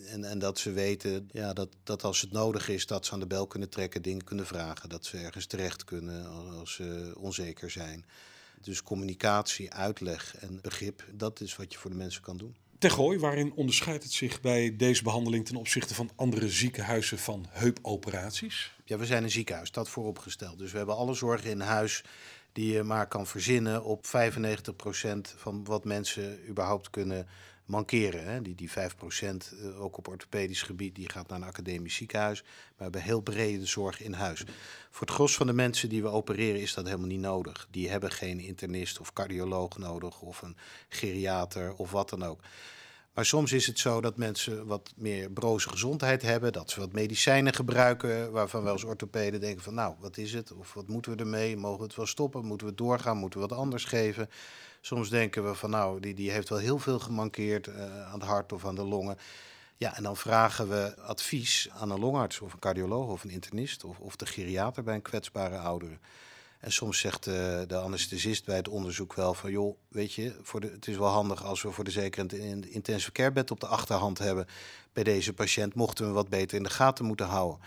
En, 0.06 0.24
en 0.24 0.38
dat 0.38 0.58
ze 0.58 0.72
weten 0.72 1.28
ja, 1.32 1.52
dat, 1.52 1.68
dat 1.82 2.04
als 2.04 2.20
het 2.20 2.32
nodig 2.32 2.68
is, 2.68 2.86
dat 2.86 3.06
ze 3.06 3.12
aan 3.12 3.20
de 3.20 3.26
bel 3.26 3.46
kunnen 3.46 3.68
trekken, 3.68 4.02
dingen 4.02 4.24
kunnen 4.24 4.46
vragen, 4.46 4.88
dat 4.88 5.04
ze 5.04 5.18
ergens 5.18 5.46
terecht 5.46 5.84
kunnen 5.84 6.26
als 6.58 6.74
ze 6.74 7.14
onzeker 7.16 7.70
zijn. 7.70 8.04
Dus 8.60 8.82
communicatie, 8.82 9.72
uitleg 9.72 10.36
en 10.36 10.60
begrip, 10.60 11.04
dat 11.12 11.40
is 11.40 11.56
wat 11.56 11.72
je 11.72 11.78
voor 11.78 11.90
de 11.90 11.96
mensen 11.96 12.22
kan 12.22 12.36
doen. 12.36 12.56
Tergooi, 12.78 13.18
waarin 13.18 13.52
onderscheidt 13.54 14.02
het 14.02 14.12
zich 14.12 14.40
bij 14.40 14.76
deze 14.76 15.02
behandeling 15.02 15.46
ten 15.46 15.56
opzichte 15.56 15.94
van 15.94 16.10
andere 16.16 16.48
ziekenhuizen 16.48 17.18
van 17.18 17.46
heupoperaties? 17.50 18.74
Ja, 18.84 18.98
we 18.98 19.06
zijn 19.06 19.22
een 19.22 19.30
ziekenhuis, 19.30 19.70
dat 19.70 19.88
vooropgesteld. 19.88 20.58
Dus 20.58 20.70
we 20.72 20.76
hebben 20.76 20.96
alle 20.96 21.14
zorgen 21.14 21.50
in 21.50 21.60
huis 21.60 22.04
die 22.52 22.72
je 22.72 22.82
maar 22.82 23.08
kan 23.08 23.26
verzinnen 23.26 23.84
op 23.84 24.06
95% 24.06 24.08
van 25.36 25.64
wat 25.64 25.84
mensen 25.84 26.48
überhaupt 26.48 26.90
kunnen 26.90 27.26
mankeren. 27.66 28.24
Hè. 28.24 28.42
Die, 28.42 28.54
die 28.54 28.70
5% 28.70 28.72
eh, 28.72 29.80
ook 29.80 29.98
op 29.98 30.08
orthopedisch 30.08 30.62
gebied, 30.62 30.94
die 30.94 31.08
gaat 31.08 31.28
naar 31.28 31.40
een 31.40 31.46
academisch 31.46 31.94
ziekenhuis. 31.94 32.42
Maar 32.42 32.52
we 32.76 32.82
hebben 32.82 33.02
heel 33.02 33.20
brede 33.20 33.66
zorg 33.66 34.02
in 34.02 34.12
huis. 34.12 34.44
Voor 34.90 35.06
het 35.06 35.16
gros 35.16 35.36
van 35.36 35.46
de 35.46 35.52
mensen 35.52 35.88
die 35.88 36.02
we 36.02 36.08
opereren 36.08 36.60
is 36.60 36.74
dat 36.74 36.84
helemaal 36.84 37.06
niet 37.06 37.20
nodig. 37.20 37.68
Die 37.70 37.90
hebben 37.90 38.10
geen 38.10 38.40
internist 38.40 39.00
of 39.00 39.12
cardioloog 39.12 39.78
nodig 39.78 40.20
of 40.20 40.42
een 40.42 40.56
geriater 40.88 41.74
of 41.74 41.90
wat 41.90 42.08
dan 42.08 42.24
ook. 42.24 42.40
Maar 43.16 43.26
soms 43.26 43.52
is 43.52 43.66
het 43.66 43.78
zo 43.78 44.00
dat 44.00 44.16
mensen 44.16 44.66
wat 44.66 44.92
meer 44.96 45.30
broze 45.30 45.68
gezondheid 45.68 46.22
hebben, 46.22 46.52
dat 46.52 46.70
ze 46.70 46.80
wat 46.80 46.92
medicijnen 46.92 47.54
gebruiken, 47.54 48.32
waarvan 48.32 48.62
we 48.62 48.70
als 48.70 48.84
orthopeden 48.84 49.40
denken 49.40 49.62
van 49.62 49.74
nou, 49.74 49.94
wat 50.00 50.16
is 50.16 50.32
het? 50.32 50.52
Of 50.52 50.74
wat 50.74 50.88
moeten 50.88 51.12
we 51.12 51.18
ermee? 51.18 51.56
Mogen 51.56 51.78
we 51.78 51.84
het 51.84 51.94
wel 51.94 52.06
stoppen? 52.06 52.44
Moeten 52.44 52.66
we 52.66 52.74
doorgaan? 52.74 53.16
Moeten 53.16 53.40
we 53.40 53.46
wat 53.46 53.58
anders 53.58 53.84
geven? 53.84 54.28
Soms 54.86 55.08
denken 55.08 55.44
we 55.48 55.54
van 55.54 55.70
nou, 55.70 56.00
die, 56.00 56.14
die 56.14 56.30
heeft 56.30 56.48
wel 56.48 56.58
heel 56.58 56.78
veel 56.78 56.98
gemankeerd 56.98 57.66
uh, 57.66 58.06
aan 58.06 58.20
het 58.20 58.28
hart 58.28 58.52
of 58.52 58.66
aan 58.66 58.74
de 58.74 58.84
longen. 58.84 59.18
Ja, 59.76 59.96
en 59.96 60.02
dan 60.02 60.16
vragen 60.16 60.68
we 60.68 60.96
advies 61.00 61.68
aan 61.72 61.90
een 61.90 62.00
longarts 62.00 62.40
of 62.40 62.52
een 62.52 62.58
cardioloog 62.58 63.10
of 63.10 63.24
een 63.24 63.30
internist 63.30 63.84
of, 63.84 63.98
of 63.98 64.16
de 64.16 64.26
geriater 64.26 64.82
bij 64.82 64.94
een 64.94 65.02
kwetsbare 65.02 65.58
oudere. 65.58 65.98
En 66.58 66.72
soms 66.72 66.98
zegt 66.98 67.24
de, 67.24 67.64
de 67.66 67.76
anesthesist 67.76 68.44
bij 68.44 68.56
het 68.56 68.68
onderzoek 68.68 69.14
wel 69.14 69.34
van... 69.34 69.50
joh, 69.50 69.76
weet 69.88 70.12
je, 70.12 70.36
voor 70.42 70.60
de, 70.60 70.70
het 70.70 70.88
is 70.88 70.96
wel 70.96 71.08
handig 71.08 71.44
als 71.44 71.62
we 71.62 71.70
voor 71.70 71.84
de 71.84 71.90
zekerheid 71.90 72.32
een 72.32 72.72
intensive 72.72 73.12
care 73.12 73.32
bed 73.32 73.50
op 73.50 73.60
de 73.60 73.66
achterhand 73.66 74.18
hebben... 74.18 74.46
bij 74.92 75.04
deze 75.04 75.32
patiënt, 75.32 75.74
mochten 75.74 76.06
we 76.06 76.12
wat 76.12 76.28
beter 76.28 76.56
in 76.56 76.62
de 76.62 76.70
gaten 76.70 77.04
moeten 77.04 77.26
houden. 77.26 77.60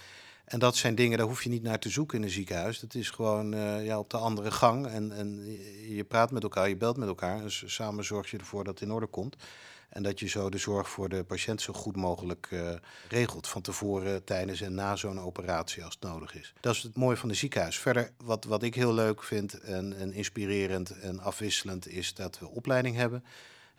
En 0.50 0.60
dat 0.60 0.76
zijn 0.76 0.96
dingen, 0.96 1.18
daar 1.18 1.28
hoef 1.28 1.44
je 1.44 1.50
niet 1.50 1.64
naar 1.64 1.80
te 1.80 1.90
zoeken 1.90 2.18
in 2.18 2.24
een 2.24 2.30
ziekenhuis. 2.30 2.80
Dat 2.80 2.94
is 2.94 3.10
gewoon 3.10 3.54
uh, 3.54 3.86
ja, 3.86 4.00
op 4.00 4.10
de 4.10 4.18
andere 4.18 4.52
gang. 4.52 4.88
En, 4.88 5.12
en 5.12 5.58
je 5.96 6.04
praat 6.04 6.32
met 6.32 6.44
elkaar, 6.44 6.70
je 6.70 6.78
belt 6.78 6.98
met 6.98 7.08
elkaar. 7.08 7.42
Dus 7.42 7.64
samen 7.66 8.04
zorg 8.04 8.32
je 8.32 8.38
ervoor 8.38 8.64
dat 8.64 8.80
het 8.80 8.90
in 8.90 8.94
orde 8.94 9.08
komt. 9.08 9.36
En 9.90 10.04
dat 10.04 10.20
je 10.20 10.28
zo 10.28 10.50
de 10.50 10.58
zorg 10.58 10.90
voor 10.90 11.10
de 11.10 11.24
patiënt 11.24 11.62
zo 11.62 11.74
goed 11.74 11.96
mogelijk 11.96 12.48
uh, 12.52 12.70
regelt. 13.10 13.48
Van 13.48 13.62
tevoren, 13.62 14.24
tijdens 14.24 14.62
en 14.62 14.74
na 14.74 14.96
zo'n 14.96 15.20
operatie 15.20 15.84
als 15.84 15.94
het 16.00 16.04
nodig 16.04 16.36
is. 16.36 16.54
Dat 16.60 16.76
is 16.76 16.84
het 16.84 16.96
mooie 16.96 17.18
van 17.18 17.30
de 17.30 17.36
ziekenhuis. 17.36 17.80
Verder, 17.80 18.12
wat, 18.18 18.46
wat 18.46 18.64
ik 18.64 18.76
heel 18.76 18.94
leuk 18.94 19.24
vind 19.24 19.60
en, 19.60 19.98
en 19.98 20.14
inspirerend 20.14 21.00
en 21.00 21.20
afwisselend, 21.20 21.88
is 21.88 22.14
dat 22.14 22.40
we 22.40 22.48
opleiding 22.48 22.96
hebben. 22.96 23.24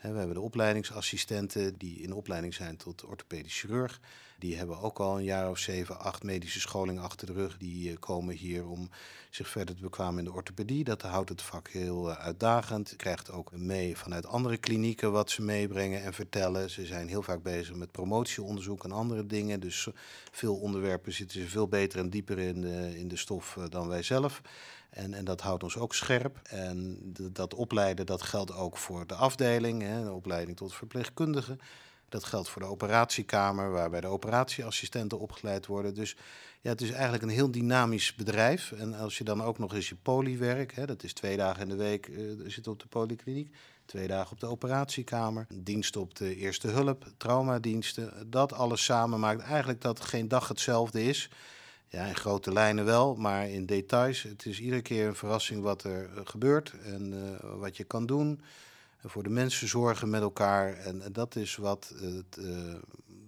We 0.00 0.08
hebben 0.08 0.34
de 0.34 0.40
opleidingsassistenten 0.40 1.78
die 1.78 2.02
in 2.02 2.12
opleiding 2.12 2.54
zijn 2.54 2.76
tot 2.76 3.04
orthopedisch 3.04 3.60
chirurg. 3.60 4.00
Die 4.40 4.56
hebben 4.56 4.80
ook 4.80 4.98
al 4.98 5.16
een 5.16 5.24
jaar 5.24 5.50
of 5.50 5.58
zeven, 5.58 5.98
acht 5.98 6.22
medische 6.22 6.60
scholing 6.60 7.00
achter 7.00 7.26
de 7.26 7.32
rug. 7.32 7.58
Die 7.58 7.90
eh, 7.90 7.96
komen 7.98 8.34
hier 8.34 8.66
om 8.66 8.90
zich 9.30 9.48
verder 9.48 9.74
te 9.74 9.82
bekwamen 9.82 10.18
in 10.18 10.24
de 10.24 10.32
orthopedie. 10.32 10.84
Dat 10.84 11.02
houdt 11.02 11.28
het 11.28 11.42
vak 11.42 11.68
heel 11.68 12.10
eh, 12.10 12.18
uitdagend. 12.18 12.96
Krijgt 12.96 13.30
ook 13.30 13.52
mee 13.52 13.96
vanuit 13.96 14.26
andere 14.26 14.56
klinieken 14.56 15.12
wat 15.12 15.30
ze 15.30 15.42
meebrengen 15.42 16.02
en 16.02 16.12
vertellen. 16.12 16.70
Ze 16.70 16.86
zijn 16.86 17.08
heel 17.08 17.22
vaak 17.22 17.42
bezig 17.42 17.74
met 17.74 17.90
promotieonderzoek 17.90 18.84
en 18.84 18.92
andere 18.92 19.26
dingen. 19.26 19.60
Dus 19.60 19.88
veel 20.30 20.54
onderwerpen 20.54 21.12
zitten 21.12 21.40
ze 21.40 21.48
veel 21.48 21.68
beter 21.68 21.98
en 21.98 22.10
dieper 22.10 22.38
in 22.38 22.60
de, 22.60 22.98
in 22.98 23.08
de 23.08 23.16
stof 23.16 23.56
eh, 23.56 23.64
dan 23.68 23.88
wij 23.88 24.02
zelf. 24.02 24.42
En, 24.90 25.14
en 25.14 25.24
dat 25.24 25.40
houdt 25.40 25.62
ons 25.62 25.76
ook 25.76 25.94
scherp. 25.94 26.40
En 26.42 26.98
dat 27.32 27.54
opleiden, 27.54 28.06
dat 28.06 28.22
geldt 28.22 28.54
ook 28.54 28.76
voor 28.76 29.06
de 29.06 29.14
afdeling, 29.14 29.82
hè, 29.82 30.04
de 30.04 30.12
opleiding 30.12 30.56
tot 30.56 30.74
verpleegkundige. 30.74 31.56
Dat 32.10 32.24
geldt 32.24 32.48
voor 32.48 32.62
de 32.62 32.68
operatiekamer, 32.68 33.70
waarbij 33.70 34.00
de 34.00 34.06
operatieassistenten 34.06 35.18
opgeleid 35.18 35.66
worden. 35.66 35.94
Dus 35.94 36.16
ja, 36.60 36.70
het 36.70 36.80
is 36.80 36.90
eigenlijk 36.90 37.22
een 37.22 37.28
heel 37.28 37.50
dynamisch 37.50 38.14
bedrijf. 38.14 38.72
En 38.72 38.94
als 38.94 39.18
je 39.18 39.24
dan 39.24 39.42
ook 39.42 39.58
nog 39.58 39.74
eens 39.74 39.88
je 39.88 39.94
polywerk, 39.94 40.74
hè, 40.74 40.86
dat 40.86 41.02
is 41.02 41.12
twee 41.12 41.36
dagen 41.36 41.62
in 41.62 41.68
de 41.68 41.76
week 41.76 42.08
uh, 42.08 42.32
zit 42.46 42.66
op 42.66 42.80
de 42.80 42.86
polykliniek, 42.86 43.54
twee 43.84 44.06
dagen 44.06 44.32
op 44.32 44.40
de 44.40 44.46
operatiekamer, 44.46 45.46
dienst 45.54 45.96
op 45.96 46.14
de 46.14 46.36
eerste 46.36 46.68
hulp, 46.68 47.06
traumadiensten. 47.16 48.30
Dat 48.30 48.52
alles 48.52 48.84
samen 48.84 49.20
maakt 49.20 49.42
eigenlijk 49.42 49.80
dat 49.80 50.00
geen 50.00 50.28
dag 50.28 50.48
hetzelfde 50.48 51.04
is. 51.04 51.30
Ja, 51.88 52.04
in 52.04 52.16
grote 52.16 52.52
lijnen 52.52 52.84
wel, 52.84 53.14
maar 53.14 53.48
in 53.48 53.66
details. 53.66 54.22
Het 54.22 54.46
is 54.46 54.60
iedere 54.60 54.82
keer 54.82 55.06
een 55.06 55.14
verrassing 55.14 55.62
wat 55.62 55.84
er 55.84 56.04
eh, 56.04 56.20
gebeurt 56.24 56.74
en 56.84 57.12
uh, 57.12 57.58
wat 57.58 57.76
je 57.76 57.84
kan 57.84 58.06
doen. 58.06 58.40
Voor 59.04 59.22
de 59.22 59.28
mensen 59.28 59.68
zorgen 59.68 60.10
met 60.10 60.22
elkaar. 60.22 60.74
En, 60.74 61.02
en 61.02 61.12
dat 61.12 61.36
is 61.36 61.56
wat, 61.56 61.94
het, 62.00 62.36
uh, 62.38 62.74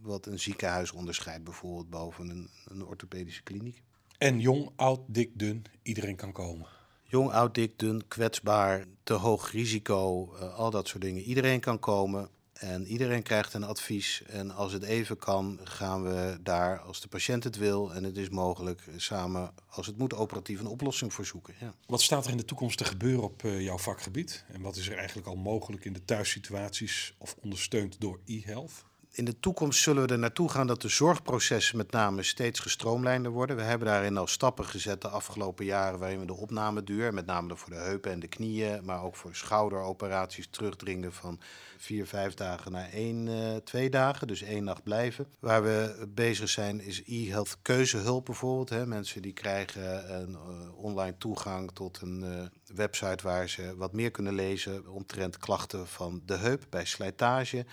wat 0.03 0.27
een 0.27 0.39
ziekenhuis 0.39 0.93
onderscheidt, 0.93 1.45
bijvoorbeeld 1.45 1.91
boven 1.91 2.29
een, 2.29 2.49
een 2.65 2.85
orthopedische 2.85 3.43
kliniek. 3.43 3.83
En 4.19 4.41
jong, 4.41 4.71
oud, 4.77 5.01
dik, 5.07 5.31
dun, 5.35 5.65
iedereen 5.83 6.17
kan 6.17 6.33
komen. 6.33 6.67
Jong, 7.03 7.31
oud, 7.31 7.55
dik, 7.55 7.79
dun, 7.79 8.09
kwetsbaar, 8.09 8.85
te 9.03 9.13
hoog 9.13 9.51
risico, 9.51 10.33
al 10.35 10.71
dat 10.71 10.89
soort 10.89 11.03
dingen. 11.03 11.23
Iedereen 11.23 11.61
kan 11.61 11.79
komen. 11.79 12.29
En 12.63 12.87
iedereen 12.87 13.23
krijgt 13.23 13.55
een 13.55 13.65
advies. 13.65 14.23
En 14.27 14.51
als 14.51 14.73
het 14.73 14.83
even 14.83 15.17
kan, 15.19 15.61
gaan 15.65 16.03
we 16.03 16.39
daar, 16.41 16.81
als 16.81 17.01
de 17.01 17.09
patiënt 17.09 17.45
het 17.45 17.57
wil 17.57 17.95
en 17.95 18.05
het 18.05 18.17
is 18.17 18.29
mogelijk, 18.29 18.83
samen, 18.97 19.55
als 19.69 19.87
het 19.87 19.99
moet, 19.99 20.15
operatief 20.15 20.61
een 20.61 20.67
oplossing 20.67 21.13
voor 21.13 21.27
zoeken. 21.27 21.55
Ja. 21.61 21.75
Wat 21.87 22.03
staat 22.03 22.25
er 22.25 22.31
in 22.31 22.37
de 22.37 22.45
toekomst 22.45 22.79
te 22.79 22.85
gebeuren 22.85 23.25
op 23.25 23.43
uh, 23.43 23.61
jouw 23.61 23.79
vakgebied? 23.79 24.45
En 24.49 24.61
wat 24.61 24.77
is 24.77 24.89
er 24.89 24.97
eigenlijk 24.97 25.27
al 25.27 25.37
mogelijk 25.37 25.85
in 25.85 25.93
de 25.93 26.05
thuissituaties 26.05 27.15
of 27.19 27.37
ondersteund 27.41 28.01
door 28.01 28.21
e-health? 28.25 28.85
In 29.15 29.25
de 29.25 29.41
toekomst 29.41 29.83
zullen 29.83 30.07
we 30.07 30.13
er 30.13 30.19
naartoe 30.19 30.49
gaan 30.49 30.67
dat 30.67 30.83
de 30.83 30.89
zorgprocessen 30.89 31.77
met 31.77 31.91
name 31.91 32.23
steeds 32.23 32.61
gestroomlijnder 32.61 33.33
worden. 33.33 33.57
We 33.57 33.63
hebben 33.63 33.89
daarin 33.89 34.17
al 34.17 34.27
stappen 34.27 34.65
gezet 34.65 35.01
de 35.01 35.09
afgelopen 35.09 35.65
jaren 35.65 35.99
waarin 35.99 36.21
we 36.21 36.27
de 36.27 36.35
opnameduur, 36.35 37.15
met 37.15 37.27
name 37.27 37.57
voor 37.57 37.71
de 37.71 37.77
heupen 37.77 38.13
en 38.13 38.21
de 38.21 38.29
knieën, 38.29 38.85
maar 38.85 39.03
ook 39.03 39.17
voor 39.17 39.35
schouderoperaties 39.35 40.49
terugdringen 40.51 41.13
van 41.13 41.41
vier, 41.77 42.07
vijf 42.07 42.35
dagen 42.35 42.73
naar 42.73 42.91
één, 42.91 43.27
uh, 43.27 43.57
twee 43.57 43.91
dagen. 43.91 44.27
Dus 44.27 44.43
één 44.43 44.65
nacht 44.65 44.83
blijven. 44.83 45.27
Waar 45.39 45.63
we 45.63 46.07
bezig 46.09 46.49
zijn 46.49 46.81
is 46.81 47.03
e-health 47.07 47.59
keuzehulp 47.63 48.25
bijvoorbeeld. 48.25 48.69
Hè. 48.69 48.87
Mensen 48.87 49.23
die 49.23 49.33
krijgen 49.33 50.15
een 50.21 50.31
uh, 50.31 50.85
online 50.85 51.17
toegang 51.19 51.71
tot 51.73 52.01
een 52.01 52.23
uh, 52.25 52.77
website 52.77 53.23
waar 53.23 53.49
ze 53.49 53.77
wat 53.77 53.93
meer 53.93 54.11
kunnen 54.11 54.35
lezen 54.35 54.89
omtrent 54.89 55.39
klachten 55.39 55.87
van 55.87 56.23
de 56.27 56.37
heup 56.37 56.67
bij 56.71 56.85
slijtage. 56.85 57.67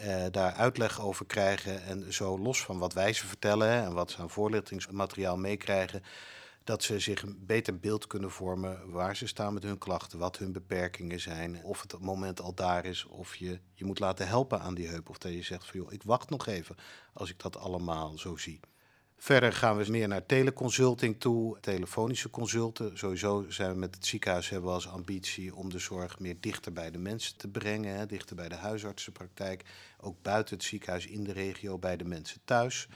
Uh, 0.00 0.24
daar 0.30 0.52
uitleg 0.52 1.00
over 1.00 1.26
krijgen 1.26 1.82
en 1.82 2.12
zo 2.12 2.38
los 2.38 2.62
van 2.62 2.78
wat 2.78 2.92
wij 2.92 3.12
ze 3.12 3.26
vertellen 3.26 3.82
en 3.82 3.92
wat 3.92 4.10
ze 4.10 4.18
aan 4.18 4.30
voorlichtingsmateriaal 4.30 5.36
meekrijgen, 5.36 6.02
dat 6.64 6.82
ze 6.82 6.98
zich 6.98 7.22
een 7.22 7.38
beter 7.46 7.78
beeld 7.78 8.06
kunnen 8.06 8.30
vormen 8.30 8.90
waar 8.90 9.16
ze 9.16 9.26
staan 9.26 9.54
met 9.54 9.62
hun 9.62 9.78
klachten, 9.78 10.18
wat 10.18 10.38
hun 10.38 10.52
beperkingen 10.52 11.20
zijn, 11.20 11.64
of 11.64 11.80
het 11.80 11.98
moment 12.00 12.40
al 12.40 12.54
daar 12.54 12.84
is, 12.84 13.04
of 13.04 13.36
je 13.36 13.60
je 13.74 13.84
moet 13.84 13.98
laten 13.98 14.28
helpen 14.28 14.60
aan 14.60 14.74
die 14.74 14.88
heup, 14.88 15.08
of 15.08 15.18
dat 15.18 15.32
je 15.32 15.42
zegt 15.42 15.66
van 15.66 15.80
joh, 15.80 15.92
ik 15.92 16.02
wacht 16.02 16.30
nog 16.30 16.46
even 16.46 16.76
als 17.12 17.30
ik 17.30 17.38
dat 17.38 17.56
allemaal 17.56 18.18
zo 18.18 18.36
zie. 18.36 18.60
Verder 19.16 19.52
gaan 19.52 19.76
we 19.76 19.90
meer 19.90 20.08
naar 20.08 20.26
teleconsulting 20.26 21.20
toe, 21.20 21.60
telefonische 21.60 22.30
consulten. 22.30 22.98
Sowieso 22.98 23.44
zijn 23.48 23.72
we 23.72 23.78
met 23.78 23.94
het 23.94 24.06
ziekenhuis 24.06 24.48
hebben 24.48 24.68
we 24.68 24.74
als 24.74 24.88
ambitie 24.88 25.54
om 25.54 25.70
de 25.70 25.78
zorg 25.78 26.18
meer 26.18 26.36
dichter 26.40 26.72
bij 26.72 26.90
de 26.90 26.98
mensen 26.98 27.36
te 27.36 27.48
brengen, 27.48 27.96
hè, 27.96 28.06
dichter 28.06 28.36
bij 28.36 28.48
de 28.48 28.54
huisartsenpraktijk, 28.54 29.64
ook 30.00 30.22
buiten 30.22 30.54
het 30.54 30.64
ziekenhuis 30.64 31.06
in 31.06 31.24
de 31.24 31.32
regio 31.32 31.78
bij 31.78 31.96
de 31.96 32.04
mensen 32.04 32.40
thuis. 32.44 32.88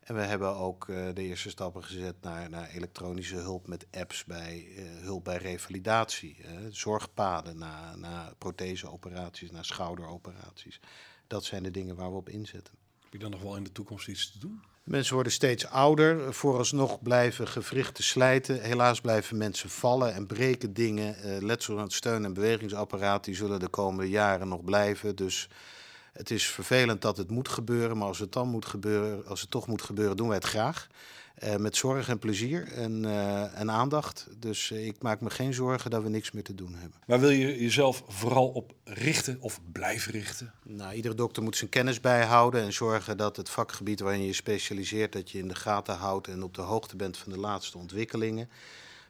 En 0.00 0.14
we 0.14 0.20
hebben 0.20 0.56
ook 0.56 0.88
uh, 0.88 1.08
de 1.14 1.22
eerste 1.22 1.50
stappen 1.50 1.84
gezet 1.84 2.16
naar, 2.20 2.50
naar 2.50 2.68
elektronische 2.68 3.36
hulp 3.36 3.66
met 3.66 3.86
apps 3.90 4.24
bij 4.24 4.66
uh, 4.68 4.82
hulp 5.00 5.24
bij 5.24 5.36
revalidatie, 5.36 6.36
zorgpaden 6.70 7.58
na, 7.58 7.96
na 7.96 8.34
protheseoperaties, 8.38 9.50
na 9.50 9.62
schouderoperaties. 9.62 10.80
Dat 11.26 11.44
zijn 11.44 11.62
de 11.62 11.70
dingen 11.70 11.96
waar 11.96 12.10
we 12.10 12.16
op 12.16 12.28
inzetten. 12.28 12.74
Heb 13.02 13.12
je 13.12 13.18
dan 13.18 13.30
nog 13.30 13.42
wel 13.42 13.56
in 13.56 13.64
de 13.64 13.72
toekomst 13.72 14.08
iets 14.08 14.32
te 14.32 14.38
doen? 14.38 14.62
Mensen 14.88 15.14
worden 15.14 15.32
steeds 15.32 15.66
ouder. 15.66 16.34
Vooralsnog 16.34 17.02
blijven 17.02 17.48
gewrichten 17.48 18.04
slijten. 18.04 18.60
Helaas 18.60 19.00
blijven 19.00 19.36
mensen 19.36 19.70
vallen 19.70 20.14
en 20.14 20.26
breken 20.26 20.72
dingen. 20.72 21.16
Uh, 21.24 21.42
letsel 21.42 21.76
aan 21.76 21.82
het 21.82 21.92
steun- 21.92 22.24
en 22.24 22.34
bewegingsapparaat 22.34 23.24
die 23.24 23.34
zullen 23.34 23.60
de 23.60 23.68
komende 23.68 24.10
jaren 24.10 24.48
nog 24.48 24.64
blijven. 24.64 25.16
Dus 25.16 25.48
het 26.12 26.30
is 26.30 26.46
vervelend 26.46 27.02
dat 27.02 27.16
het 27.16 27.30
moet 27.30 27.48
gebeuren. 27.48 27.96
Maar 27.96 28.08
als 28.08 28.18
het 28.18 28.32
dan 28.32 28.48
moet 28.48 28.66
gebeuren, 28.66 29.26
als 29.26 29.40
het 29.40 29.50
toch 29.50 29.66
moet 29.66 29.82
gebeuren, 29.82 30.16
doen 30.16 30.28
wij 30.28 30.36
het 30.36 30.46
graag. 30.46 30.88
Uh, 31.44 31.56
met 31.56 31.76
zorg 31.76 32.08
en 32.08 32.18
plezier 32.18 32.72
en, 32.72 33.04
uh, 33.04 33.60
en 33.60 33.70
aandacht. 33.70 34.26
Dus 34.38 34.70
uh, 34.70 34.86
ik 34.86 35.02
maak 35.02 35.20
me 35.20 35.30
geen 35.30 35.54
zorgen 35.54 35.90
dat 35.90 36.02
we 36.02 36.08
niks 36.08 36.30
meer 36.30 36.42
te 36.42 36.54
doen 36.54 36.74
hebben. 36.74 36.98
Waar 37.06 37.20
wil 37.20 37.30
je 37.30 37.60
jezelf 37.60 38.02
vooral 38.08 38.48
op 38.48 38.72
richten 38.84 39.36
of 39.40 39.60
blijven 39.72 40.12
richten? 40.12 40.52
Nou, 40.62 40.94
iedere 40.94 41.14
dokter 41.14 41.42
moet 41.42 41.56
zijn 41.56 41.70
kennis 41.70 42.00
bijhouden 42.00 42.62
en 42.62 42.72
zorgen 42.72 43.16
dat 43.16 43.36
het 43.36 43.48
vakgebied 43.48 44.00
waarin 44.00 44.24
je 44.24 44.32
specialiseert, 44.32 45.12
dat 45.12 45.30
je 45.30 45.38
in 45.38 45.48
de 45.48 45.54
gaten 45.54 45.94
houdt 45.94 46.28
en 46.28 46.42
op 46.42 46.54
de 46.54 46.62
hoogte 46.62 46.96
bent 46.96 47.16
van 47.16 47.32
de 47.32 47.38
laatste 47.38 47.78
ontwikkelingen. 47.78 48.48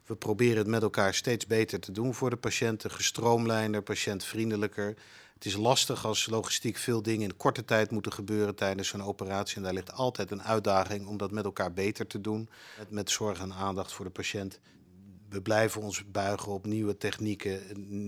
We 0.06 0.16
proberen 0.16 0.56
het 0.56 0.66
met 0.66 0.82
elkaar 0.82 1.14
steeds 1.14 1.46
beter 1.46 1.80
te 1.80 1.92
doen 1.92 2.14
voor 2.14 2.30
de 2.30 2.36
patiënten, 2.36 2.90
gestroomlijnder, 2.90 3.82
patiëntvriendelijker. 3.82 4.94
Het 5.38 5.46
is 5.46 5.57
lastig 5.57 6.07
als 6.07 6.27
logistiek 6.27 6.77
veel 6.77 7.03
dingen 7.03 7.29
in 7.29 7.37
korte 7.37 7.64
tijd 7.64 7.90
moeten 7.90 8.12
gebeuren 8.12 8.55
tijdens 8.55 8.88
zo'n 8.88 9.03
operatie. 9.03 9.57
En 9.57 9.62
daar 9.62 9.72
ligt 9.72 9.92
altijd 9.92 10.31
een 10.31 10.42
uitdaging 10.42 11.07
om 11.07 11.16
dat 11.16 11.31
met 11.31 11.44
elkaar 11.44 11.72
beter 11.72 12.07
te 12.07 12.20
doen. 12.20 12.48
Met 12.88 13.11
zorg 13.11 13.40
en 13.40 13.53
aandacht 13.53 13.92
voor 13.92 14.05
de 14.05 14.11
patiënt. 14.11 14.61
We 15.29 15.42
blijven 15.42 15.83
ons 15.83 16.11
buigen 16.11 16.53
op 16.53 16.66
nieuwe 16.66 16.96
technieken, 16.96 17.62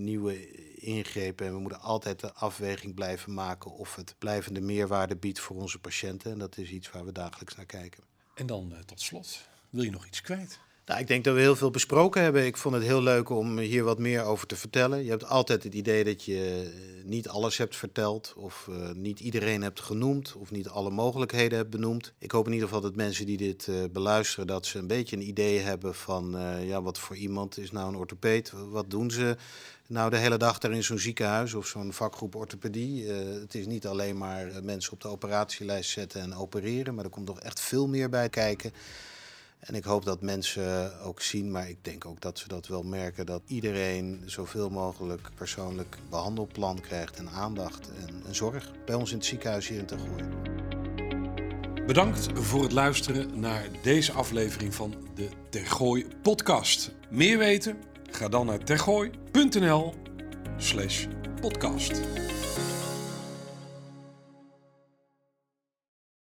nieuwe 0.04 0.50
ingrepen. 0.74 1.46
En 1.46 1.52
we 1.52 1.58
moeten 1.58 1.80
altijd 1.80 2.20
de 2.20 2.32
afweging 2.32 2.94
blijven 2.94 3.34
maken 3.34 3.70
of 3.70 3.96
het 3.96 4.14
blijvende 4.18 4.60
meerwaarde 4.60 5.16
biedt 5.16 5.40
voor 5.40 5.56
onze 5.56 5.78
patiënten. 5.78 6.32
En 6.32 6.38
dat 6.38 6.56
is 6.56 6.70
iets 6.70 6.90
waar 6.90 7.04
we 7.04 7.12
dagelijks 7.12 7.56
naar 7.56 7.66
kijken. 7.66 8.02
En 8.34 8.46
dan 8.46 8.72
uh, 8.72 8.78
tot 8.78 9.00
slot, 9.00 9.48
wil 9.68 9.82
je 9.82 9.90
nog 9.90 10.06
iets 10.06 10.20
kwijt? 10.20 10.58
Nou, 10.90 11.02
ik 11.02 11.08
denk 11.08 11.24
dat 11.24 11.34
we 11.34 11.40
heel 11.40 11.56
veel 11.56 11.70
besproken 11.70 12.22
hebben. 12.22 12.46
Ik 12.46 12.56
vond 12.56 12.74
het 12.74 12.84
heel 12.84 13.02
leuk 13.02 13.28
om 13.28 13.58
hier 13.58 13.84
wat 13.84 13.98
meer 13.98 14.22
over 14.22 14.46
te 14.46 14.56
vertellen. 14.56 15.04
Je 15.04 15.10
hebt 15.10 15.24
altijd 15.24 15.62
het 15.62 15.74
idee 15.74 16.04
dat 16.04 16.24
je 16.24 16.70
niet 17.04 17.28
alles 17.28 17.56
hebt 17.56 17.76
verteld, 17.76 18.32
of 18.36 18.66
uh, 18.70 18.90
niet 18.90 19.20
iedereen 19.20 19.62
hebt 19.62 19.80
genoemd, 19.80 20.34
of 20.38 20.50
niet 20.50 20.68
alle 20.68 20.90
mogelijkheden 20.90 21.58
hebt 21.58 21.70
benoemd. 21.70 22.12
Ik 22.18 22.30
hoop 22.30 22.46
in 22.46 22.52
ieder 22.52 22.68
geval 22.68 22.82
dat 22.82 22.96
mensen 22.96 23.26
die 23.26 23.36
dit 23.36 23.66
uh, 23.66 23.76
beluisteren, 23.92 24.46
dat 24.46 24.66
ze 24.66 24.78
een 24.78 24.86
beetje 24.86 25.16
een 25.16 25.28
idee 25.28 25.58
hebben 25.58 25.94
van 25.94 26.36
ja, 26.62 26.82
wat 26.82 26.98
voor 26.98 27.16
iemand 27.16 27.58
is 27.58 27.70
nou 27.70 27.88
een 27.88 27.98
orthopeed? 27.98 28.52
Wat 28.70 28.90
doen 28.90 29.10
ze 29.10 29.36
nou 29.86 30.10
de 30.10 30.16
hele 30.16 30.36
dag 30.36 30.58
daar 30.58 30.72
in 30.72 30.84
zo'n 30.84 30.98
ziekenhuis 30.98 31.54
of 31.54 31.66
zo'n 31.66 31.92
vakgroep 31.92 32.34
orthopedie? 32.34 33.06
het 33.40 33.54
is 33.54 33.66
niet 33.66 33.86
alleen 33.86 34.18
maar 34.18 34.50
mensen 34.62 34.92
op 34.92 35.00
de 35.00 35.08
operatielijst 35.08 35.90
zetten 35.90 36.20
en 36.20 36.34
opereren, 36.34 36.94
maar 36.94 37.04
er 37.04 37.10
komt 37.10 37.26
toch 37.26 37.40
echt 37.40 37.60
veel 37.60 37.88
meer 37.88 38.08
bij 38.08 38.28
kijken. 38.28 38.72
En 39.60 39.74
ik 39.74 39.84
hoop 39.84 40.04
dat 40.04 40.20
mensen 40.20 41.00
ook 41.00 41.20
zien, 41.20 41.50
maar 41.50 41.68
ik 41.68 41.84
denk 41.84 42.06
ook 42.06 42.20
dat 42.20 42.38
ze 42.38 42.48
dat 42.48 42.66
wel 42.66 42.82
merken, 42.82 43.26
dat 43.26 43.42
iedereen 43.46 44.22
zoveel 44.26 44.70
mogelijk 44.70 45.30
persoonlijk 45.34 45.96
behandelplan 46.10 46.80
krijgt 46.80 47.16
en 47.16 47.28
aandacht 47.28 47.90
en, 48.06 48.34
zorg 48.34 48.72
bij 48.84 48.94
ons 48.94 49.10
in 49.10 49.16
het 49.16 49.26
ziekenhuis 49.26 49.68
hier 49.68 49.78
in 49.78 49.86
Tergooi. 49.86 50.24
Bedankt 51.86 52.28
voor 52.32 52.62
het 52.62 52.72
luisteren 52.72 53.40
naar 53.40 53.68
deze 53.82 54.12
aflevering 54.12 54.74
van 54.74 54.94
de 55.14 55.28
Tergooi 55.48 56.06
podcast. 56.22 56.90
Meer 57.10 57.38
weten? 57.38 57.76
Ga 58.10 58.28
dan 58.28 58.46
naar 58.46 58.64
tergooi.nl 58.64 59.94
slash 60.56 61.06
podcast. 61.40 62.00